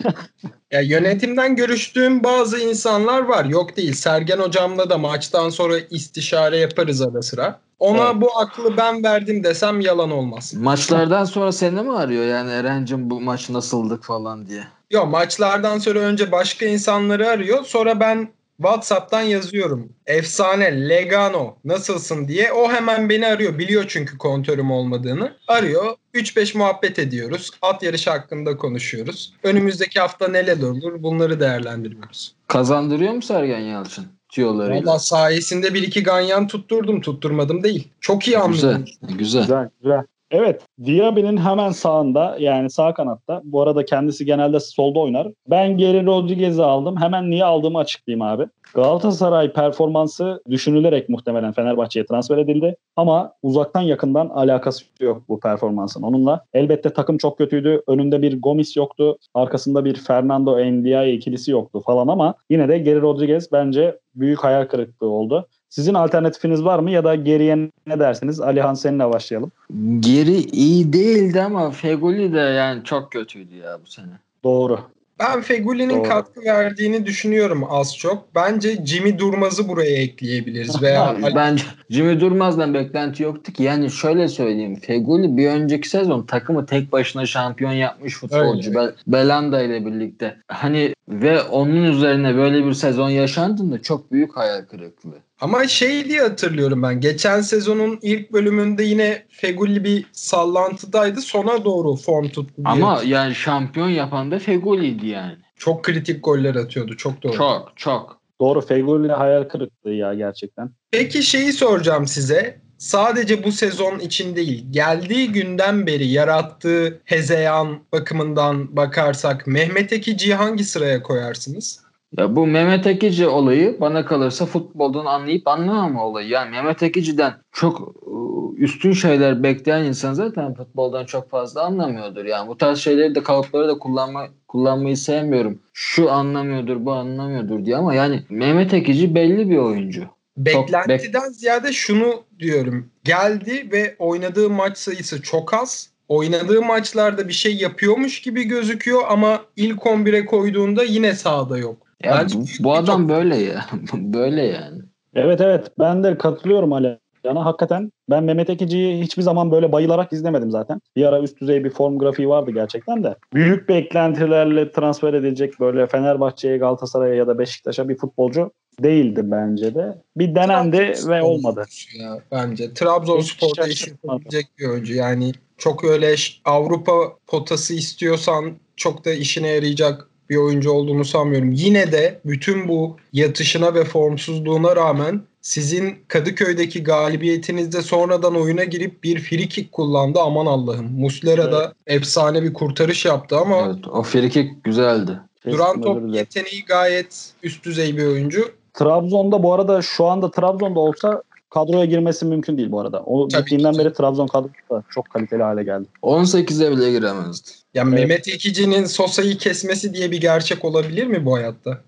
Ya 0.73 0.81
yönetimden 0.81 1.57
görüştüğüm 1.57 2.25
bazı 2.25 2.59
insanlar 2.59 3.23
var. 3.23 3.45
Yok 3.45 3.77
değil. 3.77 3.93
Sergen 3.93 4.39
hocamla 4.39 4.91
da 4.91 4.99
maçtan 4.99 5.49
sonra 5.51 5.79
istişare 5.79 6.57
yaparız 6.59 7.03
ara 7.03 7.23
sıra. 7.23 7.61
Ona 7.79 8.05
Evet. 8.07 8.15
bu 8.23 8.39
aklı 8.39 8.77
ben 8.77 9.05
verdim 9.05 9.45
desem 9.45 9.81
yalan 9.81 10.11
olmaz. 10.11 10.55
Maçlardan 10.55 11.25
sonra 11.25 11.53
seni 11.53 11.83
mi 11.83 11.93
arıyor 11.93 12.25
yani 12.25 12.51
Eren'cim 12.51 13.11
bu 13.11 13.21
maç 13.21 13.51
nasıldık 13.51 14.05
falan 14.05 14.47
diye. 14.47 14.65
Yok 14.91 15.09
maçlardan 15.09 15.79
sonra 15.79 15.99
önce 15.99 16.33
başka 16.33 16.67
insanları 16.67 17.29
arıyor. 17.29 17.65
Sonra 17.65 18.01
ben 18.01 18.29
WhatsApp'tan 18.63 19.21
yazıyorum. 19.23 19.93
Efsane, 20.07 20.89
Legano 20.89 21.57
nasılsın 21.65 22.29
diye. 22.29 22.53
O 22.53 22.71
hemen 22.71 23.09
beni 23.09 23.27
arıyor. 23.27 23.59
Biliyor 23.59 23.85
çünkü 23.89 24.19
kontörüm 24.19 24.71
olmadığını. 24.71 25.33
Arıyor. 25.49 25.97
3-5 26.15 26.59
muhabbet 26.59 26.99
ediyoruz. 26.99 27.51
At 27.63 27.83
yarışı 27.83 28.11
hakkında 28.11 28.57
konuşuyoruz. 28.57 29.35
Önümüzdeki 29.43 30.01
hafta 30.01 30.29
neler 30.29 30.63
olur 30.63 31.03
bunları 31.03 31.41
değerlendiriyoruz. 31.41 32.35
Kazandırıyor 32.47 33.13
mu 33.13 33.23
Sergen 33.23 33.59
Yalçın? 33.61 34.07
Tüyolarıyla. 34.29 34.91
Valla 34.91 34.99
sayesinde 34.99 35.75
bir 35.75 35.83
iki 35.83 36.03
ganyan 36.03 36.47
tutturdum. 36.47 37.01
Tutturmadım 37.01 37.63
değil. 37.63 37.89
Çok 38.01 38.29
iyi 38.29 38.37
Güzel. 38.49 38.71
anladım. 38.71 38.85
Güzel. 39.19 39.43
Güzel 39.43 39.69
güzel. 39.83 40.03
Evet 40.31 40.63
Diaby'nin 40.85 41.37
hemen 41.37 41.71
sağında 41.71 42.37
yani 42.41 42.71
sağ 42.71 42.95
kanatta. 42.95 43.41
Bu 43.45 43.63
arada 43.63 43.85
kendisi 43.85 44.25
genelde 44.25 44.61
solda 44.61 44.99
oynar. 44.99 45.29
Ben 45.47 45.77
Geri 45.77 46.07
Rodriguez'i 46.07 46.63
aldım. 46.63 46.97
Hemen 47.01 47.31
niye 47.31 47.45
aldığımı 47.45 47.79
açıklayayım 47.79 48.23
abi. 48.23 48.47
Galatasaray 48.75 49.53
performansı 49.53 50.43
düşünülerek 50.51 51.09
muhtemelen 51.09 51.53
Fenerbahçe'ye 51.53 52.07
transfer 52.07 52.39
edildi. 52.39 52.77
Ama 52.97 53.33
uzaktan 53.43 53.81
yakından 53.81 54.29
alakası 54.29 54.85
yok 55.01 55.23
bu 55.29 55.41
performansın 55.41 56.03
onunla. 56.03 56.45
Elbette 56.55 56.91
takım 56.93 57.19
çok 57.19 57.39
kötüydü. 57.39 57.83
Önünde 57.87 58.23
bir 58.23 58.41
Gomis 58.41 58.77
yoktu. 58.77 59.19
Arkasında 59.35 59.85
bir 59.85 59.95
Fernando 59.95 60.59
Ndiaye 60.59 61.15
ikilisi 61.15 61.51
yoktu 61.51 61.83
falan 61.87 62.09
ama 62.09 62.35
yine 62.51 62.69
de 62.69 62.79
Geri 62.79 63.01
Rodriguez 63.01 63.53
bence 63.53 63.99
büyük 64.15 64.45
hayal 64.45 64.65
kırıklığı 64.65 65.09
oldu. 65.09 65.49
Sizin 65.69 65.95
alternatifiniz 65.95 66.65
var 66.65 66.79
mı 66.79 66.91
ya 66.91 67.05
da 67.05 67.15
geriye 67.15 67.71
ne 67.87 67.99
dersiniz? 67.99 68.41
Alihan 68.41 68.75
seninle 68.75 69.11
başlayalım. 69.11 69.53
Geri 70.01 70.37
iyi 70.41 70.93
değildi 70.93 71.43
ama 71.43 71.71
Feguli 71.71 72.33
de 72.33 72.39
yani 72.39 72.85
çok 72.85 73.13
kötüydü 73.13 73.55
ya 73.55 73.79
bu 73.87 73.91
sene. 73.91 74.13
Doğru. 74.45 74.79
Ben 75.21 75.41
Feguli'nin 75.41 75.99
Doğru. 75.99 76.09
katkı 76.09 76.41
verdiğini 76.45 77.07
düşünüyorum 77.07 77.65
az 77.71 77.97
çok. 77.97 78.35
Bence 78.35 78.87
Jimmy 78.87 79.19
Durmaz'ı 79.19 79.69
buraya 79.69 79.97
ekleyebiliriz. 79.97 80.83
Veya 80.83 81.17
Bence 81.37 81.65
Jimmy 81.91 82.21
Durmaz'dan 82.21 82.75
beklenti 82.75 83.23
yoktu 83.23 83.53
ki. 83.53 83.63
Yani 83.63 83.91
şöyle 83.91 84.29
söyleyeyim. 84.29 84.77
Feguli 84.77 85.37
bir 85.37 85.49
önceki 85.49 85.89
sezon 85.89 86.23
takımı 86.23 86.67
tek 86.67 86.93
başına 86.93 87.27
şampiyon 87.27 87.73
yapmış 87.73 88.15
futbolcu. 88.15 88.71
Öyle. 88.71 88.79
Be- 88.79 88.95
Belanda 89.07 89.63
ile 89.63 89.87
birlikte. 89.87 90.37
Hani 90.49 90.95
ve 91.09 91.43
onun 91.43 91.85
üzerine 91.85 92.37
böyle 92.37 92.67
bir 92.67 92.73
sezon 92.73 93.11
yaşandığında 93.11 93.83
çok 93.83 94.13
büyük 94.13 94.37
hayal 94.37 94.65
kırıklığı. 94.65 95.19
Ama 95.41 95.69
şey 95.69 96.05
diye 96.05 96.21
hatırlıyorum 96.21 96.83
ben. 96.83 97.01
Geçen 97.01 97.41
sezonun 97.41 97.99
ilk 98.03 98.33
bölümünde 98.33 98.83
yine 98.83 99.27
Feguli 99.31 99.85
bir 99.85 100.07
sallantıdaydı. 100.13 101.21
Sona 101.21 101.65
doğru 101.65 101.97
form 101.97 102.29
tuttu 102.29 102.57
diye. 102.57 102.67
Ama 102.67 103.03
yani 103.07 103.35
şampiyon 103.35 103.89
yapan 103.89 104.31
da 104.31 104.39
Feguli'ydi 104.39 105.07
yani. 105.07 105.37
Çok 105.57 105.85
kritik 105.85 106.25
goller 106.25 106.55
atıyordu. 106.55 106.97
Çok 106.97 107.23
doğru. 107.23 107.33
Çok 107.33 107.73
çok. 107.77 108.21
Doğru 108.41 108.61
Feguli 108.61 109.13
hayal 109.13 109.45
kırıklığı 109.45 109.95
ya 109.95 110.15
gerçekten. 110.15 110.71
Peki 110.91 111.23
şeyi 111.23 111.53
soracağım 111.53 112.07
size. 112.07 112.61
Sadece 112.79 113.45
bu 113.45 113.53
sezon 113.53 113.99
için 113.99 114.37
değil, 114.37 114.67
geldiği 114.71 115.33
günden 115.33 115.87
beri 115.87 116.07
yarattığı 116.07 117.01
hezeyan 117.05 117.79
bakımından 117.93 118.77
bakarsak 118.77 119.47
Mehmet 119.47 119.93
Ekici'yi 119.93 120.35
hangi 120.35 120.65
sıraya 120.65 121.03
koyarsınız? 121.03 121.81
Ya 122.17 122.37
bu 122.37 122.47
Mehmet 122.47 122.87
Ekici 122.87 123.27
olayı 123.27 123.77
bana 123.81 124.05
kalırsa 124.05 124.47
futboldan 124.47 125.05
anlayıp 125.05 125.49
anlamama 125.49 126.07
olayı. 126.07 126.29
Yani 126.29 126.51
Mehmet 126.51 126.83
Ekici'den 126.83 127.35
çok 127.53 127.81
ıı, 127.81 128.57
üstün 128.57 128.93
şeyler 128.93 129.43
bekleyen 129.43 129.85
insan 129.85 130.15
zaten 130.15 130.55
futboldan 130.55 131.05
çok 131.05 131.31
fazla 131.31 131.63
anlamıyordur. 131.63 132.25
Yani 132.25 132.49
bu 132.49 132.57
tarz 132.59 132.79
şeyleri 132.79 133.15
de 133.15 133.23
kalıpları 133.23 133.69
da 133.69 133.79
kullanma, 133.79 134.27
kullanmayı 134.49 134.97
sevmiyorum. 134.97 135.59
Şu 135.73 136.11
anlamıyordur, 136.11 136.85
bu 136.85 136.93
anlamıyordur 136.93 137.65
diye 137.65 137.77
ama 137.77 137.95
yani 137.95 138.23
Mehmet 138.29 138.75
Ekici 138.75 139.15
belli 139.15 139.51
bir 139.51 139.59
oyuncu. 139.59 140.05
Beklentiden 140.37 141.29
ziyade 141.31 141.73
şunu 141.73 142.23
diyorum. 142.39 142.91
Geldi 143.05 143.69
ve 143.73 143.97
oynadığı 143.99 144.51
maç 144.51 144.79
sayısı 144.79 145.23
çok 145.23 145.55
az. 145.55 145.91
Oynadığı 146.09 146.63
maçlarda 146.63 147.29
bir 147.29 147.33
şey 147.33 147.57
yapıyormuş 147.57 148.23
gibi 148.23 148.45
gözüküyor 148.45 149.03
ama 149.09 149.41
ilk 149.57 149.79
11'e 149.79 150.25
koyduğunda 150.25 150.85
yine 150.85 151.13
sahada 151.15 151.59
yok. 151.59 151.88
Ya 152.05 152.13
Bence 152.13 152.39
bu, 152.39 152.45
bu 152.61 152.75
adam 152.75 153.09
top- 153.09 153.17
böyle 153.17 153.37
ya. 153.37 153.67
böyle 153.95 154.43
yani. 154.43 154.83
Evet 155.15 155.41
evet 155.41 155.73
ben 155.79 156.05
de 156.05 156.19
katılıyorum 156.19 156.73
Ali. 156.73 156.99
Yani 157.25 157.39
hakikaten 157.39 157.93
ben 158.11 158.25
Mehmet 158.25 158.51
Ekici'yi 158.51 159.03
hiçbir 159.03 159.23
zaman 159.23 159.51
böyle 159.51 159.73
bayılarak 159.73 160.13
izlemedim 160.13 160.51
zaten. 160.51 160.81
Bir 160.97 161.05
ara 161.05 161.21
üst 161.21 161.41
düzey 161.41 161.65
bir 161.65 161.71
form 161.71 161.99
grafiği 161.99 162.29
vardı 162.29 162.51
gerçekten 162.51 163.05
de. 163.05 163.17
Büyük 163.35 163.69
beklentilerle 163.69 164.73
transfer 164.73 165.15
edilecek 165.15 165.61
böyle 165.61 165.87
Fenerbahçe'ye, 165.87 166.59
Galatasaray'a 166.59 167.15
ya 167.15 167.27
da 167.27 167.39
Beşiktaş'a 167.39 167.89
bir 167.89 167.97
futbolcu 167.97 168.51
değildi 168.83 169.21
bence 169.25 169.75
de. 169.75 170.03
Bir 170.17 170.35
denendi 170.35 170.77
Trabzonspor 170.77 171.11
ve 171.11 171.23
olmadı. 171.23 171.57
oyuncusu 171.57 171.99
Ya, 171.99 172.19
bence 172.33 172.75
Trabzonspor'da 172.75 173.69
iş 173.69 173.89
yapabilecek 173.89 174.47
bir 174.59 174.69
oyuncu. 174.69 174.95
Yani 174.95 175.33
çok 175.59 175.85
öyle 175.85 176.15
Avrupa 176.45 176.93
potası 177.27 177.75
istiyorsan 177.75 178.57
çok 178.77 179.05
da 179.05 179.13
işine 179.13 179.49
yarayacak 179.49 180.09
bir 180.31 180.37
oyuncu 180.37 180.71
olduğunu 180.71 181.05
sanmıyorum. 181.05 181.53
Yine 181.53 181.93
de 181.93 182.21
bütün 182.25 182.69
bu 182.69 182.97
yatışına 183.13 183.75
ve 183.75 183.85
formsuzluğuna 183.85 184.77
rağmen 184.77 185.21
sizin 185.43 185.95
Kadıköy'deki 186.09 186.83
galibiyetinizde 186.85 187.83
sonradan 187.83 188.35
oyuna 188.37 188.65
girip 188.65 189.05
bir 189.05 189.21
free 189.21 189.49
kick 189.49 189.73
kullandı. 189.73 190.19
Aman 190.21 190.47
Allah'ım. 190.47 190.93
Muslera 191.01 191.53
da 191.53 191.73
efsane 191.87 192.43
bir 192.43 192.55
kurtarış 192.55 193.05
yaptı 193.05 193.39
ama 193.39 193.57
Evet, 193.67 193.89
o 193.89 194.03
frikik 194.03 194.65
güzeldi. 194.65 195.21
duran 195.47 195.83
top 195.83 196.15
yeteneği 196.15 196.65
gayet 196.65 197.31
üst 197.43 197.65
düzey 197.65 197.97
bir 197.97 198.07
oyuncu. 198.07 198.49
Trabzon'da 198.75 199.43
bu 199.43 199.53
arada 199.55 199.83
şu 199.83 200.07
anda 200.07 200.31
Trabzon'da 200.31 200.81
olsa 200.81 201.23
kadroya 201.51 201.85
girmesi 201.85 202.25
mümkün 202.27 202.57
değil 202.57 202.71
bu 202.71 202.81
arada. 202.81 203.03
O 203.07 203.29
Tabii 203.29 203.43
gittiğinden 203.43 203.73
ki. 203.73 203.79
beri 203.79 203.93
Trabzon 203.93 204.27
kadrosu 204.27 204.53
da 204.71 204.83
çok 204.91 205.11
kaliteli 205.11 205.43
hale 205.43 205.63
geldi. 205.65 205.87
18'e 206.03 206.71
bile 206.71 206.91
giremezdi. 206.91 207.49
Ya 207.75 207.83
Evet. 207.83 207.93
Mehmet 207.95 208.29
Ekici'nin 208.29 208.85
Sosa'yı 208.85 209.39
kesmesi 209.39 209.95
diye 209.95 210.11
bir 210.11 210.21
gerçek 210.21 210.65
olabilir 210.65 211.07
mi 211.07 211.25
bu 211.25 211.35
hayatta? 211.37 211.79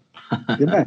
Değil 0.58 0.70
mi? 0.70 0.86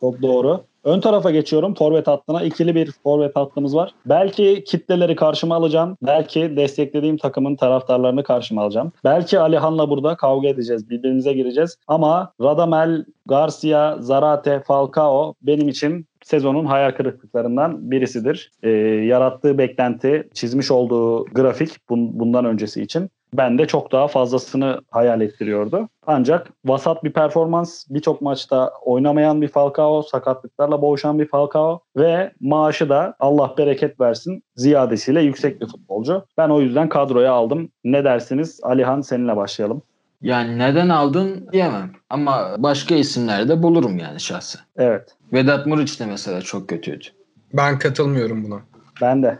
Çok 0.00 0.22
doğru. 0.22 0.64
Ön 0.84 1.00
tarafa 1.00 1.30
geçiyorum 1.30 1.74
forvet 1.74 2.06
hattına. 2.06 2.42
İkili 2.42 2.74
bir 2.74 2.92
forvet 3.02 3.36
hattımız 3.36 3.76
var. 3.76 3.94
Belki 4.06 4.64
kitleleri 4.66 5.16
karşıma 5.16 5.54
alacağım. 5.54 5.96
Belki 6.02 6.56
desteklediğim 6.56 7.16
takımın 7.16 7.56
taraftarlarını 7.56 8.22
karşıma 8.22 8.62
alacağım. 8.62 8.92
Belki 9.04 9.38
Alihan'la 9.40 9.90
burada 9.90 10.16
kavga 10.16 10.48
edeceğiz. 10.48 10.90
Birbirimize 10.90 11.32
gireceğiz. 11.32 11.76
Ama 11.88 12.32
Radamel, 12.42 13.04
Garcia, 13.26 13.96
Zarate, 14.00 14.62
Falcao 14.66 15.34
benim 15.42 15.68
için 15.68 16.06
sezonun 16.24 16.64
hayal 16.66 16.90
kırıklıklarından 16.90 17.90
birisidir. 17.90 18.50
Ee, 18.62 18.70
yarattığı 19.08 19.58
beklenti, 19.58 20.28
çizmiş 20.34 20.70
olduğu 20.70 21.24
grafik 21.24 21.70
bun- 21.90 22.10
bundan 22.18 22.44
öncesi 22.44 22.82
için 22.82 23.10
ben 23.38 23.58
de 23.58 23.66
çok 23.66 23.92
daha 23.92 24.08
fazlasını 24.08 24.80
hayal 24.90 25.20
ettiriyordu. 25.20 25.88
Ancak 26.06 26.50
vasat 26.64 27.04
bir 27.04 27.12
performans, 27.12 27.84
birçok 27.90 28.22
maçta 28.22 28.70
oynamayan 28.84 29.42
bir 29.42 29.48
Falcao, 29.48 30.02
sakatlıklarla 30.02 30.82
boğuşan 30.82 31.18
bir 31.18 31.28
Falcao 31.28 31.80
ve 31.96 32.32
maaşı 32.40 32.88
da 32.88 33.14
Allah 33.20 33.54
bereket 33.58 34.00
versin 34.00 34.42
ziyadesiyle 34.56 35.22
yüksek 35.22 35.60
bir 35.60 35.66
futbolcu. 35.66 36.24
Ben 36.38 36.48
o 36.48 36.60
yüzden 36.60 36.88
kadroya 36.88 37.32
aldım. 37.32 37.68
Ne 37.84 38.04
dersiniz? 38.04 38.60
Alihan 38.62 39.00
seninle 39.00 39.36
başlayalım. 39.36 39.82
Yani 40.22 40.58
neden 40.58 40.88
aldın 40.88 41.48
diyemem. 41.52 41.92
Ama 42.10 42.54
başka 42.58 42.94
isimler 42.94 43.48
de 43.48 43.62
bulurum 43.62 43.98
yani 43.98 44.20
şahsen. 44.20 44.62
Evet, 44.76 45.16
Vedat 45.32 45.66
Muriç 45.66 46.00
de 46.00 46.06
mesela 46.06 46.40
çok 46.40 46.68
kötüydü. 46.68 47.04
Ben 47.52 47.78
katılmıyorum 47.78 48.44
buna. 48.44 48.60
ben 49.02 49.22
de. 49.22 49.38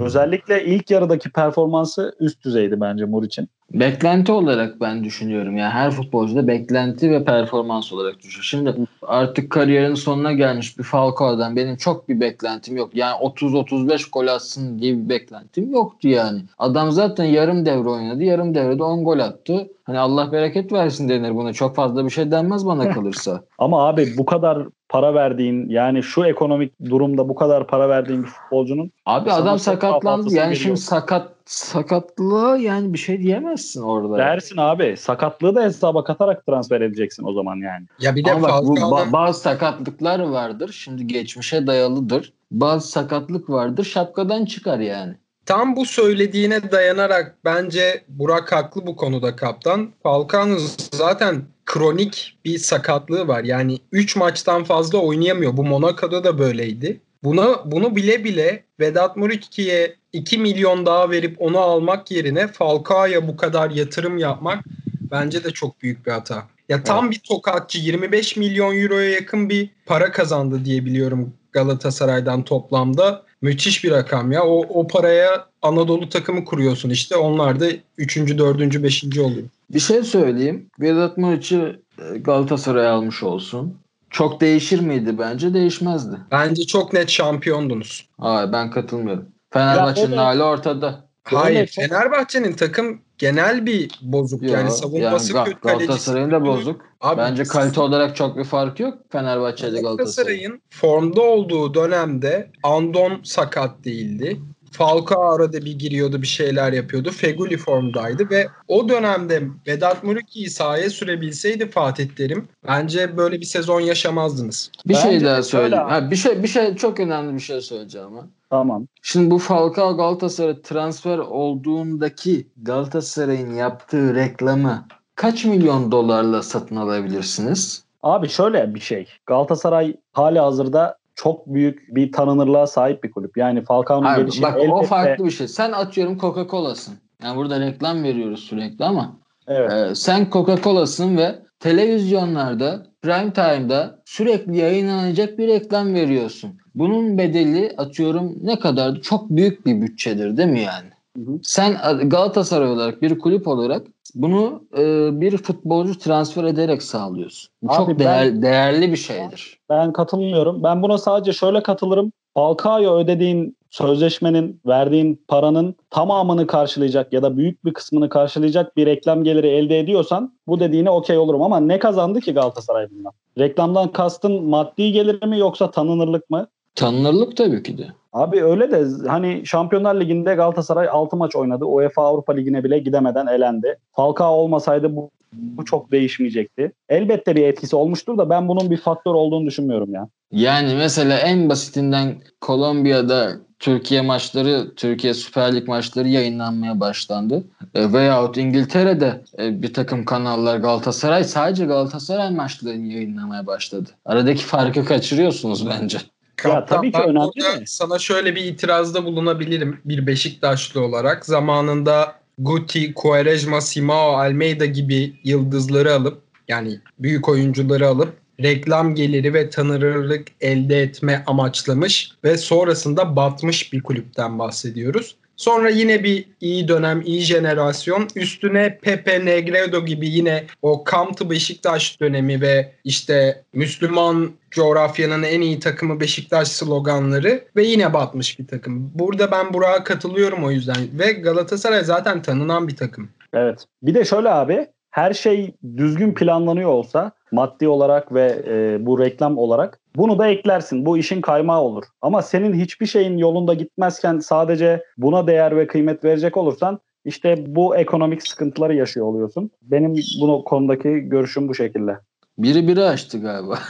Özellikle 0.00 0.64
ilk 0.64 0.90
yarıdaki 0.90 1.30
performansı 1.30 2.16
üst 2.20 2.44
düzeydi 2.44 2.80
bence 2.80 3.04
Muriç'in. 3.04 3.48
Beklenti 3.74 4.32
olarak 4.32 4.80
ben 4.80 5.04
düşünüyorum. 5.04 5.56
Yani 5.56 5.70
her 5.70 5.90
futbolcuda 5.90 6.46
beklenti 6.46 7.10
ve 7.10 7.24
performans 7.24 7.92
olarak 7.92 8.18
düşüyor. 8.18 8.44
Şimdi 8.44 8.74
artık 9.02 9.50
kariyerin 9.50 9.94
sonuna 9.94 10.32
gelmiş 10.32 10.78
bir 10.78 10.82
Falcao'dan 10.82 11.56
benim 11.56 11.76
çok 11.76 12.08
bir 12.08 12.20
beklentim 12.20 12.76
yok. 12.76 12.90
Yani 12.94 13.16
30-35 13.16 14.10
gol 14.10 14.26
atsın 14.26 14.78
diye 14.78 14.96
bir 14.98 15.08
beklentim 15.08 15.72
yoktu 15.72 16.08
yani. 16.08 16.40
Adam 16.58 16.90
zaten 16.90 17.24
yarım 17.24 17.66
devre 17.66 17.88
oynadı. 17.88 18.22
Yarım 18.22 18.54
devrede 18.54 18.82
10 18.82 19.04
gol 19.04 19.18
attı. 19.18 19.68
Hani 19.84 19.98
Allah 19.98 20.32
bereket 20.32 20.72
versin 20.72 21.08
denir 21.08 21.34
buna. 21.34 21.52
Çok 21.52 21.76
fazla 21.76 22.04
bir 22.04 22.10
şey 22.10 22.30
denmez 22.30 22.66
bana 22.66 22.90
kalırsa. 22.94 23.44
Ama 23.58 23.88
abi 23.88 24.08
bu 24.16 24.24
kadar 24.24 24.66
para 24.90 25.14
verdiğin 25.14 25.68
yani 25.68 26.02
şu 26.02 26.24
ekonomik 26.24 26.72
durumda 26.84 27.28
bu 27.28 27.34
kadar 27.34 27.66
para 27.66 27.88
verdiğin 27.88 28.22
bir 28.22 28.28
futbolcunun 28.28 28.90
Abi 29.06 29.32
adam 29.32 29.46
daha 29.46 29.58
sakatlandı. 29.58 30.34
Yani 30.34 30.34
geliyor. 30.34 30.54
şimdi 30.54 30.76
sakat 30.80 31.28
sakatlığa 31.46 32.56
yani 32.56 32.92
bir 32.92 32.98
şey 32.98 33.22
diyemezsin 33.22 33.82
orada. 33.82 34.18
dersin 34.18 34.56
abi 34.56 34.96
sakatlığı 34.96 35.54
da 35.54 35.62
hesaba 35.62 36.04
katarak 36.04 36.46
transfer 36.46 36.80
edeceksin 36.80 37.24
o 37.24 37.32
zaman 37.32 37.56
yani. 37.56 37.86
Ya 38.00 38.16
bir 38.16 38.24
de 38.24 38.32
Ama 38.32 38.48
bak 38.48 38.62
bu 38.62 38.76
ba- 38.76 39.12
bazı 39.12 39.40
sakatlıklar 39.40 40.20
vardır. 40.20 40.78
Şimdi 40.84 41.06
geçmişe 41.06 41.66
dayalıdır. 41.66 42.32
Bazı 42.50 42.88
sakatlık 42.88 43.50
vardır. 43.50 43.84
Şapkadan 43.84 44.44
çıkar 44.44 44.78
yani. 44.78 45.14
tam 45.46 45.76
bu 45.76 45.86
söylediğine 45.86 46.72
dayanarak 46.72 47.36
bence 47.44 48.04
Burak 48.08 48.52
haklı 48.52 48.86
bu 48.86 48.96
konuda 48.96 49.36
kaptan. 49.36 49.88
Falcao'nun 50.02 50.58
zaten 50.92 51.42
kronik 51.70 52.38
bir 52.44 52.58
sakatlığı 52.58 53.28
var. 53.28 53.44
Yani 53.44 53.78
3 53.92 54.16
maçtan 54.16 54.64
fazla 54.64 54.98
oynayamıyor. 54.98 55.56
Bu 55.56 55.64
Monaco'da 55.64 56.24
da 56.24 56.38
böyleydi. 56.38 57.00
Buna 57.24 57.72
bunu 57.72 57.96
bile 57.96 58.24
bile 58.24 58.62
Vedat 58.80 59.16
Muriçki'ye 59.16 59.94
2 60.12 60.38
milyon 60.38 60.86
daha 60.86 61.10
verip 61.10 61.36
onu 61.38 61.58
almak 61.58 62.10
yerine 62.10 62.48
Falcao'ya 62.48 63.28
bu 63.28 63.36
kadar 63.36 63.70
yatırım 63.70 64.18
yapmak 64.18 64.64
bence 65.10 65.44
de 65.44 65.50
çok 65.50 65.82
büyük 65.82 66.06
bir 66.06 66.10
hata. 66.10 66.46
Ya 66.68 66.82
tam 66.82 67.10
bir 67.10 67.18
tokatçı 67.28 67.78
25 67.78 68.36
milyon 68.36 68.76
euroya 68.76 69.10
yakın 69.10 69.48
bir 69.48 69.70
para 69.86 70.12
kazandı 70.12 70.64
diye 70.64 70.84
biliyorum 70.84 71.32
Galatasaray'dan 71.52 72.42
toplamda. 72.44 73.22
Müthiş 73.42 73.84
bir 73.84 73.90
rakam 73.90 74.32
ya. 74.32 74.44
O, 74.44 74.80
o 74.80 74.86
paraya 74.86 75.46
Anadolu 75.62 76.08
takımı 76.08 76.44
kuruyorsun 76.44 76.90
işte. 76.90 77.16
Onlar 77.16 77.60
da 77.60 77.66
3. 77.98 78.16
4. 78.16 78.82
5. 78.82 79.04
oluyor. 79.18 79.46
Bir 79.74 79.80
şey 79.80 80.02
söyleyeyim. 80.02 80.70
Vedat 80.80 81.18
Muriç'i 81.18 81.80
e, 82.14 82.18
Galatasaray 82.18 82.88
almış 82.88 83.22
olsun. 83.22 83.78
Çok 84.10 84.40
değişir 84.40 84.80
miydi 84.80 85.18
bence? 85.18 85.54
Değişmezdi. 85.54 86.16
Bence 86.30 86.66
çok 86.66 86.92
net 86.92 87.08
şampiyondunuz. 87.08 88.08
Hayır 88.18 88.52
ben 88.52 88.70
katılmıyorum. 88.70 89.28
Fenerbahçe'nin 89.52 90.10
öyle- 90.10 90.20
hali 90.20 90.42
ortada. 90.42 91.10
Hayır, 91.24 91.66
çok- 91.66 91.84
Fenerbahçe'nin 91.84 92.52
takım 92.52 93.00
genel 93.18 93.66
bir 93.66 93.90
bozuk. 94.02 94.42
Yo, 94.42 94.52
yani 94.52 94.70
savunması 94.70 95.32
Ga- 95.32 95.44
kötü. 95.44 95.60
Galatasaray'ın 95.60 96.30
da 96.30 96.46
bozuk. 96.46 96.80
Abi, 97.00 97.18
Bence 97.18 97.42
kalite 97.44 97.80
olarak 97.80 98.16
çok 98.16 98.36
bir 98.36 98.44
fark 98.44 98.80
yok 98.80 98.98
Fenerbahçe'de 99.12 99.80
Galatasaray'ın. 99.80 99.96
Galatasaray'ın 99.96 100.62
formda 100.70 101.20
olduğu 101.20 101.74
dönemde 101.74 102.50
Andon 102.62 103.12
sakat 103.24 103.84
değildi. 103.84 104.40
Falcao 104.70 105.22
arada 105.22 105.64
bir 105.64 105.78
giriyordu 105.78 106.22
bir 106.22 106.26
şeyler 106.26 106.72
yapıyordu. 106.72 107.10
Feguli 107.10 107.56
formdaydı 107.56 108.30
ve 108.30 108.48
o 108.68 108.88
dönemde 108.88 109.42
Vedat 109.66 110.04
Muriki'yi 110.04 110.50
sahaya 110.50 110.90
sürebilseydi 110.90 111.70
Fatih 111.70 112.08
Terim 112.08 112.48
bence 112.68 113.16
böyle 113.16 113.40
bir 113.40 113.46
sezon 113.46 113.80
yaşamazdınız. 113.80 114.70
Bir 114.86 114.94
şey 114.94 115.10
Bence 115.12 115.26
daha 115.26 115.38
de 115.38 115.42
söyleyeyim. 115.42 115.84
öyle. 115.84 115.92
Ha, 115.92 116.10
bir 116.10 116.16
şey 116.16 116.42
bir 116.42 116.48
şey 116.48 116.74
çok 116.76 117.00
önemli 117.00 117.34
bir 117.34 117.40
şey 117.40 117.60
söyleyeceğim 117.60 118.14
ha. 118.16 118.26
Tamam. 118.50 118.86
Şimdi 119.02 119.30
bu 119.30 119.38
Falcao 119.38 119.96
Galatasaray 119.96 120.62
transfer 120.62 121.18
olduğundaki 121.18 122.46
Galatasaray'ın 122.62 123.54
yaptığı 123.54 124.14
reklamı 124.14 124.86
kaç 125.14 125.44
milyon 125.44 125.92
dolarla 125.92 126.42
satın 126.42 126.76
alabilirsiniz? 126.76 127.84
Abi 128.02 128.28
şöyle 128.28 128.74
bir 128.74 128.80
şey. 128.80 129.08
Galatasaray 129.26 129.96
hali 130.12 130.38
hazırda 130.38 130.96
çok 131.22 131.46
büyük 131.46 131.94
bir 131.94 132.12
tanınırlığa 132.12 132.66
sahip 132.66 133.04
bir 133.04 133.10
kulüp. 133.10 133.36
Yani 133.36 133.62
Falcao'nun 133.62 134.16
gelişi 134.16 134.42
bak 134.42 134.56
o 134.56 134.60
elbette- 134.60 134.86
farklı 134.86 135.24
bir 135.24 135.30
şey. 135.30 135.48
Sen 135.48 135.72
atıyorum 135.72 136.18
Coca-Cola'sın. 136.18 136.94
Yani 137.22 137.36
burada 137.36 137.60
reklam 137.60 138.02
veriyoruz 138.02 138.40
sürekli 138.40 138.84
ama 138.84 139.16
Evet. 139.46 139.72
e, 139.72 139.94
sen 139.94 140.26
Coca-Cola'sın 140.32 141.16
ve 141.16 141.34
televizyonlarda 141.60 142.86
prime 143.02 143.32
time'da 143.32 143.98
sürekli 144.04 144.56
yayınlanacak 144.56 145.38
bir 145.38 145.48
reklam 145.48 145.94
veriyorsun. 145.94 146.50
Bunun 146.74 147.18
bedeli 147.18 147.74
atıyorum 147.78 148.36
ne 148.42 148.58
kadardı? 148.58 149.00
Çok 149.00 149.30
büyük 149.30 149.66
bir 149.66 149.82
bütçedir 149.82 150.36
değil 150.36 150.48
mi 150.48 150.60
yani? 150.60 150.88
Hı 151.16 151.32
hı. 151.32 151.38
Sen 151.42 151.76
Galatasaray 152.08 152.68
olarak 152.68 153.02
bir 153.02 153.18
kulüp 153.18 153.48
olarak 153.48 153.86
bunu 154.14 154.62
e, 154.78 155.08
bir 155.20 155.36
futbolcu 155.36 155.98
transfer 155.98 156.44
ederek 156.44 156.82
sağlıyorsun. 156.82 157.50
Bu 157.62 157.72
Abi 157.72 157.76
çok 157.76 157.88
ben- 157.88 157.98
değer, 157.98 158.42
değerli 158.42 158.90
bir 158.92 158.96
şeydir. 158.96 159.58
Ben 159.68 159.92
katılmıyorum. 159.92 160.62
Ben 160.62 160.82
buna 160.82 160.98
sadece 160.98 161.32
şöyle 161.32 161.62
katılırım. 161.62 162.12
Falcao'ya 162.34 162.94
ödediğin 162.96 163.56
sözleşmenin, 163.70 164.60
verdiğin 164.66 165.24
paranın 165.28 165.74
tamamını 165.90 166.46
karşılayacak 166.46 167.12
ya 167.12 167.22
da 167.22 167.36
büyük 167.36 167.64
bir 167.64 167.72
kısmını 167.72 168.08
karşılayacak 168.08 168.76
bir 168.76 168.86
reklam 168.86 169.24
geliri 169.24 169.46
elde 169.48 169.78
ediyorsan 169.78 170.34
bu 170.46 170.60
dediğine 170.60 170.90
okey 170.90 171.18
olurum. 171.18 171.42
Ama 171.42 171.60
ne 171.60 171.78
kazandı 171.78 172.20
ki 172.20 172.34
Galatasaray 172.34 172.86
bundan? 172.90 173.12
Reklamdan 173.38 173.92
kastın 173.92 174.44
maddi 174.44 174.92
gelir 174.92 175.26
mi 175.26 175.38
yoksa 175.38 175.70
tanınırlık 175.70 176.30
mı? 176.30 176.46
Tanınırlık 176.74 177.36
tabii 177.36 177.62
ki 177.62 177.78
de. 177.78 177.86
Abi 178.12 178.44
öyle 178.44 178.70
de 178.70 179.08
hani 179.08 179.46
Şampiyonlar 179.46 180.00
Ligi'nde 180.00 180.34
Galatasaray 180.34 180.88
6 180.88 181.16
maç 181.16 181.36
oynadı. 181.36 181.64
UEFA 181.64 182.02
Avrupa 182.02 182.32
Ligi'ne 182.32 182.64
bile 182.64 182.78
gidemeden 182.78 183.26
elendi. 183.26 183.78
Falcao 183.92 184.34
olmasaydı 184.34 184.96
bu, 184.96 185.10
bu 185.32 185.64
çok 185.64 185.92
değişmeyecekti. 185.92 186.72
Elbette 186.88 187.36
bir 187.36 187.46
etkisi 187.46 187.76
olmuştur 187.76 188.18
da 188.18 188.30
ben 188.30 188.48
bunun 188.48 188.70
bir 188.70 188.76
faktör 188.76 189.14
olduğunu 189.14 189.46
düşünmüyorum 189.46 189.94
ya. 189.94 190.08
Yani 190.32 190.74
mesela 190.74 191.18
en 191.18 191.48
basitinden 191.48 192.14
Kolombiya'da 192.40 193.30
Türkiye 193.58 194.00
maçları, 194.00 194.74
Türkiye 194.76 195.14
Süper 195.14 195.54
Lig 195.54 195.68
maçları 195.68 196.08
yayınlanmaya 196.08 196.80
başlandı. 196.80 197.44
E, 197.74 197.92
veyahut 197.92 198.36
İngiltere'de 198.36 199.24
e, 199.38 199.62
bir 199.62 199.74
takım 199.74 200.04
kanallar 200.04 200.56
Galatasaray 200.56 201.24
sadece 201.24 201.64
Galatasaray 201.64 202.30
maçlarını 202.30 202.92
yayınlamaya 202.92 203.46
başladı. 203.46 203.90
Aradaki 204.04 204.44
farkı 204.44 204.84
kaçırıyorsunuz 204.84 205.68
bence. 205.68 205.98
Ya 206.44 206.64
tabii 206.64 206.92
ki 206.92 206.98
önemli 206.98 207.40
de. 207.40 207.66
Sana 207.66 207.98
şöyle 207.98 208.34
bir 208.36 208.44
itirazda 208.44 209.04
bulunabilirim 209.04 209.80
bir 209.84 210.06
Beşiktaşlı 210.06 210.80
olarak. 210.80 211.26
Zamanında 211.26 212.20
Guti, 212.38 212.94
Quaresma, 212.94 213.60
Simao, 213.60 214.12
Almeida 214.12 214.66
gibi 214.66 215.14
yıldızları 215.24 215.94
alıp 215.94 216.22
yani 216.48 216.80
büyük 216.98 217.28
oyuncuları 217.28 217.88
alıp 217.88 218.12
reklam 218.42 218.94
geliri 218.94 219.34
ve 219.34 219.50
tanınırlık 219.50 220.28
elde 220.40 220.82
etme 220.82 221.24
amaçlamış 221.26 222.12
ve 222.24 222.36
sonrasında 222.36 223.16
batmış 223.16 223.72
bir 223.72 223.82
kulüpten 223.82 224.38
bahsediyoruz. 224.38 225.16
Sonra 225.40 225.70
yine 225.70 226.04
bir 226.04 226.24
iyi 226.40 226.68
dönem, 226.68 227.02
iyi 227.04 227.20
jenerasyon. 227.20 228.08
Üstüne 228.16 228.78
Pepe, 228.82 229.24
Negredo 229.24 229.84
gibi 229.84 230.08
yine 230.08 230.44
o 230.62 230.84
to 231.18 231.30
Beşiktaş 231.30 232.00
dönemi 232.00 232.40
ve 232.40 232.72
işte 232.84 233.42
Müslüman 233.52 234.30
coğrafyanın 234.50 235.22
en 235.22 235.40
iyi 235.40 235.60
takımı 235.60 236.00
Beşiktaş 236.00 236.48
sloganları 236.48 237.44
ve 237.56 237.64
yine 237.64 237.92
batmış 237.92 238.38
bir 238.38 238.46
takım. 238.46 238.90
Burada 238.94 239.30
ben 239.30 239.54
Burak'a 239.54 239.84
katılıyorum 239.84 240.44
o 240.44 240.50
yüzden. 240.50 240.76
Ve 240.92 241.12
Galatasaray 241.12 241.84
zaten 241.84 242.22
tanınan 242.22 242.68
bir 242.68 242.76
takım. 242.76 243.08
Evet. 243.32 243.64
Bir 243.82 243.94
de 243.94 244.04
şöyle 244.04 244.30
abi 244.30 244.66
her 244.90 245.12
şey 245.12 245.54
düzgün 245.76 246.14
planlanıyor 246.14 246.70
olsa 246.70 247.12
maddi 247.32 247.68
olarak 247.68 248.14
ve 248.14 248.42
e, 248.48 248.86
bu 248.86 248.98
reklam 248.98 249.38
olarak 249.38 249.80
bunu 249.96 250.18
da 250.18 250.26
eklersin. 250.28 250.86
Bu 250.86 250.98
işin 250.98 251.20
kaymağı 251.20 251.60
olur. 251.60 251.84
Ama 252.02 252.22
senin 252.22 252.54
hiçbir 252.54 252.86
şeyin 252.86 253.18
yolunda 253.18 253.54
gitmezken 253.54 254.18
sadece 254.18 254.84
buna 254.98 255.26
değer 255.26 255.56
ve 255.56 255.66
kıymet 255.66 256.04
verecek 256.04 256.36
olursan 256.36 256.80
işte 257.04 257.44
bu 257.46 257.76
ekonomik 257.76 258.28
sıkıntıları 258.28 258.74
yaşıyor 258.74 259.06
oluyorsun. 259.06 259.50
Benim 259.62 259.94
bu 260.20 260.44
konudaki 260.44 260.88
görüşüm 260.88 261.48
bu 261.48 261.54
şekilde. 261.54 261.98
Biri 262.38 262.68
biri 262.68 262.84
açtı 262.84 263.20
galiba. 263.20 263.58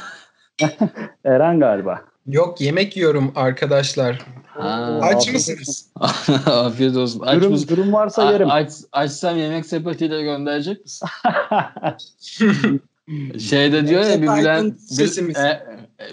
Eren 1.24 1.61
galiba. 1.61 2.00
Yok 2.26 2.61
yemek 2.61 2.96
yiyorum 2.96 3.32
arkadaşlar. 3.34 4.18
Ha. 4.46 4.98
Aç 5.02 5.16
afiyet 5.28 5.34
mısınız? 5.34 5.92
Afiyet 6.46 6.96
olsun. 6.96 7.20
Aç 7.20 7.36
Dürüm, 7.36 7.50
mısın? 7.50 7.68
dürüm 7.68 7.92
varsa 7.92 8.22
A- 8.22 8.32
yerim. 8.32 8.50
aç, 8.50 8.72
açsam 8.92 9.38
yemek 9.38 9.66
sepetiyle 9.66 10.22
gönderecek 10.22 10.80
misin? 10.84 11.08
Şeyde 13.38 13.86
diyor 13.86 14.02
ya 14.04 14.22
bir 14.22 14.26
Bülent 14.28 14.74
bir- 14.98 15.36
e- 15.36 15.62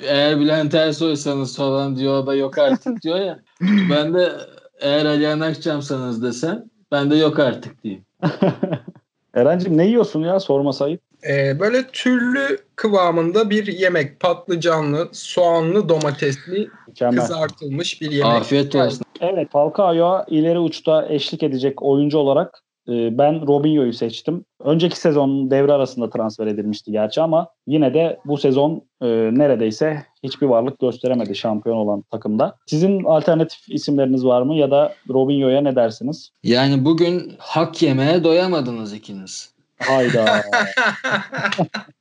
eğer 0.07 0.39
Bülent 0.39 0.73
Ersoy'sanız 0.75 1.57
falan 1.57 1.95
diyor 1.95 2.23
o 2.23 2.27
da 2.27 2.35
yok 2.35 2.57
artık 2.57 3.01
diyor 3.03 3.19
ya. 3.19 3.39
Ben 3.61 4.13
de 4.13 4.31
eğer 4.79 5.05
Alihan 5.05 5.39
Akçam'sanız 5.39 6.23
desem 6.23 6.63
ben 6.91 7.11
de 7.11 7.15
yok 7.15 7.39
artık 7.39 7.83
diyeyim. 7.83 8.05
Eren'cim 9.33 9.77
ne 9.77 9.85
yiyorsun 9.87 10.23
ya 10.23 10.39
sorma 10.39 10.73
sayıp. 10.73 11.01
Ee, 11.29 11.59
böyle 11.59 11.87
türlü 11.87 12.59
kıvamında 12.75 13.49
bir 13.49 13.67
yemek. 13.67 14.19
Patlıcanlı, 14.19 15.09
soğanlı, 15.11 15.89
domatesli, 15.89 16.69
Mükemmel. 16.87 17.21
kızartılmış 17.21 18.01
bir 18.01 18.11
yemek. 18.11 18.41
Afiyet 18.41 18.75
olsun. 18.75 19.01
Evet 19.21 19.51
Falcao'ya 19.51 20.25
ileri 20.29 20.59
uçta 20.59 21.07
eşlik 21.09 21.43
edecek 21.43 21.83
oyuncu 21.83 22.17
olarak 22.17 22.63
ben 22.88 23.47
Robinho'yu 23.47 23.93
seçtim. 23.93 24.45
Önceki 24.63 24.99
sezon 24.99 25.51
devre 25.51 25.73
arasında 25.73 26.09
transfer 26.09 26.47
edilmişti 26.47 26.91
gerçi 26.91 27.21
ama 27.21 27.47
yine 27.67 27.93
de 27.93 28.19
bu 28.25 28.38
sezon 28.38 28.81
e, 29.01 29.07
neredeyse 29.33 30.03
hiçbir 30.23 30.47
varlık 30.47 30.79
gösteremedi 30.79 31.35
şampiyon 31.35 31.77
olan 31.77 32.01
takımda. 32.11 32.55
Sizin 32.65 33.03
alternatif 33.03 33.69
isimleriniz 33.69 34.25
var 34.25 34.41
mı 34.41 34.55
ya 34.55 34.71
da 34.71 34.93
Robinho'ya 35.09 35.61
ne 35.61 35.75
dersiniz? 35.75 36.29
Yani 36.43 36.85
bugün 36.85 37.33
hak 37.38 37.81
yemeye 37.81 38.23
doyamadınız 38.23 38.93
ikiniz. 38.93 39.53
Hayda. 39.79 40.43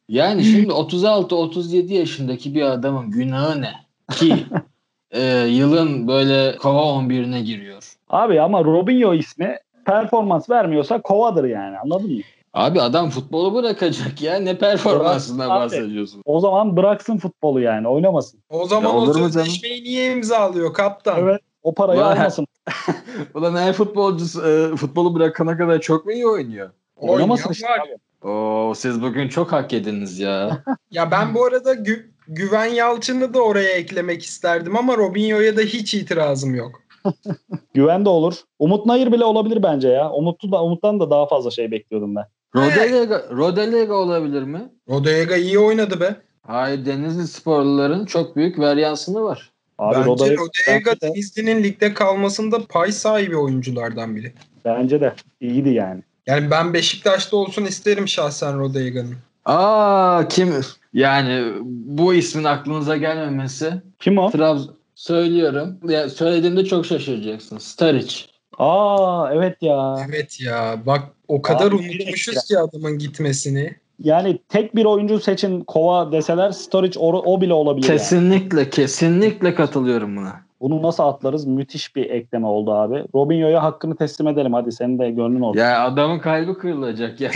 Yani 0.08 0.44
şimdi 0.44 0.72
36-37 0.72 1.92
yaşındaki 1.92 2.54
bir 2.54 2.62
adamın 2.62 3.10
günahı 3.10 3.62
ne? 3.62 3.72
Ki 4.12 4.36
e, 5.10 5.22
yılın 5.48 6.08
böyle 6.08 6.56
kova 6.56 6.80
11'ine 6.80 7.40
giriyor. 7.40 7.96
Abi 8.08 8.40
ama 8.40 8.64
Robinho 8.64 9.14
ismi 9.14 9.56
performans 9.86 10.50
vermiyorsa 10.50 11.02
kovadır 11.02 11.44
yani 11.44 11.78
anladın 11.78 12.12
mı? 12.12 12.20
Abi 12.54 12.80
adam 12.80 13.10
futbolu 13.10 13.54
bırakacak 13.54 14.22
ya. 14.22 14.38
Ne 14.38 14.58
performansından 14.58 15.50
bahsediyorsun? 15.50 16.22
O 16.24 16.40
zaman 16.40 16.76
bıraksın 16.76 17.16
futbolu 17.18 17.60
yani 17.60 17.88
oynamasın. 17.88 18.40
o 18.50 18.66
zaman 18.66 18.90
Ya 18.90 18.96
o 18.96 19.12
sözleşmeyi 19.12 19.84
niye 19.84 20.12
imzalıyor 20.12 20.74
kaptan? 20.74 21.18
Evet 21.18 21.40
o 21.62 21.74
parayı 21.74 22.00
Vay. 22.00 22.12
almasın. 22.12 22.46
Ulan 23.34 23.56
her 23.56 23.72
futbolcu 23.80 24.24
e, 24.48 24.76
futbolu 24.76 25.14
bırakana 25.14 25.56
kadar 25.58 25.80
çok 25.80 26.06
mu 26.06 26.12
iyi 26.12 26.26
oynuyor? 26.26 26.70
Oynamasın 26.96 27.52
işte 27.52 27.66
abi. 27.68 28.28
Oo 28.28 28.74
siz 28.74 29.02
bugün 29.02 29.28
çok 29.28 29.52
hak 29.52 29.72
ediniz 29.72 30.18
ya. 30.18 30.62
Ya 30.90 31.10
ben 31.10 31.34
bu 31.34 31.44
arada 31.44 31.74
Gü- 31.74 32.06
Güven 32.28 32.64
Yalçın'ı 32.66 33.34
da 33.34 33.40
oraya 33.42 33.70
eklemek 33.72 34.22
isterdim 34.22 34.76
ama 34.76 34.96
Robinho'ya 34.96 35.56
da 35.56 35.60
hiç 35.60 35.94
itirazım 35.94 36.54
yok. 36.54 36.82
Güven 37.74 38.04
de 38.04 38.08
olur. 38.08 38.34
Umut 38.58 38.86
Nayır 38.86 39.12
bile 39.12 39.24
olabilir 39.24 39.62
bence 39.62 39.88
ya. 39.88 40.10
Umut'u 40.10 40.52
da 40.52 40.64
Umut'tan 40.64 41.00
da 41.00 41.10
daha 41.10 41.26
fazla 41.26 41.50
şey 41.50 41.70
bekliyordum 41.70 42.16
ben. 42.16 42.24
Rodelega, 42.56 43.22
Rodelega 43.30 43.94
olabilir 43.94 44.42
mi? 44.42 44.62
Rodega 44.90 45.36
iyi 45.36 45.58
oynadı 45.58 46.00
be. 46.00 46.16
Hayır 46.42 46.86
Denizli 46.86 47.26
sporluların 47.26 48.06
çok 48.06 48.36
büyük 48.36 48.58
varyansını 48.58 49.22
var. 49.22 49.50
Abi 49.78 49.96
Bence 49.96 50.36
bence 50.66 50.84
de, 50.84 51.00
Denizli'nin 51.02 51.62
ligde 51.62 51.94
kalmasında 51.94 52.58
pay 52.68 52.92
sahibi 52.92 53.36
oyunculardan 53.36 54.16
biri. 54.16 54.32
bence 54.64 55.00
de 55.00 55.14
iyiydi 55.40 55.68
yani. 55.68 56.02
Yani 56.26 56.50
ben 56.50 56.74
Beşiktaş'ta 56.74 57.36
olsun 57.36 57.64
isterim 57.64 58.08
şahsen 58.08 58.58
Rodega'nın. 58.58 59.16
Aa 59.44 60.28
kim? 60.28 60.54
Yani 60.92 61.52
bu 61.64 62.14
ismin 62.14 62.44
aklınıza 62.44 62.96
gelmemesi. 62.96 63.72
Kim 64.00 64.18
o? 64.18 64.30
Trabzon 64.30 64.76
söylüyorum. 64.96 65.78
Ya 65.88 66.10
söylediğimde 66.10 66.64
çok 66.64 66.86
şaşıracaksın. 66.86 67.58
Staric. 67.58 68.16
Aa 68.58 69.30
evet 69.32 69.56
ya. 69.62 69.96
Evet 70.08 70.40
ya 70.40 70.78
bak 70.86 71.02
o 71.28 71.42
kadar 71.42 71.66
Abi, 71.66 71.74
unutmuşuz 71.74 72.44
ki 72.44 72.58
adamın 72.58 72.98
gitmesini. 72.98 73.76
Yani 73.98 74.38
tek 74.48 74.76
bir 74.76 74.84
oyuncu 74.84 75.20
seçin 75.20 75.60
kova 75.60 76.12
deseler 76.12 76.50
Storic 76.50 76.98
o, 76.98 77.12
o 77.12 77.40
bile 77.40 77.52
olabilir 77.52 77.88
yani. 77.88 77.98
Kesinlikle 77.98 78.70
kesinlikle 78.70 79.54
katılıyorum 79.54 80.16
buna. 80.16 80.45
Bunu 80.60 80.82
nasıl 80.82 81.02
atlarız? 81.02 81.46
Müthiş 81.46 81.96
bir 81.96 82.10
ekleme 82.10 82.46
oldu 82.46 82.72
abi. 82.72 83.04
Robinho'ya 83.14 83.62
hakkını 83.62 83.96
teslim 83.96 84.28
edelim 84.28 84.52
hadi 84.52 84.72
senin 84.72 84.98
de 84.98 85.10
gönlün 85.10 85.40
olsun. 85.40 85.60
Ya 85.60 85.84
adamın 85.84 86.18
kalbi 86.18 86.54
kırılacak 86.54 87.20
yani. 87.20 87.34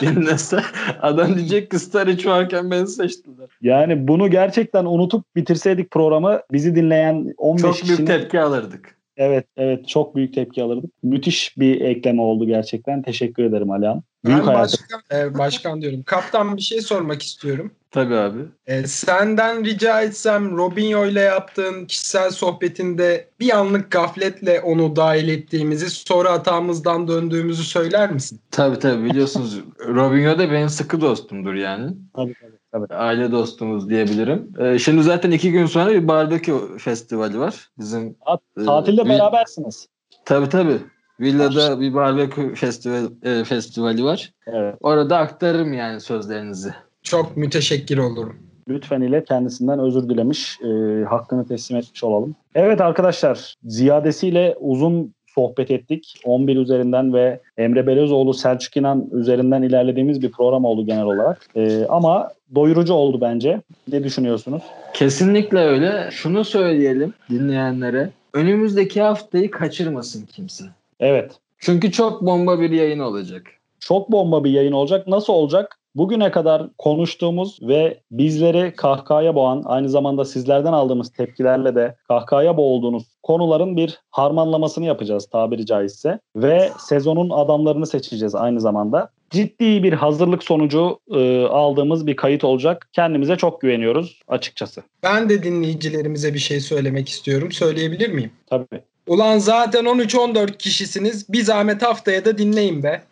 Dinlese 0.00 0.60
adam 1.02 1.34
diyecek 1.34 1.70
ki 1.70 1.78
Staric 1.78 2.30
varken 2.30 2.70
beni 2.70 2.86
seçtiler. 2.86 3.48
Yani 3.62 4.08
bunu 4.08 4.30
gerçekten 4.30 4.84
unutup 4.84 5.36
bitirseydik 5.36 5.90
programı 5.90 6.40
bizi 6.52 6.74
dinleyen 6.74 7.34
15 7.38 7.62
Çok 7.62 7.74
kişinin 7.74 7.96
büyük 7.96 8.08
tepki 8.08 8.40
alırdık. 8.40 8.96
Evet 9.16 9.46
evet 9.56 9.88
çok 9.88 10.16
büyük 10.16 10.34
tepki 10.34 10.62
alırdık. 10.62 10.90
Müthiş 11.02 11.58
bir 11.58 11.80
ekleme 11.80 12.22
oldu 12.22 12.46
gerçekten. 12.46 13.02
Teşekkür 13.02 13.44
ederim 13.44 13.70
Alihan. 13.70 14.02
Büyük 14.24 14.46
Ben 14.46 14.54
başkan, 14.54 15.00
e, 15.12 15.38
başkan 15.38 15.82
diyorum. 15.82 16.02
Kaptan 16.02 16.56
bir 16.56 16.62
şey 16.62 16.80
sormak 16.80 17.22
istiyorum. 17.22 17.70
Tabii 17.90 18.14
abi. 18.14 18.38
E, 18.66 18.86
senden 18.86 19.64
rica 19.64 20.02
etsem 20.02 20.56
Robinho 20.56 21.06
ile 21.06 21.20
yaptığın 21.20 21.86
kişisel 21.86 22.30
sohbetinde 22.30 23.28
bir 23.40 23.56
anlık 23.58 23.90
gafletle 23.90 24.60
onu 24.60 24.96
dahil 24.96 25.28
ettiğimizi 25.28 25.90
sonra 25.90 26.32
hatamızdan 26.32 27.08
döndüğümüzü 27.08 27.62
söyler 27.62 28.12
misin? 28.12 28.40
Tabii 28.50 28.78
tabii 28.78 29.04
biliyorsunuz 29.04 29.60
Robinho 29.88 30.38
da 30.38 30.50
benim 30.52 30.68
sıkı 30.68 31.00
dostumdur 31.00 31.54
yani. 31.54 31.92
Tabii 32.14 32.34
tabii. 32.34 32.55
Tabii. 32.80 32.94
Aile 32.94 33.32
dostumuz 33.32 33.88
diyebilirim. 33.90 34.52
Ee, 34.60 34.78
şimdi 34.78 35.02
zaten 35.02 35.30
iki 35.30 35.52
gün 35.52 35.66
sonra 35.66 35.90
bir 35.92 36.08
barbekü 36.08 36.78
festivali 36.78 37.38
var. 37.38 37.68
Bizim 37.78 38.16
e, 38.60 38.64
Tatilde 38.64 39.02
vi- 39.02 39.08
berabersiniz. 39.08 39.88
Tabii 40.24 40.48
tabii. 40.48 40.78
Villada 41.20 41.80
bir 41.80 41.94
barbekü 41.94 42.54
festival, 42.54 43.04
e, 43.22 43.44
festivali 43.44 44.04
var. 44.04 44.32
Evet. 44.46 44.74
Orada 44.80 45.18
aktarırım 45.18 45.72
yani 45.72 46.00
sözlerinizi. 46.00 46.74
Çok 47.02 47.36
müteşekkir 47.36 47.98
olurum. 47.98 48.36
Lütfen 48.68 49.00
ile 49.00 49.24
kendisinden 49.24 49.78
özür 49.78 50.08
dilemiş, 50.08 50.58
e, 50.60 51.04
hakkını 51.04 51.48
teslim 51.48 51.78
etmiş 51.78 52.04
olalım. 52.04 52.34
Evet 52.54 52.80
arkadaşlar, 52.80 53.54
ziyadesiyle 53.64 54.56
uzun 54.60 55.14
sohbet 55.36 55.70
ettik. 55.70 56.20
11 56.24 56.56
üzerinden 56.56 57.14
ve 57.14 57.40
Emre 57.58 57.86
Belözoğlu, 57.86 58.34
Selçuk 58.34 58.76
İnan 58.76 59.06
üzerinden 59.12 59.62
ilerlediğimiz 59.62 60.22
bir 60.22 60.30
program 60.30 60.64
oldu 60.64 60.86
genel 60.86 61.04
olarak. 61.04 61.46
E, 61.56 61.84
ama 61.88 62.30
doyurucu 62.54 62.94
oldu 62.94 63.20
bence. 63.20 63.60
Ne 63.88 64.04
düşünüyorsunuz? 64.04 64.62
Kesinlikle 64.94 65.58
öyle. 65.58 66.08
Şunu 66.10 66.44
söyleyelim 66.44 67.14
dinleyenlere. 67.30 68.10
Önümüzdeki 68.34 69.02
haftayı 69.02 69.50
kaçırmasın 69.50 70.26
kimse. 70.26 70.64
Evet, 71.00 71.32
Çünkü 71.58 71.92
çok 71.92 72.22
bomba 72.22 72.60
bir 72.60 72.70
yayın 72.70 72.98
olacak. 72.98 73.42
çok 73.80 74.12
bomba 74.12 74.44
bir 74.44 74.50
yayın 74.50 74.72
olacak. 74.72 75.06
Nasıl 75.06 75.32
olacak? 75.32 75.78
Bugüne 75.96 76.30
kadar 76.30 76.62
konuştuğumuz 76.78 77.58
ve 77.62 78.00
bizleri 78.10 78.72
kahkahaya 78.76 79.34
boğan, 79.34 79.62
aynı 79.66 79.88
zamanda 79.88 80.24
sizlerden 80.24 80.72
aldığımız 80.72 81.12
tepkilerle 81.12 81.74
de 81.74 81.96
kahkahaya 82.08 82.56
boğulduğunuz 82.56 83.04
konuların 83.22 83.76
bir 83.76 84.00
harmanlamasını 84.10 84.84
yapacağız 84.84 85.26
tabiri 85.26 85.66
caizse. 85.66 86.18
Ve 86.36 86.70
sezonun 86.78 87.30
adamlarını 87.30 87.86
seçeceğiz 87.86 88.34
aynı 88.34 88.60
zamanda. 88.60 89.10
Ciddi 89.30 89.82
bir 89.82 89.92
hazırlık 89.92 90.42
sonucu 90.42 90.98
e, 91.14 91.44
aldığımız 91.44 92.06
bir 92.06 92.16
kayıt 92.16 92.44
olacak. 92.44 92.88
Kendimize 92.92 93.36
çok 93.36 93.60
güveniyoruz 93.60 94.20
açıkçası. 94.28 94.82
Ben 95.02 95.28
de 95.28 95.42
dinleyicilerimize 95.42 96.34
bir 96.34 96.38
şey 96.38 96.60
söylemek 96.60 97.08
istiyorum. 97.08 97.52
Söyleyebilir 97.52 98.10
miyim? 98.10 98.30
Tabii. 98.46 98.82
Ulan 99.06 99.38
zaten 99.38 99.84
13-14 99.84 100.56
kişisiniz. 100.56 101.32
Bir 101.32 101.42
zahmet 101.42 101.82
haftaya 101.82 102.24
da 102.24 102.38
dinleyin 102.38 102.82
be. 102.82 103.02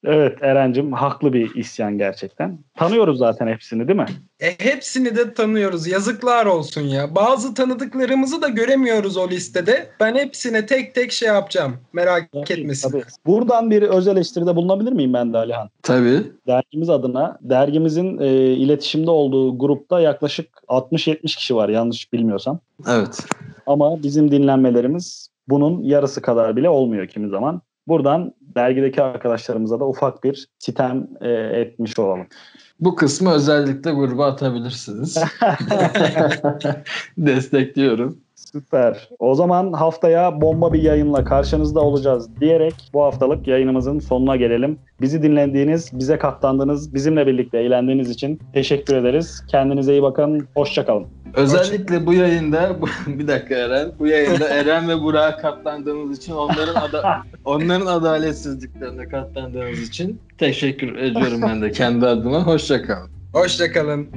Evet 0.07 0.39
Eren'cim 0.41 0.93
haklı 0.93 1.33
bir 1.33 1.55
isyan 1.55 1.99
gerçekten. 1.99 2.59
Tanıyoruz 2.75 3.19
zaten 3.19 3.47
hepsini 3.47 3.89
değil 3.89 3.99
mi? 3.99 4.07
E 4.41 4.55
hepsini 4.59 5.17
de 5.17 5.35
tanıyoruz. 5.35 5.87
Yazıklar 5.87 6.47
olsun 6.47 6.81
ya. 6.81 7.15
Bazı 7.15 7.55
tanıdıklarımızı 7.55 8.43
da 8.43 8.49
göremiyoruz 8.49 9.17
o 9.17 9.29
listede. 9.29 9.89
Ben 10.01 10.15
hepsine 10.15 10.67
tek 10.67 10.95
tek 10.95 11.13
şey 11.13 11.29
yapacağım. 11.29 11.77
Merak 11.93 12.29
etmesin. 12.51 12.91
Tabii. 12.91 13.03
Buradan 13.27 13.71
bir 13.71 13.83
öz 13.83 14.09
eleştiride 14.09 14.57
bulunabilir 14.57 14.93
miyim 14.93 15.13
ben 15.15 15.33
de 15.33 15.39
Alihan? 15.39 15.71
Tabii. 15.83 16.23
dergimiz 16.47 16.91
adına 16.91 17.39
dergimizin 17.41 18.19
e, 18.19 18.29
iletişimde 18.37 19.11
olduğu 19.11 19.59
grupta 19.59 20.01
yaklaşık 20.01 20.49
60-70 20.69 21.37
kişi 21.37 21.57
var 21.57 21.69
yanlış 21.69 22.13
bilmiyorsam. 22.13 22.61
Evet. 22.89 23.19
Ama 23.67 24.03
bizim 24.03 24.31
dinlenmelerimiz 24.31 25.29
bunun 25.49 25.83
yarısı 25.83 26.23
kadar 26.23 26.57
bile 26.57 26.69
olmuyor 26.69 27.07
kimi 27.09 27.29
zaman. 27.29 27.63
Buradan 27.89 28.32
dergideki 28.41 29.03
arkadaşlarımıza 29.03 29.80
da 29.80 29.89
ufak 29.89 30.24
bir 30.24 30.49
sitem 30.59 31.09
e, 31.20 31.28
etmiş 31.30 31.99
olalım. 31.99 32.26
Bu 32.80 32.97
kısmı 32.97 33.32
özellikle 33.32 33.93
gruba 33.93 34.26
atabilirsiniz. 34.26 35.16
Destekliyorum. 37.18 38.26
Süper. 38.57 39.09
O 39.18 39.34
zaman 39.34 39.72
haftaya 39.72 40.41
bomba 40.41 40.72
bir 40.72 40.82
yayınla 40.82 41.24
karşınızda 41.24 41.80
olacağız 41.80 42.28
diyerek 42.41 42.74
bu 42.93 43.03
haftalık 43.03 43.47
yayınımızın 43.49 43.99
sonuna 43.99 44.37
gelelim. 44.37 44.78
Bizi 45.01 45.22
dinlediğiniz, 45.22 45.91
bize 45.99 46.18
katlandığınız, 46.18 46.95
bizimle 46.95 47.26
birlikte 47.26 47.59
eğlendiğiniz 47.59 48.11
için 48.11 48.41
teşekkür 48.53 48.97
ederiz. 48.97 49.43
Kendinize 49.49 49.93
iyi 49.93 50.03
bakın. 50.03 50.49
Hoşçakalın. 50.55 51.07
Özellikle 51.34 52.07
bu 52.07 52.12
yayında 52.12 52.76
bir 53.07 53.28
dakika 53.28 53.55
Eren. 53.55 53.93
Bu 53.99 54.07
yayında 54.07 54.49
Eren 54.49 54.89
ve 54.89 55.03
Burak'a 55.03 55.37
katlandığımız 55.37 56.18
için 56.18 56.32
onların 56.32 56.74
ada- 56.74 57.22
onların 57.45 57.87
adaletsizliklerine 57.87 59.09
katlandığımız 59.09 59.80
için 59.89 60.20
teşekkür 60.39 60.97
ediyorum 60.97 61.43
ben 61.43 61.62
de 61.62 61.70
kendi 61.70 62.07
adıma. 62.07 62.47
Hoşça 62.47 62.82
kalın. 62.82 63.11
Hoşçakalın. 63.32 64.09